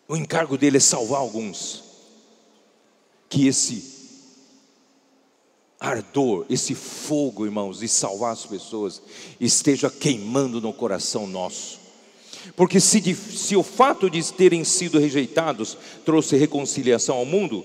O 0.08 0.16
encargo 0.16 0.58
dele 0.58 0.78
é 0.78 0.80
salvar 0.80 1.20
alguns. 1.20 1.84
Que 3.30 3.48
esse 3.48 3.84
ardor, 5.80 6.48
esse 6.50 6.74
fogo, 6.74 7.46
irmãos, 7.46 7.80
de 7.80 7.88
salvar 7.88 8.34
as 8.34 8.46
pessoas, 8.48 9.00
esteja 9.40 9.92
queimando 9.92 10.60
no 10.60 10.74
coração 10.74 11.28
nosso. 11.28 11.80
Porque 12.56 12.80
se, 12.80 13.14
se 13.14 13.56
o 13.56 13.62
fato 13.62 14.10
de 14.10 14.24
terem 14.34 14.64
sido 14.64 14.98
rejeitados 14.98 15.78
trouxe 16.04 16.36
reconciliação 16.36 17.16
ao 17.16 17.26
mundo, 17.26 17.64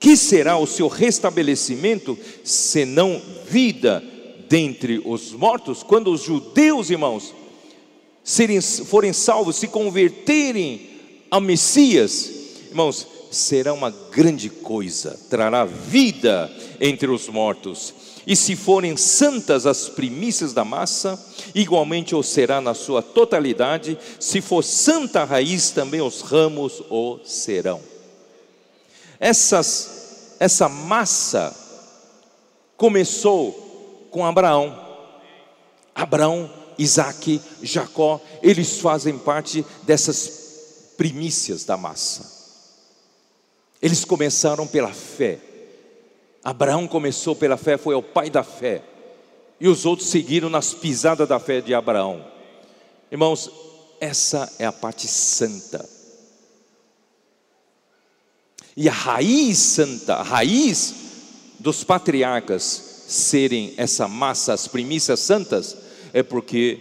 que 0.00 0.16
será 0.16 0.56
o 0.56 0.66
seu 0.66 0.88
restabelecimento, 0.88 2.16
senão 2.44 3.20
vida 3.48 4.02
dentre 4.48 5.02
os 5.04 5.32
mortos? 5.32 5.82
Quando 5.82 6.12
os 6.12 6.22
judeus, 6.22 6.90
irmãos, 6.90 7.34
serem, 8.22 8.60
forem 8.60 9.12
salvos, 9.12 9.56
se 9.56 9.66
converterem 9.68 10.88
a 11.30 11.40
Messias, 11.40 12.30
irmãos, 12.68 13.06
será 13.30 13.72
uma 13.72 13.90
grande 13.90 14.48
coisa, 14.48 15.18
trará 15.28 15.64
vida 15.64 16.50
entre 16.80 17.10
os 17.10 17.28
mortos. 17.28 17.92
E 18.26 18.36
se 18.36 18.54
forem 18.54 18.96
santas 18.96 19.66
as 19.66 19.88
primícias 19.88 20.52
da 20.52 20.64
massa, 20.64 21.18
igualmente 21.54 22.14
o 22.14 22.22
será 22.22 22.60
na 22.60 22.74
sua 22.74 23.02
totalidade, 23.02 23.98
se 24.20 24.40
for 24.40 24.62
santa 24.62 25.22
a 25.22 25.24
raiz, 25.24 25.70
também 25.70 26.00
os 26.00 26.20
ramos 26.20 26.82
o 26.90 27.18
serão. 27.24 27.80
Essas, 29.20 30.36
essa 30.38 30.68
massa 30.68 31.54
começou 32.76 34.08
com 34.10 34.24
Abraão. 34.24 34.86
Abraão, 35.94 36.50
Isaac, 36.78 37.40
Jacó, 37.62 38.20
eles 38.42 38.78
fazem 38.78 39.18
parte 39.18 39.66
dessas 39.82 40.94
primícias 40.96 41.64
da 41.64 41.76
massa. 41.76 42.38
Eles 43.82 44.04
começaram 44.04 44.66
pela 44.66 44.92
fé. 44.92 45.40
Abraão 46.44 46.86
começou 46.86 47.34
pela 47.34 47.56
fé, 47.56 47.76
foi 47.76 47.94
o 47.94 48.02
pai 48.02 48.30
da 48.30 48.44
fé. 48.44 48.82
E 49.60 49.66
os 49.66 49.84
outros 49.84 50.08
seguiram 50.08 50.48
nas 50.48 50.72
pisadas 50.72 51.28
da 51.28 51.40
fé 51.40 51.60
de 51.60 51.74
Abraão. 51.74 52.24
Irmãos, 53.10 53.50
essa 54.00 54.52
é 54.60 54.64
a 54.64 54.72
parte 54.72 55.08
santa 55.08 55.97
e 58.80 58.88
a 58.88 58.92
raiz 58.92 59.58
santa, 59.58 60.14
a 60.14 60.22
raiz 60.22 60.94
dos 61.58 61.82
patriarcas 61.82 62.62
serem 63.08 63.74
essa 63.76 64.06
massa, 64.06 64.52
as 64.52 64.68
primícias 64.68 65.18
santas, 65.18 65.76
é 66.12 66.22
porque 66.22 66.78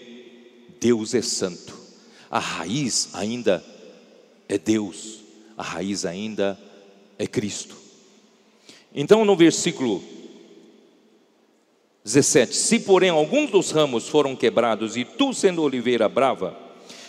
Deus 0.80 1.16
é 1.16 1.24
santo. 1.24 1.76
A 2.30 2.38
raiz 2.38 3.10
ainda 3.14 3.66
é 4.48 4.60
Deus, 4.60 5.22
a 5.58 5.64
raiz 5.64 6.06
ainda 6.06 6.56
é 7.18 7.26
Cristo. 7.26 7.76
Então, 8.93 9.26
no 9.26 9.36
versículo 9.36 10.04
17: 12.04 12.56
Se 12.56 12.80
porém 12.80 13.10
alguns 13.10 13.50
dos 13.50 13.72
ramos 13.72 14.08
foram 14.08 14.36
quebrados, 14.36 14.95
e 14.95 15.04
tu, 15.04 15.34
sendo 15.34 15.64
oliveira 15.64 16.08
brava, 16.08 16.56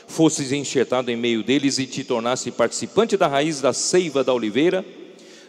fosses 0.09 0.51
enxertado 0.51 1.11
em 1.11 1.17
meio 1.17 1.45
deles 1.45 1.79
e 1.79 1.87
te 1.87 2.03
tornasse 2.03 2.51
participante 2.51 3.17
da 3.17 3.29
raiz 3.29 3.61
da 3.61 3.73
seiva 3.73 4.25
da 4.25 4.33
oliveira, 4.33 4.85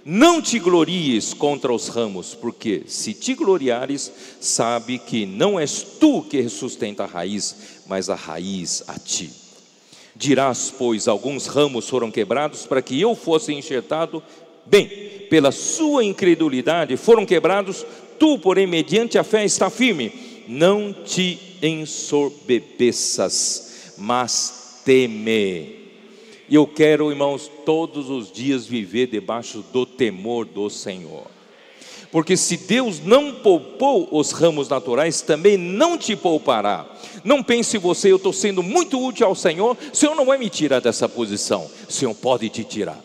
não 0.05 0.39
te 0.41 0.59
glories 0.59 1.33
contra 1.33 1.73
os 1.73 1.87
ramos, 1.87 2.35
porque 2.35 2.83
se 2.85 3.13
te 3.13 3.33
gloriares, 3.33 4.11
sabe 4.39 4.99
que 4.99 5.25
não 5.25 5.59
és 5.59 5.81
tu 5.99 6.21
que 6.23 6.47
sustenta 6.49 7.03
a 7.03 7.07
raiz, 7.07 7.81
mas 7.87 8.09
a 8.09 8.15
raiz 8.15 8.83
a 8.87 8.99
ti. 8.99 9.29
Dirás, 10.15 10.73
pois, 10.77 11.07
alguns 11.07 11.47
ramos 11.47 11.87
foram 11.87 12.11
quebrados 12.11 12.65
para 12.65 12.81
que 12.81 12.99
eu 12.99 13.15
fosse 13.15 13.53
enxertado. 13.53 14.21
Bem, 14.65 14.89
pela 15.29 15.51
sua 15.51 16.03
incredulidade 16.03 16.97
foram 16.97 17.25
quebrados, 17.25 17.85
tu, 18.17 18.39
porém, 18.39 18.67
mediante 18.67 19.17
a 19.17 19.23
fé, 19.23 19.45
está 19.45 19.69
firme. 19.69 20.11
Não 20.47 20.93
te 20.93 21.39
ensorbebeças 21.61 23.68
mas 23.99 24.81
teme. 24.85 25.77
E 26.49 26.55
eu 26.55 26.65
quero, 26.65 27.11
irmãos, 27.11 27.49
todos 27.65 28.09
os 28.09 28.31
dias 28.31 28.65
viver 28.65 29.07
debaixo 29.07 29.63
do 29.71 29.85
temor 29.85 30.45
do 30.45 30.69
Senhor. 30.69 31.27
Porque 32.11 32.35
se 32.35 32.57
Deus 32.57 32.99
não 32.99 33.35
poupou 33.35 34.09
os 34.11 34.31
ramos 34.31 34.67
naturais, 34.67 35.21
também 35.21 35.57
não 35.57 35.95
te 35.95 36.15
poupará. 36.15 36.89
Não 37.23 37.43
pense 37.43 37.77
você, 37.77 38.11
eu 38.11 38.15
estou 38.15 38.33
sendo 38.33 38.63
muito 38.63 38.99
útil 38.99 39.27
ao 39.27 39.35
Senhor, 39.35 39.77
o 39.93 39.95
Senhor 39.95 40.15
não 40.15 40.25
vai 40.25 40.39
me 40.39 40.49
tirar 40.49 40.79
dessa 40.79 41.07
posição, 41.07 41.69
o 41.87 41.91
Senhor 41.91 42.15
pode 42.15 42.49
te 42.49 42.63
tirar. 42.63 42.99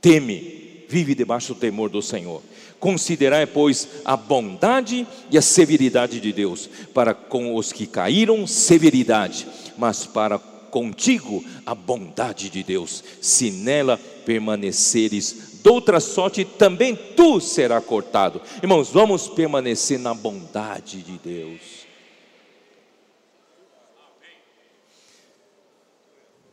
Teme, 0.00 0.84
vive 0.88 1.14
debaixo 1.14 1.52
do 1.52 1.60
temor 1.60 1.90
do 1.90 2.00
Senhor. 2.00 2.40
Considerai, 2.80 3.44
pois, 3.44 3.88
a 4.04 4.16
bondade 4.16 5.06
e 5.30 5.36
a 5.36 5.42
severidade 5.42 6.20
de 6.20 6.32
Deus, 6.32 6.70
para 6.94 7.12
com 7.12 7.56
os 7.56 7.72
que 7.72 7.86
caíram, 7.86 8.46
severidade, 8.46 9.46
mas 9.78 10.04
para 10.04 10.38
contigo 10.38 11.42
a 11.64 11.74
bondade 11.74 12.50
de 12.50 12.62
Deus. 12.62 13.02
Se 13.22 13.50
nela 13.50 13.98
permaneceres, 14.26 15.60
doutra 15.62 16.00
sorte 16.00 16.44
também 16.44 16.94
tu 16.94 17.40
será 17.40 17.80
cortado. 17.80 18.42
Irmãos, 18.62 18.90
vamos 18.90 19.28
permanecer 19.28 19.98
na 19.98 20.12
bondade 20.12 21.02
de 21.02 21.18
Deus. 21.18 21.60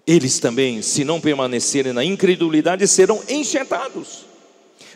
Eles 0.08 0.40
também, 0.40 0.82
se 0.84 1.04
não 1.04 1.20
permanecerem 1.20 1.92
na 1.92 2.06
incredulidade, 2.06 2.88
serão 2.88 3.22
enxertados 3.28 4.26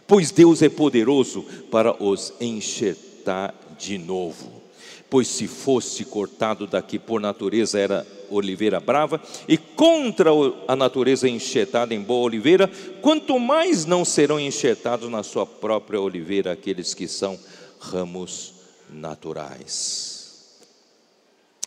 pois 0.10 0.32
Deus 0.32 0.64
é 0.64 0.70
poderoso 0.70 1.44
para 1.70 2.04
os 2.04 2.34
enxertar 2.42 3.54
de 3.78 4.00
novo. 4.00 4.59
Pois 5.10 5.28
se 5.28 5.48
fosse 5.48 6.06
cortado 6.06 6.68
daqui 6.68 7.00
por 7.00 7.20
natureza 7.20 7.80
era 7.80 8.06
oliveira 8.30 8.80
brava, 8.80 9.20
e 9.48 9.58
contra 9.58 10.30
a 10.68 10.76
natureza 10.76 11.28
enxertada 11.28 11.96
em 11.96 12.02
boa 12.02 12.26
oliveira, 12.26 12.70
quanto 13.02 13.40
mais 13.40 13.86
não 13.86 14.06
serão 14.06 14.40
enxertados 14.40 15.10
na 15.10 15.24
sua 15.24 15.46
própria 15.46 16.00
oliveira 16.00 16.52
aqueles 16.52 16.94
que 16.94 17.08
são 17.08 17.40
ramos 17.80 18.54
naturais. 18.90 20.60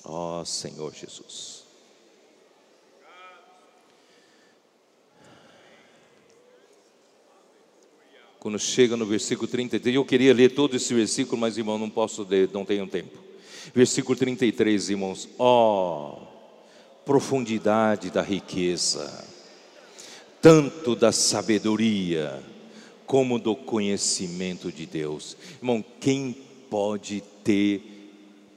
Ó 0.04 0.40
oh, 0.40 0.44
Senhor 0.44 0.92
Jesus. 0.94 1.62
quando 8.42 8.58
chega 8.58 8.96
no 8.96 9.06
versículo 9.06 9.46
33, 9.46 9.94
eu 9.94 10.04
queria 10.04 10.34
ler 10.34 10.52
todo 10.52 10.74
esse 10.74 10.92
versículo, 10.92 11.40
mas 11.40 11.56
irmão, 11.56 11.78
não 11.78 11.88
posso 11.88 12.26
ler, 12.28 12.50
não 12.52 12.64
tenho 12.64 12.88
tempo. 12.88 13.16
Versículo 13.74 14.16
33, 14.16 14.90
irmãos, 14.90 15.28
ó, 15.38 16.18
oh, 16.18 16.26
profundidade 17.04 18.10
da 18.10 18.22
riqueza, 18.22 19.24
tanto 20.40 20.96
da 20.96 21.12
sabedoria, 21.12 22.42
como 23.06 23.38
do 23.38 23.54
conhecimento 23.54 24.72
de 24.72 24.86
Deus. 24.86 25.36
Irmão, 25.58 25.84
quem 26.00 26.36
pode 26.68 27.22
ter 27.44 27.82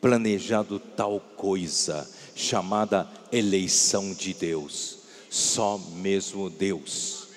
planejado 0.02 0.80
tal 0.80 1.20
coisa 1.20 2.10
chamada 2.36 3.08
eleição 3.32 4.14
de 4.14 4.34
Deus? 4.34 5.00
Só 5.30 5.78
mesmo 5.78 6.50
Deus. 6.50 7.28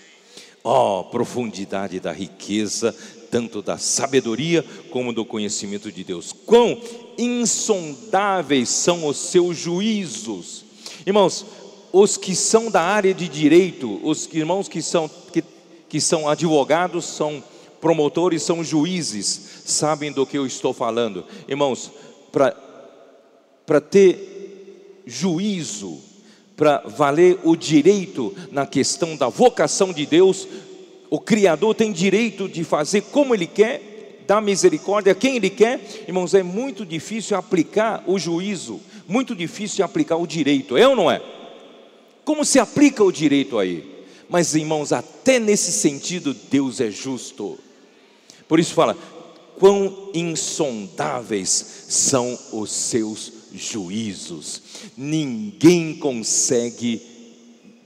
Ó, 0.63 1.01
oh, 1.01 1.05
profundidade 1.05 1.99
da 1.99 2.13
riqueza, 2.13 2.95
tanto 3.31 3.63
da 3.63 3.79
sabedoria 3.79 4.65
como 4.91 5.13
do 5.13 5.25
conhecimento 5.25 5.91
de 5.93 6.05
Deus. 6.05 6.33
Quão 6.33 6.81
insondáveis 7.17 8.69
são 8.69 9.07
os 9.07 9.17
seus 9.17 9.57
juízos. 9.57 10.65
Irmãos, 11.07 11.45
os 11.93 12.17
que 12.17 12.35
são 12.35 12.71
da 12.71 12.83
área 12.83 13.15
de 13.15 13.29
direito, 13.29 14.01
os 14.03 14.29
irmãos 14.33 14.69
que 14.69 14.83
são, 14.83 15.11
que, 15.33 15.43
que 15.89 16.01
são 16.01 16.29
advogados, 16.29 17.05
são 17.05 17.43
promotores, 17.81 18.43
são 18.43 18.63
juízes, 18.63 19.63
sabem 19.65 20.13
do 20.13 20.27
que 20.27 20.37
eu 20.37 20.47
estou 20.47 20.73
falando. 20.73 21.25
Irmãos, 21.49 21.91
para 22.31 23.81
ter 23.81 25.03
juízo, 25.07 25.99
para 26.57 26.83
valer 26.85 27.39
o 27.45 27.57
direito 27.57 28.35
na 28.51 28.67
questão 28.67 29.17
da 29.17 29.29
vocação 29.29 29.93
de 29.93 30.05
Deus, 30.05 30.47
o 31.11 31.19
Criador 31.19 31.75
tem 31.75 31.93
direito 31.93 32.49
de 32.49 32.65
fazer 32.65 33.03
como 33.03 33.35
Ele 33.35 33.47
quer, 33.47 34.23
dar 34.27 34.41
misericórdia 34.41 35.13
a 35.13 35.17
quem 35.17 35.37
Ele 35.37 35.51
quer. 35.51 35.81
Irmãos, 36.07 36.35
é 36.35 36.43
muito 36.43 36.85
difícil 36.85 37.37
aplicar 37.37 38.05
o 38.07 38.19
juízo, 38.19 38.81
muito 39.07 39.35
difícil 39.35 39.85
aplicar 39.85 40.17
o 40.17 40.27
direito, 40.27 40.77
é 40.77 40.87
ou 40.87 40.95
não 40.95 41.11
é? 41.11 41.23
Como 42.25 42.45
se 42.45 42.59
aplica 42.59 43.03
o 43.03 43.11
direito 43.11 43.59
aí? 43.59 43.99
Mas, 44.29 44.55
irmãos, 44.55 44.93
até 44.93 45.39
nesse 45.39 45.73
sentido, 45.73 46.37
Deus 46.51 46.81
é 46.81 46.91
justo. 46.91 47.59
Por 48.47 48.61
isso 48.61 48.75
fala: 48.75 48.97
quão 49.59 50.11
insondáveis 50.15 51.87
são 51.89 52.39
os 52.53 52.71
seus 52.71 53.33
juízos. 53.53 54.63
Ninguém 54.97 55.95
consegue 55.95 57.01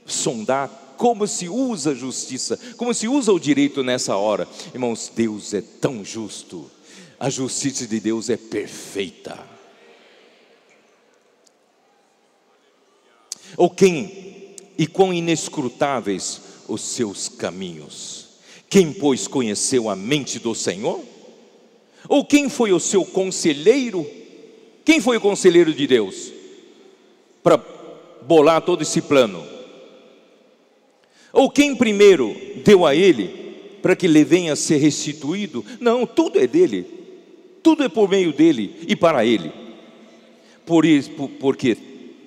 sondar 0.05 0.69
como 1.03 1.27
se 1.27 1.49
usa 1.49 1.91
a 1.91 1.95
justiça, 1.97 2.57
como 2.77 2.95
se 2.95 3.09
usa 3.09 3.33
o 3.33 3.41
direito 3.41 3.83
nessa 3.83 4.15
hora. 4.15 4.47
Irmãos, 4.73 5.11
Deus 5.13 5.53
é 5.53 5.61
tão 5.61 6.05
justo, 6.05 6.71
a 7.19 7.29
justiça 7.29 7.89
de 7.89 7.99
Deus 7.99 8.31
é 8.31 8.37
perfeita. 8.37 9.37
Ou 13.57 13.69
quem 13.69 14.55
e 14.79 14.87
quão 14.87 15.13
inescrutáveis 15.13 16.41
os 16.69 16.83
seus 16.83 17.29
caminhos. 17.29 18.29
Quem, 18.71 18.93
pois, 18.93 19.27
conheceu 19.27 19.91
a 19.91 19.97
mente 19.97 20.39
do 20.39 20.55
Senhor? 20.55 21.01
Ou 22.09 22.25
quem 22.25 22.49
foi 22.49 22.73
o 22.73 22.79
seu 22.79 23.05
conselheiro? 23.05 24.09
Quem 24.85 25.01
foi 25.01 25.17
o 25.17 25.21
conselheiro 25.21 25.75
de 25.75 25.85
Deus 25.85 26.33
para 27.43 27.57
bolar 28.25 28.63
todo 28.63 28.83
esse 28.83 29.03
plano? 29.03 29.52
Ou 31.33 31.51
quem 31.51 31.75
primeiro 31.75 32.37
deu 32.65 32.85
a 32.85 32.95
ele 32.95 33.29
para 33.81 33.97
que 33.97 34.07
lhe 34.07 34.23
venha 34.23 34.53
a 34.53 34.57
ser 34.57 34.77
restituído? 34.77 35.65
Não, 35.81 36.07
tudo 36.07 36.39
é 36.39 36.47
dele. 36.47 36.87
Tudo 37.63 37.85
é 37.85 37.89
por 37.89 38.09
meio 38.09 38.33
dele 38.33 38.77
e 38.87 38.95
para 38.95 39.25
ele. 39.25 39.53
Por 40.67 40.85
isso, 40.85 41.11
porque 41.41 41.77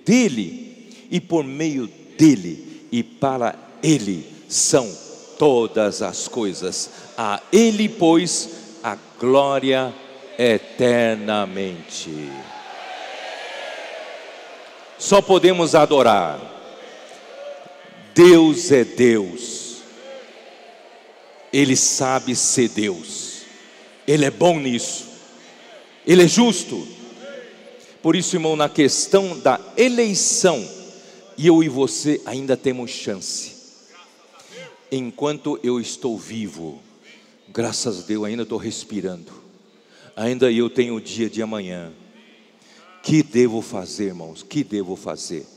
dele 0.06 0.90
e 1.12 1.20
por 1.20 1.44
meio 1.44 1.90
dele 2.18 2.88
e 2.92 3.04
para 3.04 3.56
ele 3.84 4.26
são 4.48 4.90
todas 5.38 6.02
as 6.02 6.28
coisas. 6.28 6.90
A 7.18 7.42
ele, 7.52 7.88
pois, 7.90 8.80
a 8.84 8.98
glória 9.20 9.94
eternamente. 10.38 12.10
Só 14.98 15.22
podemos 15.22 15.76
adorar 15.76 16.55
Deus 18.16 18.72
é 18.72 18.86
Deus, 18.86 19.82
Ele 21.52 21.76
sabe 21.76 22.34
ser 22.34 22.70
Deus, 22.70 23.42
Ele 24.08 24.24
é 24.24 24.32
bom 24.32 24.58
nisso, 24.58 25.10
Ele 26.08 26.24
é 26.24 26.28
justo. 26.28 26.88
Por 28.02 28.16
isso, 28.16 28.38
irmão, 28.38 28.56
na 28.56 28.70
questão 28.70 29.38
da 29.38 29.60
eleição, 29.76 30.66
eu 31.38 31.62
e 31.62 31.68
você 31.68 32.22
ainda 32.26 32.56
temos 32.56 32.90
chance. 32.90 33.54
Enquanto 34.90 35.60
eu 35.62 35.78
estou 35.78 36.18
vivo, 36.18 36.82
graças 37.50 38.00
a 38.00 38.02
Deus, 38.04 38.24
ainda 38.24 38.44
estou 38.44 38.58
respirando, 38.58 39.34
ainda 40.16 40.50
eu 40.50 40.70
tenho 40.70 40.96
o 40.96 41.02
dia 41.02 41.30
de 41.30 41.42
amanhã. 41.42 41.92
Que 43.04 43.22
devo 43.22 43.62
fazer, 43.62 44.06
irmãos? 44.06 44.42
Que 44.42 44.64
devo 44.64 44.96
fazer? 44.96 45.55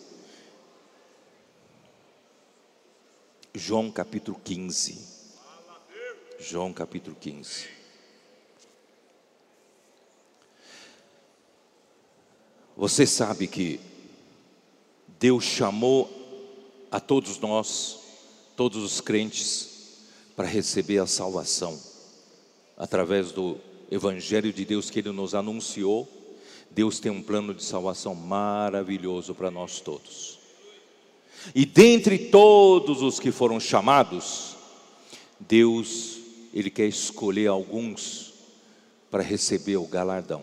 João 3.55 3.91
capítulo 3.91 4.39
15. 4.45 4.99
João 6.39 6.73
capítulo 6.73 7.17
15. 7.19 7.67
Você 12.77 13.07
sabe 13.07 13.49
que 13.49 13.81
Deus 15.19 15.43
chamou 15.45 16.09
a 16.91 17.01
todos 17.01 17.39
nós, 17.41 17.99
todos 18.55 18.85
os 18.85 19.01
crentes, 19.01 20.05
para 20.37 20.47
receber 20.47 20.99
a 20.99 21.07
salvação 21.07 21.77
através 22.77 23.33
do 23.33 23.59
Evangelho 23.91 24.53
de 24.53 24.65
Deus 24.65 24.91
que 24.91 25.01
Ele 25.01 25.11
nos 25.11 25.35
anunciou. 25.35 26.07
Deus 26.71 27.01
tem 27.01 27.11
um 27.11 27.23
plano 27.23 27.55
de 27.55 27.65
salvação 27.65 28.15
maravilhoso 28.15 29.35
para 29.35 29.51
nós 29.51 29.81
todos. 29.81 30.38
E 31.55 31.65
dentre 31.65 32.19
todos 32.19 33.03
os 33.03 33.19
que 33.19 33.33
foram 33.33 33.59
chamados, 33.59 34.57
Deus, 35.41 36.19
Ele 36.53 36.71
quer 36.71 36.87
escolher 36.87 37.47
alguns 37.47 38.33
para 39.11 39.23
receber 39.23 39.77
o 39.77 39.87
galardão. 39.87 40.43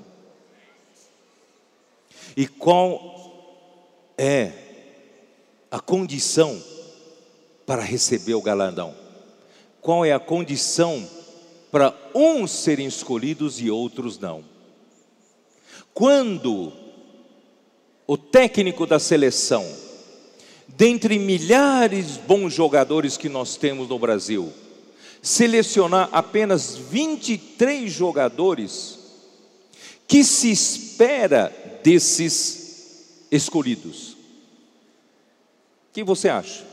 E 2.36 2.48
qual 2.48 4.14
é 4.18 4.52
a 5.70 5.80
condição 5.80 6.62
para 7.66 7.82
receber 7.82 8.34
o 8.34 8.42
galardão? 8.42 8.96
Qual 9.82 10.04
é 10.04 10.12
a 10.12 10.20
condição 10.20 11.08
para 11.72 11.94
uns 12.14 12.52
serem 12.52 12.88
escolhidos 12.88 13.60
e 13.60 13.70
outros 13.70 14.18
não? 14.18 14.44
Quando 15.94 16.74
o 18.08 18.18
técnico 18.18 18.86
da 18.86 19.00
seleção 19.00 19.66
dentre 20.68 21.18
milhares 21.18 22.18
bons 22.18 22.54
jogadores 22.54 23.18
que 23.18 23.30
nós 23.30 23.56
temos 23.56 23.88
no 23.90 24.00
Brasil, 24.00 24.52
selecionar 25.22 26.10
apenas 26.12 26.76
23 26.76 27.92
jogadores, 27.92 29.00
que 30.08 30.24
se 30.24 30.52
espera 30.52 31.54
desses 31.84 33.26
escolhidos? 33.32 34.14
O 35.90 35.94
que 35.94 36.04
você 36.04 36.30
acha? 36.30 36.66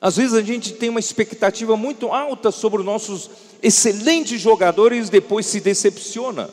Às 0.00 0.16
vezes 0.16 0.34
a 0.34 0.42
gente 0.42 0.74
tem 0.74 0.88
uma 0.88 1.00
expectativa 1.00 1.76
muito 1.76 2.12
alta 2.12 2.50
sobre 2.50 2.80
os 2.80 2.86
nossos 2.86 3.30
excelentes 3.62 4.40
jogadores 4.40 5.08
e 5.08 5.10
depois 5.10 5.46
se 5.46 5.60
decepciona. 5.60 6.50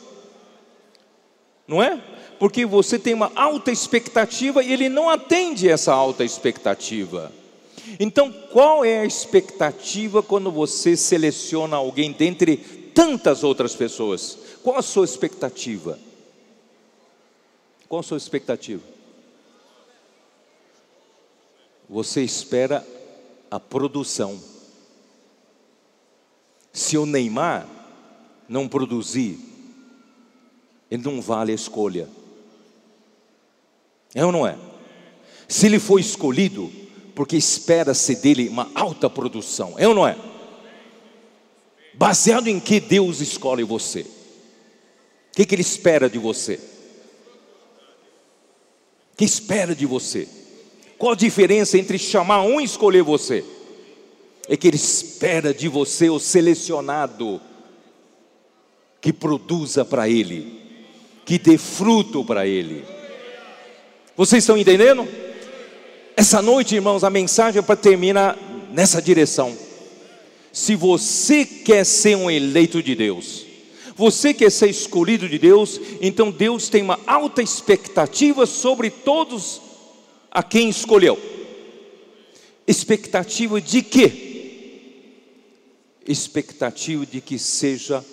Não 1.66 1.82
é? 1.82 2.02
Porque 2.44 2.66
você 2.66 2.98
tem 2.98 3.14
uma 3.14 3.32
alta 3.34 3.72
expectativa 3.72 4.62
e 4.62 4.70
ele 4.70 4.90
não 4.90 5.08
atende 5.08 5.66
essa 5.66 5.94
alta 5.94 6.22
expectativa. 6.22 7.32
Então, 7.98 8.30
qual 8.30 8.84
é 8.84 8.98
a 8.98 9.06
expectativa 9.06 10.22
quando 10.22 10.50
você 10.50 10.94
seleciona 10.94 11.76
alguém 11.76 12.12
dentre 12.12 12.58
tantas 12.94 13.42
outras 13.42 13.74
pessoas? 13.74 14.36
Qual 14.62 14.76
a 14.76 14.82
sua 14.82 15.06
expectativa? 15.06 15.98
Qual 17.88 18.00
a 18.00 18.02
sua 18.02 18.18
expectativa? 18.18 18.82
Você 21.88 22.20
espera 22.22 22.86
a 23.50 23.58
produção. 23.58 24.38
Se 26.74 26.98
o 26.98 27.06
Neymar 27.06 27.66
não 28.46 28.68
produzir, 28.68 29.38
ele 30.90 31.02
não 31.02 31.22
vale 31.22 31.50
a 31.50 31.54
escolha. 31.54 32.06
É 34.14 34.24
ou 34.24 34.32
não 34.32 34.46
é? 34.46 34.56
Se 35.48 35.66
ele 35.66 35.78
foi 35.78 36.00
escolhido, 36.00 36.70
porque 37.14 37.36
espera-se 37.36 38.16
dele 38.16 38.48
uma 38.48 38.70
alta 38.74 39.10
produção, 39.10 39.74
é 39.76 39.86
ou 39.88 39.94
não 39.94 40.06
é? 40.06 40.16
Baseado 41.94 42.48
em 42.48 42.58
que 42.58 42.80
Deus 42.80 43.20
escolhe 43.20 43.62
você? 43.62 44.00
O 44.00 45.36
que, 45.36 45.44
que 45.44 45.54
Ele 45.54 45.62
espera 45.62 46.08
de 46.08 46.18
você? 46.18 46.60
O 49.12 49.16
que 49.16 49.24
espera 49.24 49.74
de 49.74 49.86
você? 49.86 50.28
Qual 50.98 51.12
a 51.12 51.16
diferença 51.16 51.78
entre 51.78 51.98
chamar 51.98 52.42
um 52.42 52.60
e 52.60 52.64
escolher 52.64 53.02
você? 53.02 53.44
É 54.48 54.56
que 54.56 54.68
Ele 54.68 54.76
espera 54.76 55.54
de 55.54 55.68
você 55.68 56.10
o 56.10 56.18
selecionado 56.18 57.40
que 59.00 59.12
produza 59.12 59.84
para 59.84 60.08
Ele, 60.08 60.60
que 61.24 61.38
dê 61.38 61.58
fruto 61.58 62.24
para 62.24 62.46
Ele. 62.46 62.84
Vocês 64.16 64.44
estão 64.44 64.56
entendendo? 64.56 65.08
Essa 66.16 66.40
noite, 66.40 66.76
irmãos, 66.76 67.02
a 67.02 67.10
mensagem 67.10 67.58
é 67.58 67.62
para 67.62 67.74
terminar 67.74 68.38
nessa 68.70 69.02
direção. 69.02 69.56
Se 70.52 70.76
você 70.76 71.44
quer 71.44 71.84
ser 71.84 72.16
um 72.16 72.30
eleito 72.30 72.80
de 72.80 72.94
Deus, 72.94 73.44
você 73.96 74.32
quer 74.32 74.50
ser 74.50 74.70
escolhido 74.70 75.28
de 75.28 75.36
Deus, 75.36 75.80
então 76.00 76.30
Deus 76.30 76.68
tem 76.68 76.80
uma 76.80 77.00
alta 77.04 77.42
expectativa 77.42 78.46
sobre 78.46 78.88
todos 78.88 79.60
a 80.30 80.44
quem 80.44 80.68
escolheu. 80.68 81.18
Expectativa 82.68 83.60
de 83.60 83.82
quê? 83.82 84.12
Expectativa 86.06 87.04
de 87.04 87.20
que 87.20 87.36
seja 87.36 88.04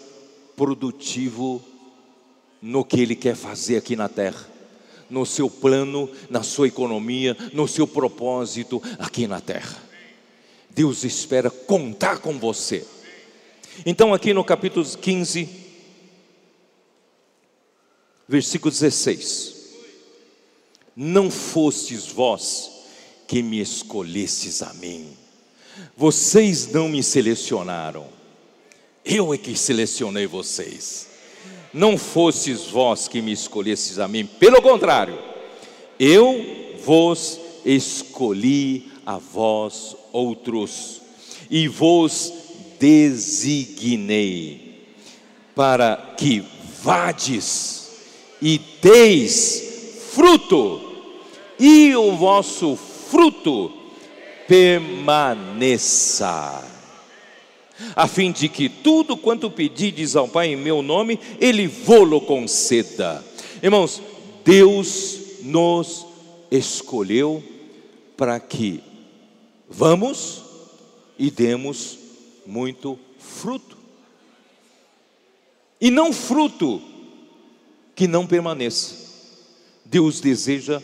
produtivo 0.55 1.61
no 2.59 2.83
que 2.83 2.99
Ele 2.99 3.15
quer 3.15 3.35
fazer 3.35 3.77
aqui 3.77 3.95
na 3.95 4.09
terra 4.09 4.50
no 5.11 5.25
seu 5.25 5.49
plano, 5.49 6.09
na 6.29 6.41
sua 6.41 6.67
economia, 6.67 7.37
no 7.53 7.67
seu 7.67 7.85
propósito 7.85 8.81
aqui 8.97 9.27
na 9.27 9.41
terra. 9.41 9.77
Deus 10.69 11.03
espera 11.03 11.49
contar 11.49 12.19
com 12.19 12.39
você. 12.39 12.87
Então, 13.85 14.13
aqui 14.13 14.33
no 14.33 14.43
capítulo 14.43 14.85
15, 14.85 15.49
versículo 18.27 18.71
16: 18.71 19.55
Não 20.95 21.29
fostes 21.29 22.07
vós 22.07 22.71
que 23.27 23.43
me 23.43 23.59
escolhestes 23.59 24.61
a 24.61 24.73
mim, 24.75 25.15
vocês 25.95 26.71
não 26.71 26.87
me 26.87 27.03
selecionaram, 27.03 28.07
eu 29.03 29.33
é 29.33 29.37
que 29.37 29.57
selecionei 29.57 30.25
vocês. 30.25 31.10
Não 31.73 31.97
fostes 31.97 32.67
vós 32.67 33.07
que 33.07 33.21
me 33.21 33.31
escolhestes 33.31 33.99
a 33.99 34.07
mim, 34.07 34.25
pelo 34.25 34.61
contrário, 34.61 35.17
eu 35.99 36.75
vos 36.83 37.39
escolhi 37.63 38.91
a 39.05 39.17
vós 39.17 39.95
outros 40.11 41.01
e 41.49 41.67
vos 41.67 42.33
designei 42.79 44.71
para 45.55 46.15
que 46.17 46.43
vades 46.81 47.91
e 48.41 48.59
deis 48.81 50.09
fruto 50.13 50.81
e 51.59 51.95
o 51.95 52.15
vosso 52.15 52.75
fruto 52.75 53.71
permaneça 54.47 55.91
a 57.95 58.07
fim 58.07 58.31
de 58.31 58.47
que 58.47 58.69
tudo 58.69 59.17
quanto 59.17 59.49
pedides 59.49 60.15
ao 60.15 60.27
Pai 60.27 60.49
em 60.49 60.55
meu 60.55 60.81
nome, 60.81 61.19
Ele 61.39 61.67
vô-lo 61.67 62.21
conceda. 62.21 63.23
Irmãos, 63.61 64.01
Deus 64.43 65.19
nos 65.41 66.05
escolheu 66.49 67.43
para 68.15 68.39
que 68.39 68.81
vamos 69.69 70.41
e 71.17 71.29
demos 71.29 71.97
muito 72.45 72.97
fruto. 73.19 73.77
E 75.79 75.89
não 75.89 76.13
fruto 76.13 76.81
que 77.95 78.07
não 78.07 78.27
permaneça. 78.27 78.95
Deus 79.85 80.21
deseja 80.21 80.81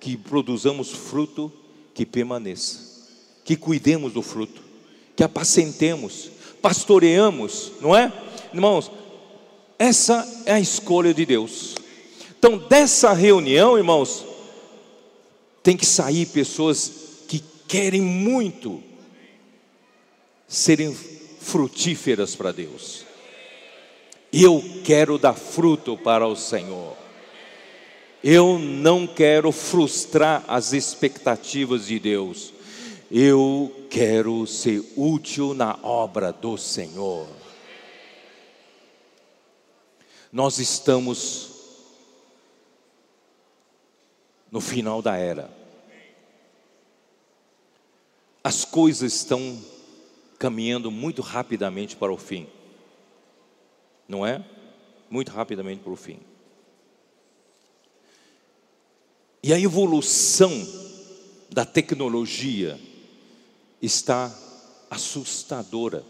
que 0.00 0.16
produzamos 0.16 0.90
fruto 0.90 1.52
que 1.94 2.04
permaneça, 2.04 3.08
que 3.44 3.56
cuidemos 3.56 4.12
do 4.12 4.22
fruto 4.22 4.61
que 5.16 5.22
apacentemos, 5.22 6.30
pastoreamos, 6.60 7.72
não 7.80 7.96
é? 7.96 8.12
Irmãos, 8.52 8.90
essa 9.78 10.26
é 10.46 10.52
a 10.52 10.60
escolha 10.60 11.12
de 11.12 11.26
Deus. 11.26 11.74
Então, 12.38 12.58
dessa 12.58 13.12
reunião, 13.12 13.76
irmãos, 13.76 14.24
tem 15.62 15.76
que 15.76 15.86
sair 15.86 16.26
pessoas 16.26 16.90
que 17.28 17.42
querem 17.68 18.00
muito 18.00 18.82
serem 20.48 20.94
frutíferas 21.40 22.36
para 22.36 22.52
Deus. 22.52 23.04
Eu 24.32 24.62
quero 24.84 25.18
dar 25.18 25.34
fruto 25.34 25.96
para 25.96 26.26
o 26.26 26.36
Senhor. 26.36 26.96
Eu 28.22 28.58
não 28.58 29.06
quero 29.06 29.50
frustrar 29.50 30.44
as 30.46 30.72
expectativas 30.72 31.86
de 31.86 31.98
Deus. 31.98 32.51
Eu 33.14 33.86
quero 33.90 34.46
ser 34.46 34.82
útil 34.96 35.52
na 35.52 35.78
obra 35.82 36.32
do 36.32 36.56
Senhor. 36.56 37.28
Nós 40.32 40.58
estamos 40.58 41.50
no 44.50 44.62
final 44.62 45.02
da 45.02 45.14
era. 45.18 45.54
As 48.42 48.64
coisas 48.64 49.12
estão 49.12 49.62
caminhando 50.38 50.90
muito 50.90 51.20
rapidamente 51.20 51.94
para 51.96 52.10
o 52.10 52.16
fim. 52.16 52.46
Não 54.08 54.24
é? 54.24 54.42
Muito 55.10 55.30
rapidamente 55.32 55.82
para 55.82 55.92
o 55.92 55.96
fim. 55.96 56.18
E 59.42 59.52
a 59.52 59.60
evolução 59.60 60.50
da 61.50 61.66
tecnologia, 61.66 62.80
está 63.82 64.32
assustadora. 64.88 66.04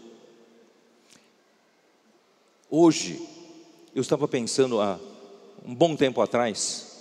Hoje, 2.69 3.19
eu 3.95 4.01
estava 4.01 4.27
pensando 4.27 4.79
há 4.79 4.99
um 5.65 5.73
bom 5.73 5.95
tempo 5.95 6.21
atrás, 6.21 6.93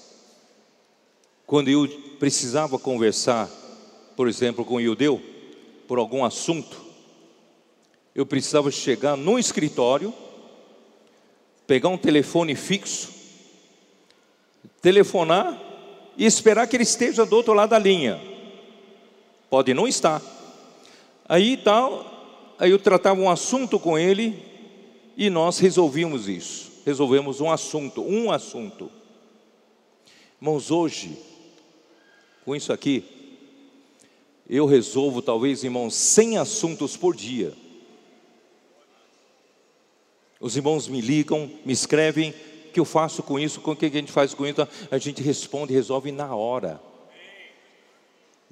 quando 1.47 1.69
eu 1.69 1.87
precisava 2.19 2.79
conversar, 2.79 3.49
por 4.17 4.29
exemplo, 4.29 4.65
com 4.65 4.77
o 4.77 4.81
Iudeu, 4.81 5.21
por 5.87 5.99
algum 5.99 6.25
assunto, 6.25 6.81
eu 8.15 8.25
precisava 8.25 8.71
chegar 8.71 9.17
no 9.17 9.39
escritório, 9.39 10.15
pegar 11.67 11.89
um 11.89 11.99
telefone 11.99 12.55
fixo, 12.55 13.13
telefonar 14.81 15.61
e 16.17 16.25
esperar 16.25 16.67
que 16.67 16.77
ele 16.77 16.83
esteja 16.83 17.27
do 17.27 17.37
outro 17.37 17.53
lado 17.53 17.71
da 17.71 17.79
linha. 17.79 18.21
Pode 19.51 19.75
não 19.75 19.89
estar, 19.89 20.23
Aí 21.29 21.57
tal, 21.57 22.55
aí 22.59 22.71
eu 22.71 22.79
tratava 22.79 23.21
um 23.21 23.31
assunto 23.31 23.79
com 23.79 23.99
ele 23.99 24.43
e 25.17 25.31
nós 25.31 25.59
resolvíamos 25.59 26.29
isso. 26.29 26.73
Resolvemos 26.85 27.41
um 27.41 27.51
assunto, 27.51 28.03
um 28.03 28.31
assunto. 28.31 28.91
Irmãos, 30.41 30.71
hoje, 30.71 31.17
com 32.45 32.57
isso 32.57 32.73
aqui, 32.73 33.05
eu 34.49 34.67
resolvo 34.67 35.23
talvez, 35.23 35.63
irmãos, 35.63 35.95
100 35.95 36.39
assuntos 36.39 36.97
por 36.97 37.15
dia. 37.15 37.55
Os 40.41 40.57
irmãos 40.57 40.89
me 40.89 41.01
ligam, 41.01 41.49
me 41.65 41.73
escrevem, 41.73 42.35
o 42.67 42.73
que 42.73 42.81
eu 42.81 42.85
faço 42.85 43.23
com 43.23 43.39
isso, 43.39 43.61
com 43.61 43.71
o 43.71 43.77
que 43.77 43.87
a 43.87 43.91
gente 43.91 44.11
faz 44.11 44.35
com 44.35 44.45
isso, 44.45 44.67
a 44.91 44.99
gente 44.99 45.23
responde, 45.23 45.73
resolve 45.73 46.11
na 46.11 46.35
hora. 46.35 46.81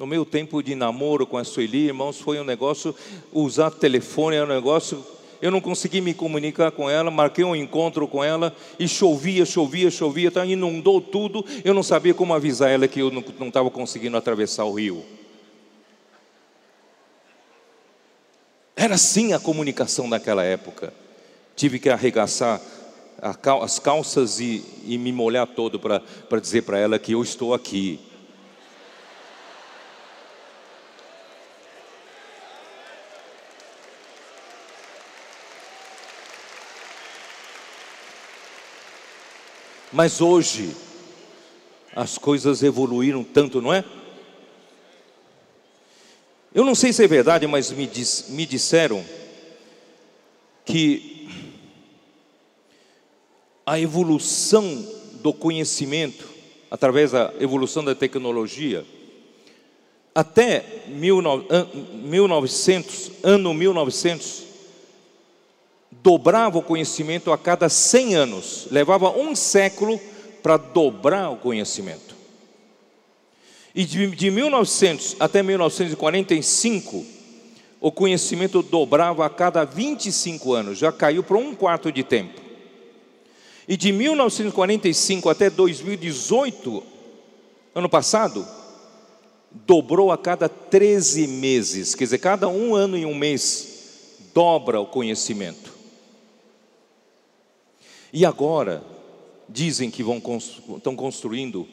No 0.01 0.07
meu 0.07 0.25
tempo 0.25 0.63
de 0.63 0.75
namoro 0.75 1.27
com 1.27 1.37
a 1.37 1.45
Sueli, 1.45 1.89
irmãos, 1.89 2.19
foi 2.19 2.41
um 2.41 2.45
negócio, 2.45 2.95
usar 3.31 3.71
telefone 3.71 4.35
era 4.35 4.47
um 4.47 4.49
negócio, 4.49 5.05
eu 5.43 5.51
não 5.51 5.61
consegui 5.61 6.01
me 6.01 6.15
comunicar 6.15 6.71
com 6.71 6.89
ela, 6.89 7.11
marquei 7.11 7.45
um 7.45 7.55
encontro 7.55 8.09
com 8.09 8.25
ela 8.25 8.57
e 8.79 8.89
chovia, 8.89 9.45
chovia, 9.45 9.91
chovia, 9.91 10.31
tá, 10.31 10.47
inundou 10.47 11.03
tudo, 11.03 11.45
eu 11.63 11.75
não 11.75 11.83
sabia 11.83 12.15
como 12.15 12.33
avisar 12.33 12.71
ela 12.71 12.89
que 12.89 12.99
eu 12.99 13.11
não 13.11 13.49
estava 13.49 13.71
conseguindo 13.71 14.17
atravessar 14.17 14.65
o 14.65 14.73
rio. 14.73 15.05
Era 18.75 18.95
assim 18.95 19.35
a 19.35 19.39
comunicação 19.39 20.09
naquela 20.09 20.43
época. 20.43 20.95
Tive 21.55 21.79
que 21.79 21.91
arregaçar 21.91 22.59
as 23.21 23.79
calças 23.79 24.41
e, 24.41 24.65
e 24.87 24.97
me 24.97 25.13
molhar 25.13 25.47
todo 25.47 25.79
para 25.79 26.41
dizer 26.41 26.63
para 26.63 26.79
ela 26.79 26.99
que 26.99 27.13
eu 27.13 27.23
estou 27.23 27.53
aqui. 27.53 28.01
Mas 39.93 40.21
hoje, 40.21 40.71
as 41.97 42.17
coisas 42.17 42.63
evoluíram 42.63 43.25
tanto, 43.25 43.61
não 43.61 43.75
é? 43.75 43.85
Eu 46.55 46.65
não 46.65 46.77
sei 46.77 46.93
se 46.93 47.05
é 47.05 47.09
verdade, 47.09 47.47
mas 47.47 47.71
me, 47.73 47.87
diz, 47.87 48.27
me 48.29 48.45
disseram 48.47 49.05
que 50.65 51.29
a 53.67 53.79
evolução 53.79 54.65
do 55.23 55.33
conhecimento, 55.33 56.29
através 56.71 57.13
da 57.13 57.33
evolução 57.39 57.85
da 57.85 57.95
tecnologia, 57.95 58.85
até 60.15 60.65
1900, 60.89 63.13
ano 63.23 63.55
1900, 63.55 64.43
dobrava 65.91 66.59
o 66.59 66.63
conhecimento 66.63 67.33
a 67.33 67.39
cada 67.39 67.69
100 67.69 68.15
anos, 68.15 68.69
levava 68.71 69.11
um 69.11 69.35
século 69.35 70.01
para 70.43 70.57
dobrar 70.57 71.31
o 71.31 71.37
conhecimento. 71.37 72.15
E 73.75 73.85
de, 73.85 74.07
de 74.09 74.31
1900 74.31 75.17
até 75.21 75.43
1945, 75.43 77.05
o 77.81 77.91
conhecimento 77.91 78.63
dobrava 78.63 79.25
a 79.25 79.31
cada 79.31 79.65
25 79.65 80.53
anos, 80.53 80.79
já 80.79 80.93
caiu 80.93 81.23
para 81.23 81.39
um 81.39 81.55
quarto 81.55 81.91
de 81.91 82.03
tempo. 82.03 82.41
E 83.69 83.77
de 83.77 83.93
1945 83.93 85.29
até 85.29 85.49
2018, 85.49 86.83
ano 87.75 87.89
passado, 87.89 88.47
dobrou 89.53 90.11
a 90.11 90.19
cada 90.19 90.49
13 90.49 91.27
meses, 91.27 91.95
quer 91.95 92.05
dizer, 92.05 92.19
cada 92.19 92.49
um 92.49 92.75
ano 92.75 92.97
e 92.97 93.05
um 93.05 93.15
mês 93.15 93.71
dobra 94.35 94.81
o 94.81 94.87
conhecimento. 94.87 95.70
E 98.13 98.27
agora, 98.27 98.83
dizem 99.49 99.91
que 99.91 100.03
vão 100.03 100.23
estão 100.77 100.95
construindo 100.95 101.67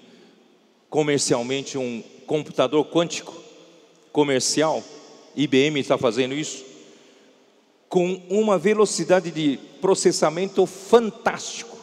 comercialmente 0.90 1.78
um 1.78 2.04
computador 2.26 2.86
quântico 2.86 3.34
comercial, 4.12 4.84
IBM 5.36 5.80
está 5.80 5.98
fazendo 5.98 6.34
isso, 6.34 6.66
com 7.88 8.22
uma 8.30 8.58
velocidade 8.58 9.32
de 9.32 9.60
processamento 9.80 10.66
fantástico. 10.66 11.78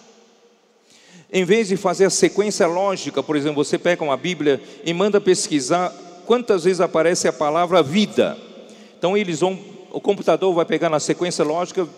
Em 1.33 1.45
vez 1.45 1.69
de 1.69 1.77
fazer 1.77 2.05
a 2.05 2.11
sequência 2.11 2.67
lógica, 2.67 3.23
por 3.23 3.37
exemplo, 3.37 3.65
você 3.65 3.79
pega 3.79 4.05
uma 4.05 4.17
Bíblia 4.17 4.61
e 4.85 4.93
manda 4.93 5.21
pesquisar 5.21 5.91
quantas 6.27 6.65
vezes 6.65 6.81
aparece 6.81 7.27
a 7.27 7.33
palavra 7.33 7.83
vida. 7.83 8.39
Então 8.99 9.17
eles 9.17 9.41
vão, 9.41 9.59
o 9.91 10.01
computador 10.01 10.55
vai 10.55 10.65
pegar 10.65 10.89
na 10.89 11.01
sequência 11.01 11.45
lógica, 11.45 11.89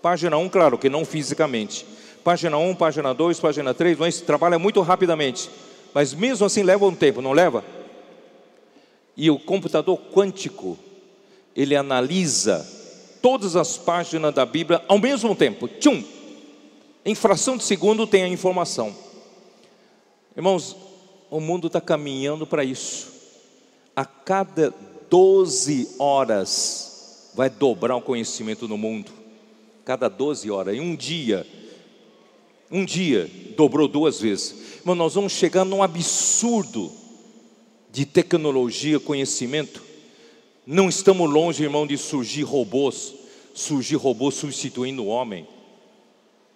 página 0.00 0.38
1, 0.38 0.48
claro 0.48 0.78
que 0.78 0.88
não 0.88 1.04
fisicamente 1.04 1.84
Página 2.28 2.58
1, 2.58 2.74
página 2.74 3.14
2, 3.14 3.40
página 3.40 3.72
3, 3.72 3.96
mas 3.96 4.20
trabalha 4.20 4.58
muito 4.58 4.82
rapidamente. 4.82 5.48
Mas 5.94 6.12
mesmo 6.12 6.44
assim 6.44 6.62
leva 6.62 6.84
um 6.84 6.94
tempo, 6.94 7.22
não 7.22 7.32
leva? 7.32 7.64
E 9.16 9.30
o 9.30 9.38
computador 9.38 9.98
quântico, 10.12 10.76
ele 11.56 11.74
analisa 11.74 12.68
todas 13.22 13.56
as 13.56 13.78
páginas 13.78 14.34
da 14.34 14.44
Bíblia 14.44 14.84
ao 14.86 14.98
mesmo 14.98 15.34
tempo. 15.34 15.66
Tchum! 15.66 16.04
Em 17.02 17.14
fração 17.14 17.56
de 17.56 17.64
segundo 17.64 18.06
tem 18.06 18.24
a 18.24 18.28
informação. 18.28 18.94
Irmãos, 20.36 20.76
o 21.30 21.40
mundo 21.40 21.68
está 21.68 21.80
caminhando 21.80 22.46
para 22.46 22.62
isso. 22.62 23.10
A 23.96 24.04
cada 24.04 24.74
12 25.08 25.96
horas 25.98 27.30
vai 27.34 27.48
dobrar 27.48 27.96
o 27.96 28.02
conhecimento 28.02 28.68
no 28.68 28.76
mundo. 28.76 29.10
Cada 29.82 30.10
12 30.10 30.50
horas. 30.50 30.74
Em 30.74 30.80
um 30.82 30.94
dia, 30.94 31.46
um 32.70 32.84
dia 32.84 33.30
dobrou 33.56 33.88
duas 33.88 34.20
vezes. 34.20 34.80
Mas 34.84 34.96
nós 34.96 35.14
vamos 35.14 35.32
chegar 35.32 35.64
num 35.64 35.82
absurdo 35.82 36.92
de 37.90 38.06
tecnologia, 38.06 39.00
conhecimento. 39.00 39.82
Não 40.66 40.88
estamos 40.88 41.30
longe, 41.30 41.62
irmão, 41.62 41.86
de 41.86 41.96
surgir 41.96 42.42
robôs, 42.42 43.14
surgir 43.54 43.96
robôs 43.96 44.34
substituindo 44.34 45.02
o 45.02 45.06
homem. 45.06 45.46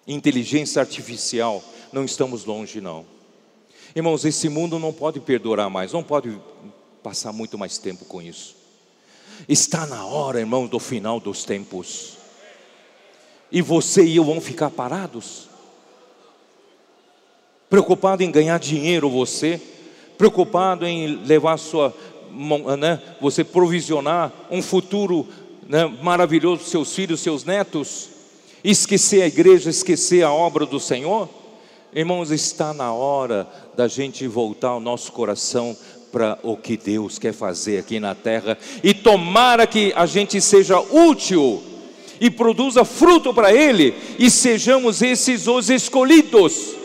Inteligência 0.06 0.80
artificial, 0.80 1.62
não 1.92 2.04
estamos 2.04 2.44
longe, 2.44 2.80
não. 2.80 3.04
Irmãos, 3.94 4.24
esse 4.24 4.48
mundo 4.48 4.78
não 4.78 4.92
pode 4.92 5.20
perdurar 5.20 5.68
mais, 5.68 5.92
não 5.92 6.02
pode 6.02 6.38
passar 7.02 7.32
muito 7.32 7.58
mais 7.58 7.78
tempo 7.78 8.04
com 8.04 8.22
isso. 8.22 8.56
Está 9.48 9.86
na 9.86 10.06
hora, 10.06 10.40
irmãos, 10.40 10.68
do 10.68 10.78
final 10.78 11.18
dos 11.18 11.44
tempos. 11.44 12.18
E 13.50 13.60
você 13.60 14.04
e 14.04 14.16
eu 14.16 14.24
vamos 14.24 14.44
ficar 14.44 14.70
parados? 14.70 15.51
Preocupado 17.72 18.22
em 18.22 18.30
ganhar 18.30 18.58
dinheiro, 18.58 19.08
você? 19.08 19.58
Preocupado 20.18 20.86
em 20.86 21.24
levar 21.24 21.56
sua, 21.56 21.96
né, 22.78 23.00
você 23.18 23.42
provisionar 23.42 24.30
um 24.50 24.60
futuro 24.60 25.26
né, 25.66 25.90
maravilhoso 26.02 26.58
para 26.58 26.70
seus 26.70 26.94
filhos, 26.94 27.20
seus 27.20 27.46
netos? 27.46 28.10
Esquecer 28.62 29.22
a 29.22 29.26
igreja, 29.26 29.70
esquecer 29.70 30.22
a 30.22 30.30
obra 30.30 30.66
do 30.66 30.78
Senhor? 30.78 31.26
Irmãos, 31.94 32.30
está 32.30 32.74
na 32.74 32.92
hora 32.92 33.48
da 33.74 33.88
gente 33.88 34.26
voltar 34.26 34.76
o 34.76 34.80
nosso 34.80 35.10
coração 35.10 35.74
para 36.12 36.38
o 36.42 36.58
que 36.58 36.76
Deus 36.76 37.18
quer 37.18 37.32
fazer 37.32 37.78
aqui 37.78 37.98
na 37.98 38.14
terra 38.14 38.58
e 38.84 38.92
tomara 38.92 39.66
que 39.66 39.94
a 39.96 40.04
gente 40.04 40.42
seja 40.42 40.78
útil 40.78 41.62
e 42.20 42.28
produza 42.30 42.84
fruto 42.84 43.32
para 43.32 43.50
Ele 43.50 43.94
e 44.18 44.30
sejamos 44.30 45.00
esses 45.00 45.48
os 45.48 45.70
escolhidos. 45.70 46.81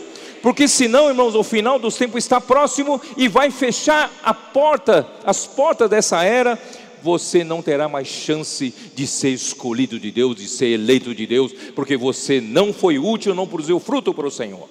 Porque 0.48 0.66
senão, 0.66 1.10
irmãos, 1.10 1.34
o 1.34 1.44
final 1.44 1.78
dos 1.78 1.96
tempos 1.98 2.24
está 2.24 2.40
próximo 2.40 2.98
e 3.18 3.28
vai 3.28 3.50
fechar 3.50 4.10
a 4.22 4.32
porta, 4.32 5.06
as 5.22 5.46
portas 5.46 5.90
dessa 5.90 6.24
era, 6.24 6.58
você 7.02 7.44
não 7.44 7.60
terá 7.60 7.86
mais 7.86 8.08
chance 8.08 8.74
de 8.94 9.06
ser 9.06 9.28
escolhido 9.28 10.00
de 10.00 10.10
Deus, 10.10 10.36
de 10.36 10.48
ser 10.48 10.68
eleito 10.68 11.14
de 11.14 11.26
Deus, 11.26 11.52
porque 11.74 11.98
você 11.98 12.40
não 12.40 12.72
foi 12.72 12.98
útil, 12.98 13.34
não 13.34 13.46
produziu 13.46 13.78
fruto 13.78 14.14
para 14.14 14.26
o 14.26 14.30
Senhor. 14.30 14.70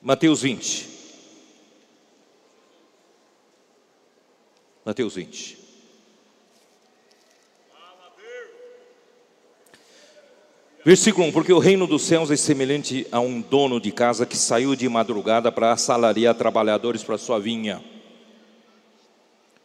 Mateus 0.00 0.40
20. 0.40 0.88
Mateus 4.86 5.14
20. 5.16 5.69
Versículo 10.84 11.26
1: 11.26 11.32
Porque 11.32 11.52
o 11.52 11.58
reino 11.58 11.86
dos 11.86 12.02
céus 12.02 12.30
é 12.30 12.36
semelhante 12.36 13.06
a 13.12 13.20
um 13.20 13.40
dono 13.40 13.80
de 13.80 13.92
casa 13.92 14.24
que 14.24 14.36
saiu 14.36 14.74
de 14.74 14.88
madrugada 14.88 15.52
para 15.52 15.72
assalariar 15.72 16.34
trabalhadores 16.34 17.02
para 17.02 17.18
sua 17.18 17.38
vinha. 17.38 17.82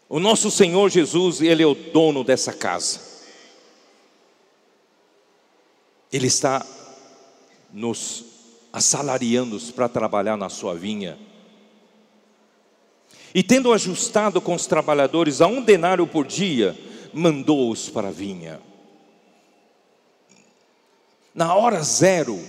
O 0.10 0.20
nosso 0.20 0.52
Senhor 0.52 0.90
Jesus, 0.90 1.42
Ele 1.42 1.64
é 1.64 1.66
o 1.66 1.74
dono 1.74 2.24
dessa 2.24 2.54
casa. 2.54 3.00
Ele 6.12 6.28
está 6.28 6.66
nos 7.74 8.26
assalariando-os 8.72 9.72
para 9.72 9.90
trabalhar 9.90 10.38
na 10.38 10.50
sua 10.50 10.76
vinha. 10.76 11.18
E 13.34 13.42
tendo 13.42 13.74
ajustado 13.74 14.40
com 14.40 14.54
os 14.54 14.66
trabalhadores 14.66 15.42
a 15.42 15.48
um 15.48 15.62
denário 15.62 16.06
por 16.06 16.26
dia, 16.26 16.78
mandou-os 17.14 17.90
para 17.90 18.10
a 18.10 18.12
vinha. 18.12 18.62
Na 21.36 21.54
hora 21.54 21.84
zero, 21.84 22.40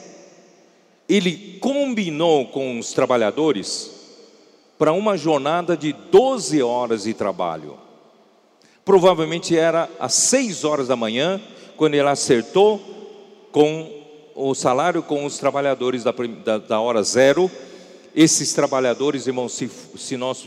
ele 1.09 1.59
combinou 1.61 2.47
com 2.47 2.79
os 2.79 2.93
trabalhadores 2.93 3.91
para 4.79 4.93
uma 4.93 5.17
jornada 5.17 5.77
de 5.77 5.93
12 5.93 6.63
horas 6.63 7.03
de 7.03 7.13
trabalho. 7.13 7.77
Provavelmente 8.85 9.59
era 9.59 9.91
às 9.99 10.15
6 10.15 10.63
horas 10.63 10.87
da 10.87 10.95
manhã, 10.95 11.43
quando 11.77 11.95
ele 11.95 12.09
acertou 12.09 12.81
com 13.51 13.91
o 14.37 14.55
salário 14.55 15.03
com 15.03 15.25
os 15.25 15.37
trabalhadores 15.37 16.05
da, 16.05 16.15
da, 16.45 16.59
da 16.59 16.81
hora 16.81 17.03
zero. 17.03 17.51
Esses 18.15 18.53
trabalhadores, 18.53 19.27
irmãos, 19.27 19.53
se, 19.53 19.69
se 19.97 20.17
nós 20.17 20.47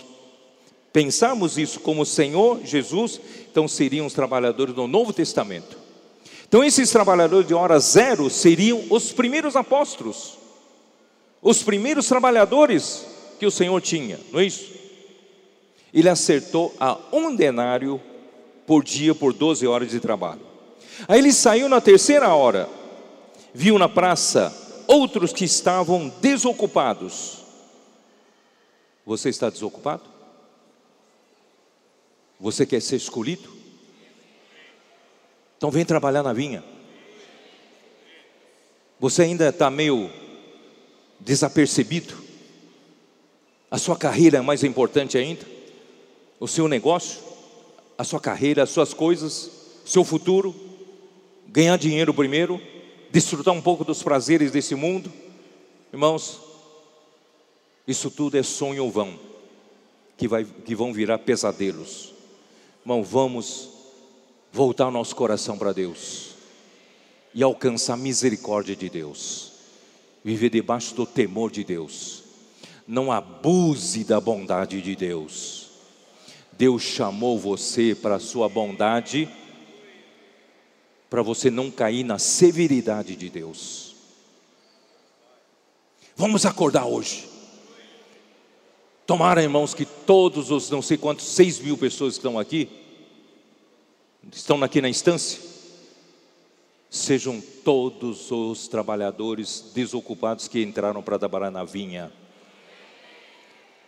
pensarmos 0.93 1.57
isso 1.57 1.81
como 1.81 2.05
Senhor 2.05 2.61
Jesus, 2.63 3.19
então 3.51 3.67
seriam 3.67 4.05
os 4.05 4.13
trabalhadores 4.13 4.73
do 4.73 4.87
Novo 4.87 5.11
Testamento. 5.11 5.78
Então, 6.49 6.63
esses 6.63 6.89
trabalhadores 6.89 7.47
de 7.47 7.53
hora 7.53 7.77
zero 7.79 8.27
seriam 8.27 8.83
os 8.89 9.11
primeiros 9.11 9.55
apóstolos, 9.55 10.35
os 11.43 11.61
primeiros 11.61 12.07
trabalhadores 12.07 13.05
que 13.39 13.45
o 13.45 13.51
Senhor 13.51 13.79
tinha, 13.81 14.19
não 14.31 14.39
é 14.39 14.45
isso? 14.45 14.73
Ele 15.93 16.09
acertou 16.09 16.73
a 16.79 16.97
um 17.13 17.35
denário 17.35 18.01
por 18.65 18.83
dia 18.83 19.13
por 19.13 19.31
12 19.31 19.67
horas 19.67 19.91
de 19.91 19.99
trabalho. 19.99 20.41
Aí 21.07 21.19
ele 21.19 21.31
saiu 21.31 21.69
na 21.69 21.79
terceira 21.79 22.33
hora, 22.33 22.67
viu 23.53 23.77
na 23.77 23.87
praça 23.87 24.51
outros 24.87 25.31
que 25.31 25.45
estavam 25.45 26.09
desocupados. 26.19 27.43
Você 29.05 29.29
está 29.29 29.51
desocupado? 29.51 30.03
Você 32.39 32.65
quer 32.65 32.81
ser 32.81 32.95
escolhido? 32.95 33.58
Então 35.59 35.69
vem 35.69 35.85
trabalhar 35.85 36.23
na 36.23 36.33
vinha. 36.33 36.63
Você 38.99 39.21
ainda 39.21 39.49
está 39.49 39.69
meio 39.69 40.09
desapercebido? 41.19 42.15
A 43.69 43.77
sua 43.77 43.95
carreira 43.95 44.39
é 44.39 44.41
mais 44.41 44.63
importante 44.63 45.19
ainda? 45.19 45.45
O 46.39 46.47
seu 46.47 46.67
negócio? 46.67 47.19
A 47.95 48.03
sua 48.03 48.19
carreira, 48.19 48.63
as 48.63 48.71
suas 48.71 48.95
coisas? 48.95 49.51
Seu 49.85 50.03
futuro? 50.03 50.55
Ganhar 51.47 51.77
dinheiro 51.77 52.11
primeiro? 52.15 52.59
desfrutar 53.11 53.53
um 53.53 53.61
pouco 53.61 53.83
dos 53.83 54.03
prazeres 54.03 54.51
desse 54.51 54.75
mundo, 54.75 55.11
irmãos, 55.91 56.39
isso 57.87 58.11
tudo 58.11 58.37
é 58.37 58.43
sonho 58.43 58.89
vão, 58.89 59.19
que, 60.15 60.27
vai, 60.27 60.45
que 60.45 60.75
vão 60.75 60.93
virar 60.93 61.17
pesadelos. 61.19 62.13
Irmão, 62.81 63.03
vamos 63.03 63.69
voltar 64.51 64.87
o 64.87 64.91
nosso 64.91 65.15
coração 65.15 65.57
para 65.57 65.73
Deus 65.73 66.29
e 67.33 67.43
alcançar 67.43 67.93
a 67.93 67.97
misericórdia 67.97 68.75
de 68.75 68.89
Deus, 68.89 69.51
viver 70.23 70.49
debaixo 70.49 70.95
do 70.95 71.05
temor 71.05 71.51
de 71.51 71.63
Deus. 71.63 72.23
Não 72.87 73.11
abuse 73.11 74.03
da 74.03 74.19
bondade 74.19 74.81
de 74.81 74.95
Deus. 74.95 75.69
Deus 76.53 76.81
chamou 76.81 77.37
você 77.37 77.95
para 77.95 78.15
a 78.15 78.19
sua 78.19 78.49
bondade 78.49 79.29
para 81.09 81.21
você 81.23 81.49
não 81.49 81.71
cair 81.71 82.03
na 82.03 82.19
severidade 82.19 83.15
de 83.15 83.29
Deus. 83.29 83.95
Vamos 86.15 86.45
acordar 86.45 86.85
hoje. 86.85 87.27
Tomara, 89.07 89.41
irmãos, 89.41 89.73
que 89.73 89.85
todos 89.85 90.51
os 90.51 90.69
não 90.69 90.81
sei 90.81 90.97
quantos, 90.97 91.25
seis 91.25 91.59
mil 91.59 91.77
pessoas 91.77 92.13
que 92.13 92.19
estão 92.19 92.37
aqui, 92.37 92.69
estão 94.31 94.63
aqui 94.63 94.81
na 94.81 94.89
instância, 94.89 95.39
sejam 96.89 97.41
todos 97.63 98.31
os 98.31 98.67
trabalhadores 98.67 99.71
desocupados 99.73 100.47
que 100.47 100.61
entraram 100.61 101.01
para 101.01 101.19
trabalhar 101.19 101.51
na 101.51 101.63
vinha. 101.63 102.11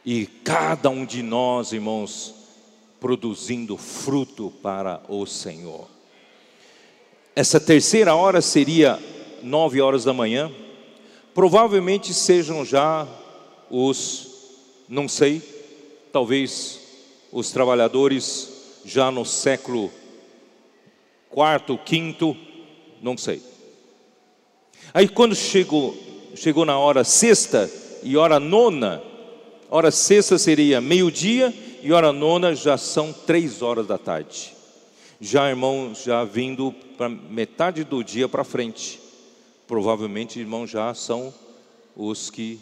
E 0.05 0.25
cada 0.25 0.89
um 0.89 1.05
de 1.05 1.21
nós, 1.21 1.71
irmãos, 1.73 2.33
produzindo 2.99 3.77
fruto 3.77 4.51
para 4.61 5.01
o 5.07 5.25
Senhor. 5.25 5.87
Essa 7.35 7.59
terceira 7.59 8.15
hora 8.15 8.41
seria 8.41 8.99
nove 9.41 9.81
horas 9.81 10.03
da 10.03 10.13
manhã. 10.13 10.51
Provavelmente 11.33 12.13
sejam 12.13 12.65
já 12.65 13.07
os, 13.69 14.27
não 14.89 15.07
sei, 15.07 15.41
talvez 16.11 16.79
os 17.31 17.51
trabalhadores 17.51 18.81
já 18.83 19.09
no 19.09 19.25
século 19.25 19.91
quarto, 21.31 21.77
quinto, 21.77 22.35
não 23.01 23.17
sei. 23.17 23.41
Aí 24.93 25.07
quando 25.07 25.35
chegou, 25.35 25.97
chegou 26.35 26.65
na 26.65 26.77
hora 26.77 27.03
sexta 27.03 27.69
e 28.03 28.17
hora 28.17 28.39
nona, 28.39 29.01
hora 29.69 29.89
sexta 29.89 30.37
seria 30.37 30.81
meio-dia 30.81 31.53
e 31.81 31.91
hora 31.91 32.11
nona 32.11 32.53
já 32.53 32.77
são 32.77 33.13
três 33.13 33.61
horas 33.61 33.87
da 33.87 33.97
tarde. 33.97 34.53
Já, 35.19 35.49
irmão, 35.49 35.93
já 35.93 36.23
vindo 36.23 36.73
para 36.97 37.07
metade 37.07 37.83
do 37.83 38.03
dia 38.03 38.27
para 38.27 38.43
frente. 38.43 38.99
Provavelmente, 39.67 40.39
irmão, 40.39 40.65
já 40.67 40.93
são 40.93 41.33
os 41.95 42.29
que 42.29 42.59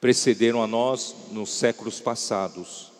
precederam 0.00 0.62
a 0.62 0.66
nós 0.66 1.14
nos 1.32 1.50
séculos 1.50 2.00
passados. 2.00 2.93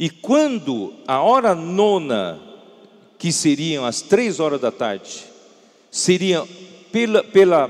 E 0.00 0.08
quando 0.08 0.94
a 1.06 1.20
hora 1.20 1.54
nona, 1.54 2.40
que 3.18 3.30
seriam 3.30 3.84
as 3.84 4.00
três 4.00 4.40
horas 4.40 4.58
da 4.58 4.72
tarde, 4.72 5.26
seria 5.90 6.42
pela, 6.90 7.22
pela 7.22 7.68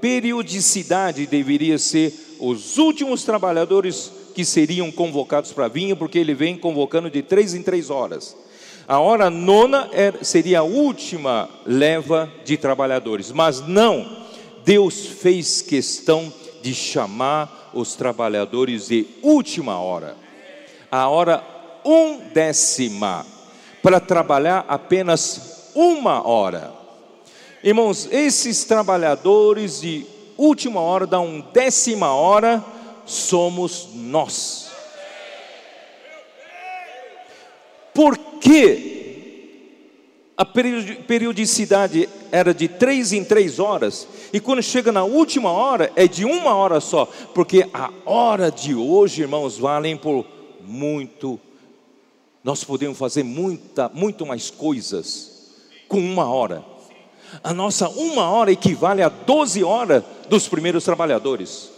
periodicidade, 0.00 1.24
deveria 1.24 1.78
ser 1.78 2.12
os 2.40 2.78
últimos 2.78 3.22
trabalhadores 3.22 4.10
que 4.34 4.44
seriam 4.44 4.90
convocados 4.90 5.52
para 5.52 5.68
vir, 5.68 5.94
porque 5.94 6.18
ele 6.18 6.34
vem 6.34 6.58
convocando 6.58 7.08
de 7.08 7.22
três 7.22 7.54
em 7.54 7.62
três 7.62 7.90
horas. 7.90 8.36
A 8.88 8.98
hora 8.98 9.30
nona 9.30 9.88
era, 9.92 10.24
seria 10.24 10.58
a 10.58 10.64
última 10.64 11.48
leva 11.64 12.28
de 12.44 12.56
trabalhadores, 12.56 13.30
mas 13.30 13.60
não, 13.60 14.26
Deus 14.64 15.06
fez 15.06 15.62
questão 15.62 16.32
de 16.60 16.74
chamar 16.74 17.70
os 17.72 17.94
trabalhadores 17.94 18.88
de 18.88 19.06
última 19.22 19.78
hora. 19.78 20.16
A 20.90 21.06
hora 21.08 21.57
um 21.88 22.18
décima 22.34 23.24
para 23.82 23.98
trabalhar 23.98 24.66
apenas 24.68 25.70
uma 25.74 26.26
hora. 26.26 26.74
Irmãos, 27.64 28.06
esses 28.12 28.64
trabalhadores 28.64 29.80
de 29.80 30.04
última 30.36 30.80
hora, 30.80 31.06
da 31.06 31.18
um 31.18 31.40
décima 31.40 32.12
hora, 32.12 32.62
somos 33.06 33.88
nós. 33.94 34.70
Por 37.94 38.18
que 38.38 38.96
a 40.36 40.44
periodicidade 40.44 42.08
era 42.30 42.52
de 42.52 42.68
três 42.68 43.12
em 43.12 43.24
três 43.24 43.58
horas, 43.58 44.06
e 44.32 44.38
quando 44.38 44.62
chega 44.62 44.92
na 44.92 45.04
última 45.04 45.50
hora 45.50 45.90
é 45.96 46.06
de 46.06 46.24
uma 46.24 46.54
hora 46.54 46.80
só, 46.80 47.06
porque 47.34 47.66
a 47.72 47.90
hora 48.04 48.50
de 48.50 48.74
hoje, 48.74 49.22
irmãos, 49.22 49.58
valem 49.58 49.96
por 49.96 50.24
muito 50.60 51.40
nós 52.42 52.64
podemos 52.64 52.96
fazer 52.96 53.22
muita, 53.22 53.90
muito 53.92 54.24
mais 54.24 54.50
coisas 54.50 55.52
com 55.88 55.98
uma 55.98 56.28
hora. 56.28 56.64
A 57.42 57.52
nossa 57.52 57.88
uma 57.88 58.30
hora 58.30 58.52
equivale 58.52 59.02
a 59.02 59.08
12 59.08 59.62
horas 59.62 60.02
dos 60.28 60.48
primeiros 60.48 60.84
trabalhadores. 60.84 61.70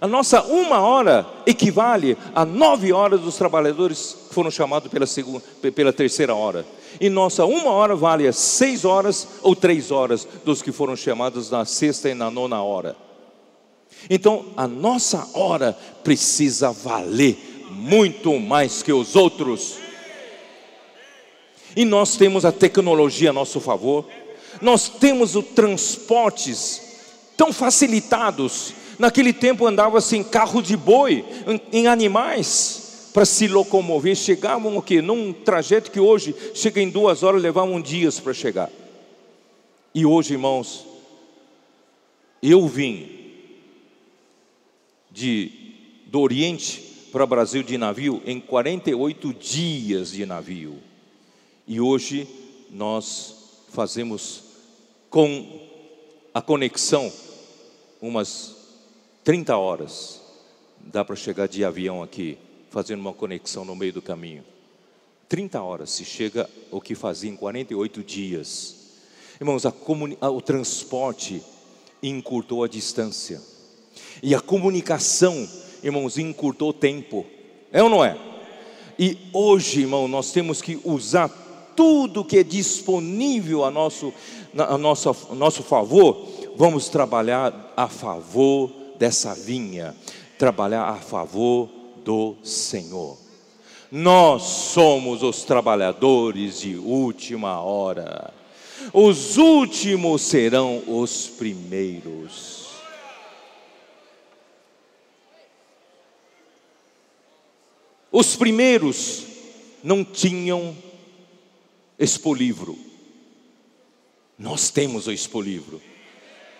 A 0.00 0.06
nossa 0.06 0.42
uma 0.42 0.80
hora 0.80 1.26
equivale 1.44 2.16
a 2.34 2.44
nove 2.44 2.92
horas 2.92 3.20
dos 3.20 3.36
trabalhadores 3.36 4.16
que 4.28 4.34
foram 4.34 4.50
chamados 4.50 4.90
pela, 4.90 5.06
segunda, 5.06 5.42
pela 5.74 5.92
terceira 5.92 6.34
hora. 6.34 6.64
E 7.00 7.10
nossa 7.10 7.44
uma 7.44 7.70
hora 7.70 7.96
vale 7.96 8.26
a 8.28 8.32
seis 8.32 8.84
horas 8.84 9.26
ou 9.42 9.56
três 9.56 9.90
horas 9.90 10.26
dos 10.44 10.62
que 10.62 10.70
foram 10.70 10.94
chamados 10.94 11.50
na 11.50 11.64
sexta 11.64 12.08
e 12.08 12.14
na 12.14 12.30
nona 12.30 12.62
hora. 12.62 12.94
Então, 14.08 14.46
a 14.56 14.66
nossa 14.66 15.28
hora 15.34 15.76
precisa 16.04 16.70
valer 16.70 17.49
muito 17.70 18.38
mais 18.38 18.82
que 18.82 18.92
os 18.92 19.14
outros. 19.16 19.76
E 21.76 21.84
nós 21.84 22.16
temos 22.16 22.44
a 22.44 22.52
tecnologia 22.52 23.30
a 23.30 23.32
nosso 23.32 23.60
favor, 23.60 24.04
nós 24.60 24.88
temos 24.88 25.36
os 25.36 25.44
transportes 25.46 26.82
tão 27.36 27.52
facilitados. 27.52 28.74
Naquele 28.98 29.32
tempo 29.32 29.66
andava-se 29.66 30.16
em 30.16 30.24
carro 30.24 30.60
de 30.60 30.76
boi, 30.76 31.24
em, 31.46 31.80
em 31.80 31.86
animais, 31.86 33.08
para 33.14 33.24
se 33.24 33.48
locomover. 33.48 34.14
Chegavam 34.14 34.76
o 34.76 34.82
quê? 34.82 35.00
Num 35.00 35.32
trajeto 35.32 35.90
que 35.90 36.00
hoje 36.00 36.34
chega 36.54 36.80
em 36.80 36.90
duas 36.90 37.22
horas, 37.22 37.40
levavam 37.40 37.80
dias 37.80 38.18
para 38.20 38.34
chegar. 38.34 38.70
E 39.94 40.04
hoje, 40.04 40.34
irmãos, 40.34 40.86
eu 42.42 42.66
vim 42.66 43.08
de, 45.10 45.50
do 46.06 46.20
Oriente 46.20 46.89
para 47.10 47.24
o 47.24 47.26
Brasil 47.26 47.62
de 47.62 47.76
navio 47.76 48.22
em 48.24 48.40
48 48.40 49.34
dias 49.34 50.12
de 50.12 50.24
navio. 50.24 50.78
E 51.66 51.80
hoje 51.80 52.28
nós 52.70 53.34
fazemos 53.68 54.44
com 55.08 55.68
a 56.32 56.40
conexão 56.40 57.12
umas 58.00 58.56
30 59.24 59.56
horas. 59.56 60.20
Dá 60.78 61.04
para 61.04 61.16
chegar 61.16 61.46
de 61.46 61.64
avião 61.64 62.02
aqui, 62.02 62.38
fazendo 62.70 63.00
uma 63.00 63.12
conexão 63.12 63.64
no 63.64 63.76
meio 63.76 63.92
do 63.92 64.00
caminho. 64.00 64.44
30 65.28 65.62
horas 65.62 65.90
se 65.90 66.04
chega 66.04 66.48
o 66.70 66.80
que 66.80 66.94
fazia 66.94 67.30
em 67.30 67.36
48 67.36 68.02
dias. 68.02 68.76
Irmãos, 69.40 69.64
o 69.64 70.40
transporte 70.40 71.42
encurtou 72.02 72.64
a 72.64 72.68
distância. 72.68 73.40
E 74.22 74.34
a 74.34 74.40
comunicação, 74.40 75.48
irmãos, 75.82 76.18
encurtou 76.18 76.70
o 76.70 76.74
tempo. 76.74 77.26
É 77.72 77.82
ou 77.82 77.88
não 77.88 78.04
é? 78.04 78.16
E 78.98 79.16
hoje, 79.32 79.80
irmão, 79.80 80.06
nós 80.06 80.30
temos 80.32 80.60
que 80.60 80.78
usar 80.84 81.28
tudo 81.74 82.24
que 82.24 82.38
é 82.38 82.42
disponível 82.42 83.64
a 83.64 83.70
nosso, 83.70 84.12
a 84.56 84.76
nosso, 84.76 85.16
a 85.30 85.34
nosso 85.34 85.62
favor, 85.62 86.28
vamos 86.56 86.88
trabalhar 86.88 87.72
a 87.76 87.88
favor 87.88 88.70
dessa 88.98 89.34
vinha, 89.34 89.96
trabalhar 90.38 90.84
a 90.84 90.96
favor 90.96 91.68
do 92.04 92.34
Senhor. 92.42 93.16
Nós 93.90 94.42
somos 94.42 95.22
os 95.22 95.42
trabalhadores 95.42 96.60
de 96.60 96.76
última 96.76 97.60
hora. 97.60 98.32
Os 98.92 99.36
últimos 99.36 100.22
serão 100.22 100.82
os 100.86 101.26
primeiros. 101.26 102.59
Os 108.12 108.34
primeiros 108.34 109.24
não 109.82 110.04
tinham 110.04 110.76
expolivro. 111.98 112.76
Nós 114.38 114.70
temos 114.70 115.06
o 115.06 115.12
expolivro. 115.12 115.80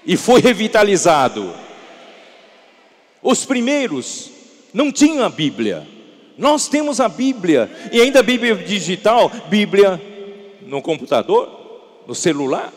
E 0.06 0.16
foi 0.16 0.40
revitalizado. 0.40 1.52
Os 3.22 3.44
primeiros 3.44 4.30
não 4.72 4.92
tinham 4.92 5.24
a 5.24 5.28
Bíblia. 5.28 5.86
Nós 6.38 6.68
temos 6.68 7.00
a 7.00 7.08
Bíblia. 7.08 7.70
E 7.90 8.00
ainda 8.00 8.20
a 8.20 8.22
Bíblia 8.22 8.54
digital, 8.54 9.30
Bíblia 9.48 10.00
no 10.62 10.80
computador, 10.80 12.04
no 12.06 12.14
celular. 12.14 12.72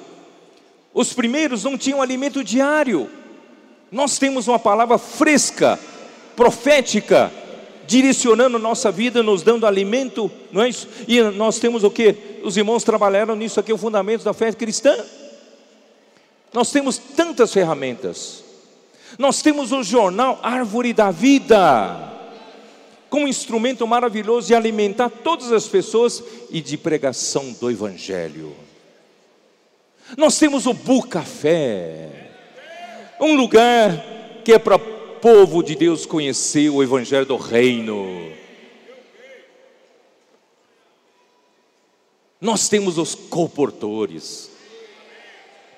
Os 0.93 1.13
primeiros 1.13 1.63
não 1.63 1.77
tinham 1.77 2.01
alimento 2.01 2.43
diário. 2.43 3.09
Nós 3.91 4.17
temos 4.17 4.47
uma 4.47 4.57
palavra 4.57 4.97
fresca, 4.97 5.79
profética, 6.35 7.31
direcionando 7.85 8.57
nossa 8.57 8.91
vida, 8.91 9.21
nos 9.21 9.41
dando 9.41 9.65
alimento, 9.65 10.31
não 10.51 10.61
é 10.61 10.69
isso? 10.69 10.87
E 11.07 11.21
nós 11.21 11.59
temos 11.59 11.83
o 11.83 11.91
que? 11.91 12.15
Os 12.43 12.57
irmãos 12.57 12.83
trabalharam 12.83 13.35
nisso 13.35 13.59
aqui, 13.59 13.73
o 13.73 13.77
fundamento 13.77 14.23
da 14.23 14.33
fé 14.33 14.51
cristã. 14.51 14.95
Nós 16.53 16.71
temos 16.71 16.97
tantas 16.97 17.51
ferramentas. 17.51 18.43
Nós 19.17 19.41
temos 19.41 19.71
o 19.71 19.83
jornal 19.83 20.39
Árvore 20.41 20.93
da 20.93 21.11
Vida, 21.11 22.11
como 23.09 23.27
instrumento 23.27 23.85
maravilhoso 23.85 24.47
de 24.47 24.55
alimentar 24.55 25.09
todas 25.09 25.51
as 25.51 25.67
pessoas 25.67 26.23
e 26.49 26.61
de 26.61 26.77
pregação 26.77 27.51
do 27.53 27.69
Evangelho. 27.69 28.55
Nós 30.17 30.37
temos 30.37 30.65
o 30.65 30.73
Bucafé, 30.73 32.31
um 33.19 33.35
lugar 33.35 34.41
que 34.43 34.53
é 34.53 34.59
para 34.59 34.79
povo 35.23 35.63
de 35.63 35.73
Deus 35.73 36.05
conhecer 36.05 36.69
o 36.69 36.83
Evangelho 36.83 37.25
do 37.25 37.37
Reino. 37.37 38.29
Nós 42.41 42.67
temos 42.67 42.97
os 42.97 43.15
comportores 43.15 44.51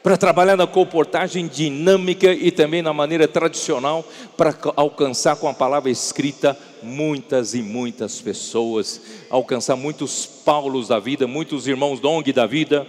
para 0.01 0.17
trabalhar 0.17 0.55
na 0.57 0.65
comportagem 0.65 1.47
dinâmica 1.47 2.34
e 2.34 2.49
também 2.49 2.81
na 2.81 2.91
maneira 2.91 3.27
tradicional 3.27 4.03
para 4.35 4.57
alcançar 4.76 5.35
com 5.35 5.47
a 5.47 5.53
palavra 5.53 5.91
escrita 5.91 6.57
muitas 6.81 7.53
e 7.53 7.61
muitas 7.61 8.19
pessoas, 8.19 8.99
alcançar 9.30 9.76
muitos 9.76 10.26
Paulos 10.26 10.88
da 10.88 10.97
vida, 10.97 11.27
muitos 11.27 11.67
irmãos 11.67 11.99
Dong 11.99 12.34
da 12.34 12.47
vida. 12.47 12.88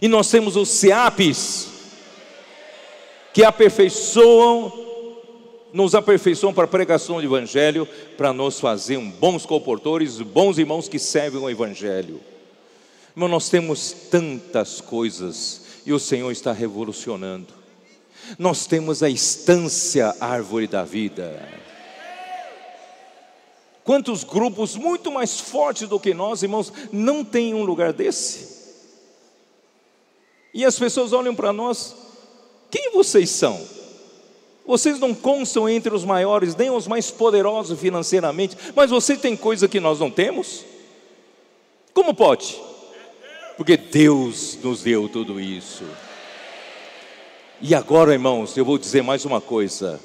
E 0.00 0.06
nós 0.06 0.30
temos 0.30 0.54
os 0.54 0.68
SEAPs, 0.68 1.71
que 3.32 3.44
aperfeiçoam 3.44 4.80
nos 5.72 5.94
aperfeiçoam 5.94 6.52
para 6.52 6.64
a 6.64 6.68
pregação 6.68 7.16
do 7.16 7.24
Evangelho, 7.24 7.88
para 8.16 8.32
nos 8.32 8.60
fazer 8.60 8.98
bons 8.98 9.46
comportores, 9.46 10.20
bons 10.20 10.58
irmãos 10.58 10.86
que 10.86 10.98
servem 10.98 11.40
o 11.40 11.48
Evangelho. 11.48 12.20
Irmão, 13.16 13.28
nós 13.28 13.48
temos 13.48 13.92
tantas 14.10 14.80
coisas 14.80 15.62
e 15.86 15.92
o 15.92 15.98
Senhor 15.98 16.30
está 16.30 16.52
revolucionando. 16.52 17.54
Nós 18.38 18.66
temos 18.66 19.02
a 19.02 19.08
estância 19.08 20.14
árvore 20.20 20.66
da 20.66 20.84
vida. 20.84 21.48
Quantos 23.84 24.22
grupos 24.22 24.76
muito 24.76 25.10
mais 25.10 25.40
fortes 25.40 25.88
do 25.88 25.98
que 25.98 26.14
nós, 26.14 26.42
irmãos, 26.42 26.72
não 26.92 27.24
têm 27.24 27.52
um 27.52 27.64
lugar 27.64 27.92
desse? 27.92 28.62
E 30.54 30.64
as 30.64 30.78
pessoas 30.78 31.12
olham 31.12 31.34
para 31.34 31.52
nós, 31.52 31.96
quem 32.72 32.90
vocês 32.90 33.28
são? 33.28 33.60
Vocês 34.66 34.98
não 34.98 35.14
constam 35.14 35.68
entre 35.68 35.94
os 35.94 36.06
maiores, 36.06 36.56
nem 36.56 36.70
os 36.70 36.88
mais 36.88 37.10
poderosos 37.10 37.78
financeiramente, 37.78 38.56
mas 38.74 38.90
você 38.90 39.14
tem 39.14 39.36
coisa 39.36 39.68
que 39.68 39.78
nós 39.78 40.00
não 40.00 40.10
temos? 40.10 40.64
Como 41.92 42.14
pode? 42.14 42.58
Porque 43.58 43.76
Deus 43.76 44.56
nos 44.62 44.82
deu 44.82 45.06
tudo 45.06 45.38
isso. 45.38 45.84
E 47.60 47.74
agora, 47.74 48.14
irmãos, 48.14 48.56
eu 48.56 48.64
vou 48.64 48.78
dizer 48.78 49.02
mais 49.02 49.26
uma 49.26 49.40
coisa: 49.40 50.00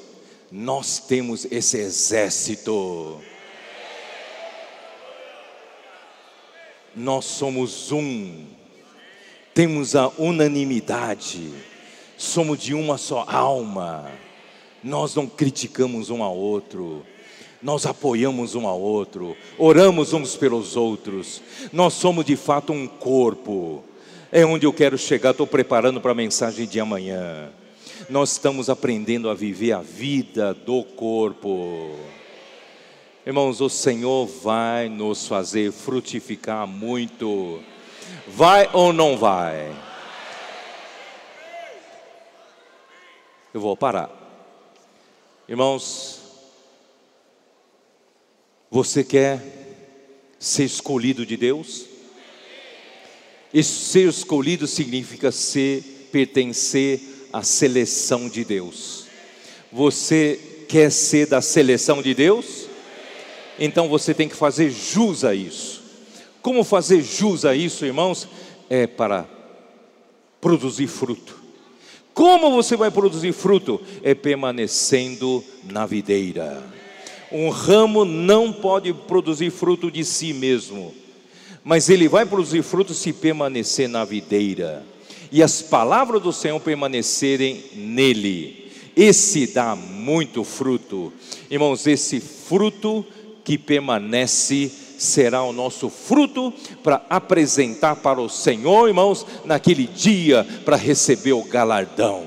nós 0.52 0.98
temos 0.98 1.46
esse 1.50 1.78
exército. 1.78 3.18
Nós 6.94 7.24
somos 7.24 7.92
um, 7.92 8.44
temos 9.54 9.96
a 9.96 10.08
unanimidade, 10.18 11.50
somos 12.18 12.58
de 12.58 12.74
uma 12.74 12.98
só 12.98 13.24
alma 13.26 14.10
nós 14.82 15.14
não 15.14 15.26
criticamos 15.26 16.10
um 16.10 16.22
ao 16.22 16.36
outro, 16.36 17.04
nós 17.62 17.86
apoiamos 17.86 18.54
um 18.54 18.66
ao 18.66 18.80
outro, 18.80 19.36
oramos 19.58 20.12
uns 20.12 20.36
pelos 20.36 20.76
outros, 20.76 21.42
nós 21.72 21.94
somos 21.94 22.24
de 22.24 22.36
fato 22.36 22.72
um 22.72 22.86
corpo. 22.86 23.84
É 24.30 24.44
onde 24.44 24.66
eu 24.66 24.72
quero 24.72 24.98
chegar, 24.98 25.30
estou 25.30 25.46
preparando 25.46 26.00
para 26.00 26.12
a 26.12 26.14
mensagem 26.14 26.66
de 26.66 26.78
amanhã. 26.78 27.50
Nós 28.08 28.32
estamos 28.32 28.70
aprendendo 28.70 29.28
a 29.28 29.34
viver 29.34 29.72
a 29.72 29.80
vida 29.80 30.54
do 30.54 30.84
corpo. 30.84 31.90
Irmãos, 33.26 33.60
o 33.60 33.68
Senhor 33.68 34.26
vai 34.26 34.88
nos 34.88 35.26
fazer 35.26 35.72
frutificar 35.72 36.66
muito. 36.66 37.58
Vai 38.26 38.68
ou 38.72 38.92
não 38.92 39.16
vai? 39.16 39.87
Eu 43.58 43.62
vou 43.62 43.76
parar. 43.76 44.08
Irmãos, 45.48 46.20
você 48.70 49.02
quer 49.02 49.42
ser 50.38 50.62
escolhido 50.62 51.26
de 51.26 51.36
Deus? 51.36 51.86
Ser 53.60 54.08
escolhido 54.08 54.68
significa 54.68 55.32
ser, 55.32 56.08
pertencer 56.12 57.00
à 57.32 57.42
seleção 57.42 58.28
de 58.28 58.44
Deus. 58.44 59.06
Você 59.72 60.38
quer 60.68 60.92
ser 60.92 61.26
da 61.26 61.42
seleção 61.42 62.00
de 62.00 62.14
Deus? 62.14 62.68
Então 63.58 63.88
você 63.88 64.14
tem 64.14 64.28
que 64.28 64.36
fazer 64.36 64.70
jus 64.70 65.24
a 65.24 65.34
isso. 65.34 65.82
Como 66.40 66.62
fazer 66.62 67.02
jus 67.02 67.44
a 67.44 67.56
isso, 67.56 67.84
irmãos? 67.84 68.28
É 68.70 68.86
para 68.86 69.28
produzir 70.40 70.86
fruto. 70.86 71.37
Como 72.18 72.50
você 72.50 72.76
vai 72.76 72.90
produzir 72.90 73.32
fruto? 73.32 73.80
É 74.02 74.12
permanecendo 74.12 75.44
na 75.70 75.86
videira. 75.86 76.60
Um 77.30 77.48
ramo 77.48 78.04
não 78.04 78.52
pode 78.52 78.92
produzir 78.92 79.50
fruto 79.50 79.88
de 79.88 80.04
si 80.04 80.32
mesmo, 80.32 80.92
mas 81.62 81.88
ele 81.88 82.08
vai 82.08 82.26
produzir 82.26 82.64
fruto 82.64 82.92
se 82.92 83.12
permanecer 83.12 83.88
na 83.88 84.04
videira 84.04 84.84
e 85.30 85.44
as 85.44 85.62
palavras 85.62 86.20
do 86.20 86.32
Senhor 86.32 86.58
permanecerem 86.58 87.62
nele. 87.76 88.68
Esse 88.96 89.46
dá 89.46 89.76
muito 89.76 90.42
fruto, 90.42 91.12
irmãos. 91.48 91.86
Esse 91.86 92.18
fruto 92.18 93.06
que 93.44 93.56
permanece 93.56 94.72
será 94.98 95.42
o 95.44 95.52
nosso 95.52 95.88
fruto 95.88 96.52
para 96.82 97.02
apresentar 97.08 97.96
para 97.96 98.20
o 98.20 98.28
Senhor, 98.28 98.88
irmãos, 98.88 99.24
naquele 99.44 99.86
dia 99.86 100.46
para 100.64 100.76
receber 100.76 101.32
o 101.32 101.44
galardão. 101.44 102.26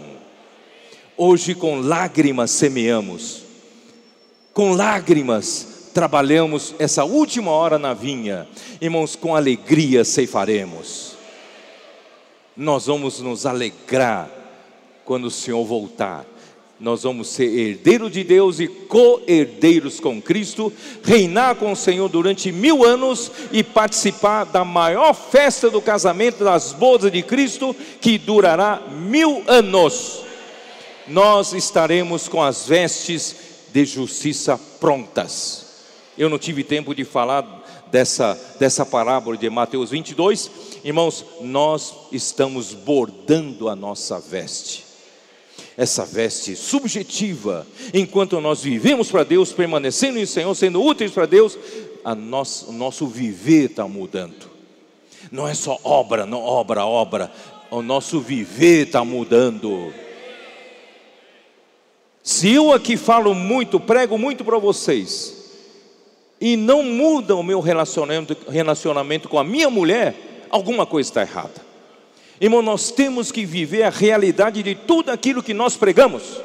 Hoje, 1.18 1.54
com 1.54 1.82
lágrimas 1.82 2.50
semeamos, 2.50 3.44
com 4.54 4.72
lágrimas 4.72 5.90
trabalhamos 5.94 6.74
essa 6.80 7.04
última 7.04 7.52
hora 7.52 7.78
na 7.78 7.94
vinha, 7.94 8.48
irmãos, 8.80 9.16
com 9.16 9.36
alegria 9.36 10.06
ceifaremos. 10.06 11.16
Nós 12.56 12.86
vamos 12.86 13.20
nos 13.20 13.46
alegrar 13.46 14.30
quando 15.04 15.26
o 15.26 15.32
Senhor 15.32 15.64
voltar 15.66 16.26
nós 16.82 17.04
vamos 17.04 17.28
ser 17.28 17.46
herdeiros 17.46 18.12
de 18.12 18.24
Deus 18.24 18.60
e 18.60 18.68
co-herdeiros 18.68 20.00
com 20.00 20.20
Cristo, 20.20 20.74
reinar 21.04 21.56
com 21.56 21.72
o 21.72 21.76
Senhor 21.76 22.10
durante 22.10 22.52
mil 22.52 22.84
anos 22.84 23.32
e 23.52 23.64
participar 23.64 24.46
da 24.46 24.66
maior 24.66 25.14
festa 25.14 25.70
do 25.70 25.80
casamento 25.80 26.44
das 26.44 26.74
bodas 26.74 27.12
de 27.12 27.22
Cristo, 27.22 27.76
que 28.02 28.18
durará 28.18 28.82
mil 28.90 29.44
anos. 29.46 30.24
Nós 31.08 31.54
estaremos 31.54 32.28
com 32.28 32.42
as 32.42 32.66
vestes 32.66 33.36
de 33.72 33.86
justiça 33.86 34.60
prontas. 34.80 35.68
Eu 36.18 36.30
não 36.30 36.40
tive 36.40 36.64
tempo 36.64 36.96
de 36.96 37.06
falar 37.06 37.64
dessa, 37.92 38.36
dessa 38.60 38.84
parábola 38.84 39.38
de 39.38 39.48
Mateus 39.52 39.92
22, 39.92 40.50
irmãos, 40.84 41.24
nós 41.42 41.94
estamos 42.12 42.74
bordando 42.74 43.70
a 43.70 43.76
nossa 43.76 44.20
veste 44.20 44.91
essa 45.78 46.06
veste 46.06 46.56
subjetiva, 46.56 47.66
enquanto 47.94 48.40
nós 48.42 48.62
vivemos 48.62 49.12
para 49.12 49.24
Deus, 49.24 49.52
permanecendo 49.52 50.20
em 50.20 50.26
Senhor, 50.26 50.54
sendo 50.56 50.84
úteis 50.84 51.12
para 51.12 51.26
Deus, 51.26 51.58
a 52.04 52.16
nosso, 52.16 52.70
o 52.70 52.74
nosso 52.74 53.08
viver 53.08 53.70
está 53.70 53.88
mudando. 53.88 54.50
Não 55.32 55.48
é 55.48 55.54
só 55.54 55.80
obra, 55.84 56.26
não 56.26 56.42
obra, 56.42 56.86
obra. 56.86 57.32
O 57.70 57.82
nosso 57.82 58.20
viver 58.20 58.88
está 58.88 59.06
mudando. 59.06 59.94
Se 62.24 62.54
eu 62.54 62.72
aqui 62.72 62.98
falo 62.98 63.34
muito, 63.34 63.80
prego 63.80 64.18
muito 64.18 64.44
para 64.44 64.58
vocês, 64.58 65.42
e 66.40 66.58
não 66.58 66.84
muda 66.84 67.36
o 67.36 67.44
meu 67.44 67.60
relacionamento, 67.60 68.36
relacionamento 68.50 69.30
com 69.30 69.40
a 69.40 69.44
minha 69.44 69.70
mulher, 69.70 70.48
alguma 70.50 70.86
coisa 70.86 71.10
está 71.10 71.22
errada. 71.22 71.71
Irmão, 72.42 72.64
nós 72.64 72.90
temos 72.90 73.32
que 73.32 73.46
viver 73.46 73.84
a 73.84 73.92
realidade 73.92 74.64
de 74.64 74.74
tudo 74.74 75.12
aquilo 75.12 75.44
que 75.44 75.54
nós 75.54 75.78
pregamos. 75.78 76.42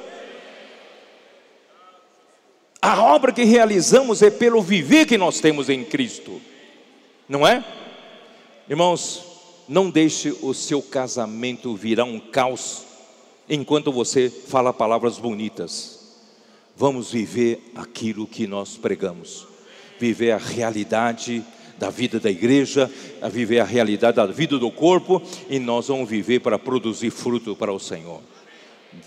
A 2.82 3.02
obra 3.02 3.32
que 3.32 3.44
realizamos 3.44 4.20
é 4.20 4.30
pelo 4.30 4.60
viver 4.60 5.06
que 5.06 5.16
nós 5.16 5.40
temos 5.40 5.70
em 5.70 5.82
Cristo, 5.82 6.38
não 7.26 7.48
é? 7.48 7.64
Irmãos, 8.68 9.24
não 9.66 9.88
deixe 9.88 10.36
o 10.42 10.52
seu 10.52 10.82
casamento 10.82 11.74
virar 11.74 12.04
um 12.04 12.20
caos 12.20 12.84
enquanto 13.48 13.90
você 13.90 14.28
fala 14.28 14.74
palavras 14.74 15.16
bonitas. 15.16 16.20
Vamos 16.76 17.10
viver 17.10 17.72
aquilo 17.74 18.26
que 18.26 18.46
nós 18.46 18.76
pregamos, 18.76 19.46
viver 19.98 20.32
a 20.32 20.36
realidade 20.36 21.42
da 21.78 21.90
vida 21.90 22.18
da 22.18 22.30
igreja, 22.30 22.90
a 23.20 23.28
viver 23.28 23.60
a 23.60 23.64
realidade 23.64 24.16
da 24.16 24.26
vida 24.26 24.58
do 24.58 24.70
corpo, 24.70 25.22
e 25.48 25.58
nós 25.58 25.88
vamos 25.88 26.08
viver 26.08 26.40
para 26.40 26.58
produzir 26.58 27.10
fruto 27.10 27.54
para 27.54 27.72
o 27.72 27.78
Senhor. 27.78 28.20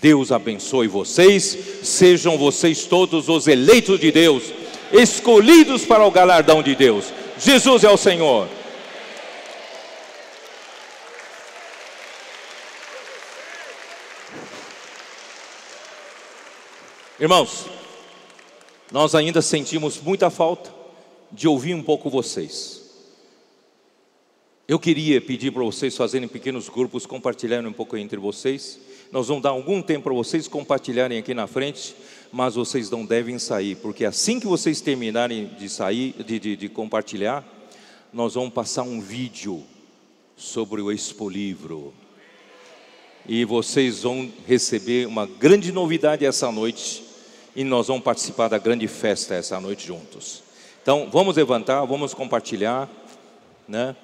Deus 0.00 0.30
abençoe 0.30 0.86
vocês, 0.86 1.58
sejam 1.82 2.38
vocês 2.38 2.84
todos 2.84 3.28
os 3.28 3.48
eleitos 3.48 3.98
de 3.98 4.12
Deus, 4.12 4.44
escolhidos 4.92 5.84
para 5.84 6.06
o 6.06 6.10
galardão 6.10 6.62
de 6.62 6.74
Deus. 6.74 7.06
Jesus 7.38 7.82
é 7.82 7.90
o 7.90 7.96
Senhor. 7.96 8.48
Irmãos, 17.18 17.66
nós 18.90 19.14
ainda 19.14 19.42
sentimos 19.42 20.00
muita 20.00 20.30
falta 20.30 20.79
de 21.32 21.48
ouvir 21.48 21.74
um 21.74 21.82
pouco 21.82 22.10
vocês. 22.10 22.80
Eu 24.66 24.78
queria 24.78 25.20
pedir 25.20 25.50
para 25.50 25.64
vocês 25.64 25.96
fazerem 25.96 26.28
pequenos 26.28 26.68
grupos, 26.68 27.04
compartilharem 27.04 27.66
um 27.66 27.72
pouco 27.72 27.96
entre 27.96 28.18
vocês. 28.18 28.78
Nós 29.10 29.26
vamos 29.26 29.42
dar 29.42 29.50
algum 29.50 29.82
tempo 29.82 30.04
para 30.04 30.14
vocês 30.14 30.46
compartilharem 30.46 31.18
aqui 31.18 31.34
na 31.34 31.48
frente, 31.48 31.96
mas 32.30 32.54
vocês 32.54 32.88
não 32.88 33.04
devem 33.04 33.36
sair, 33.38 33.74
porque 33.76 34.04
assim 34.04 34.38
que 34.38 34.46
vocês 34.46 34.80
terminarem 34.80 35.46
de 35.58 35.68
sair, 35.68 36.14
de, 36.24 36.38
de, 36.38 36.56
de 36.56 36.68
compartilhar, 36.68 37.44
nós 38.12 38.34
vamos 38.34 38.52
passar 38.52 38.84
um 38.84 39.00
vídeo 39.00 39.64
sobre 40.36 40.80
o 40.80 40.92
Expo 40.92 41.28
Livro. 41.28 41.92
E 43.26 43.44
vocês 43.44 44.04
vão 44.04 44.30
receber 44.46 45.06
uma 45.06 45.26
grande 45.26 45.72
novidade 45.72 46.24
essa 46.24 46.50
noite 46.52 47.04
e 47.54 47.64
nós 47.64 47.88
vamos 47.88 48.04
participar 48.04 48.46
da 48.46 48.58
grande 48.58 48.86
festa 48.86 49.34
essa 49.34 49.60
noite 49.60 49.86
juntos. 49.86 50.44
Então, 50.82 51.08
vamos 51.12 51.36
levantar, 51.36 51.84
vamos 51.84 52.14
compartilhar, 52.14 52.88
né? 53.68 53.94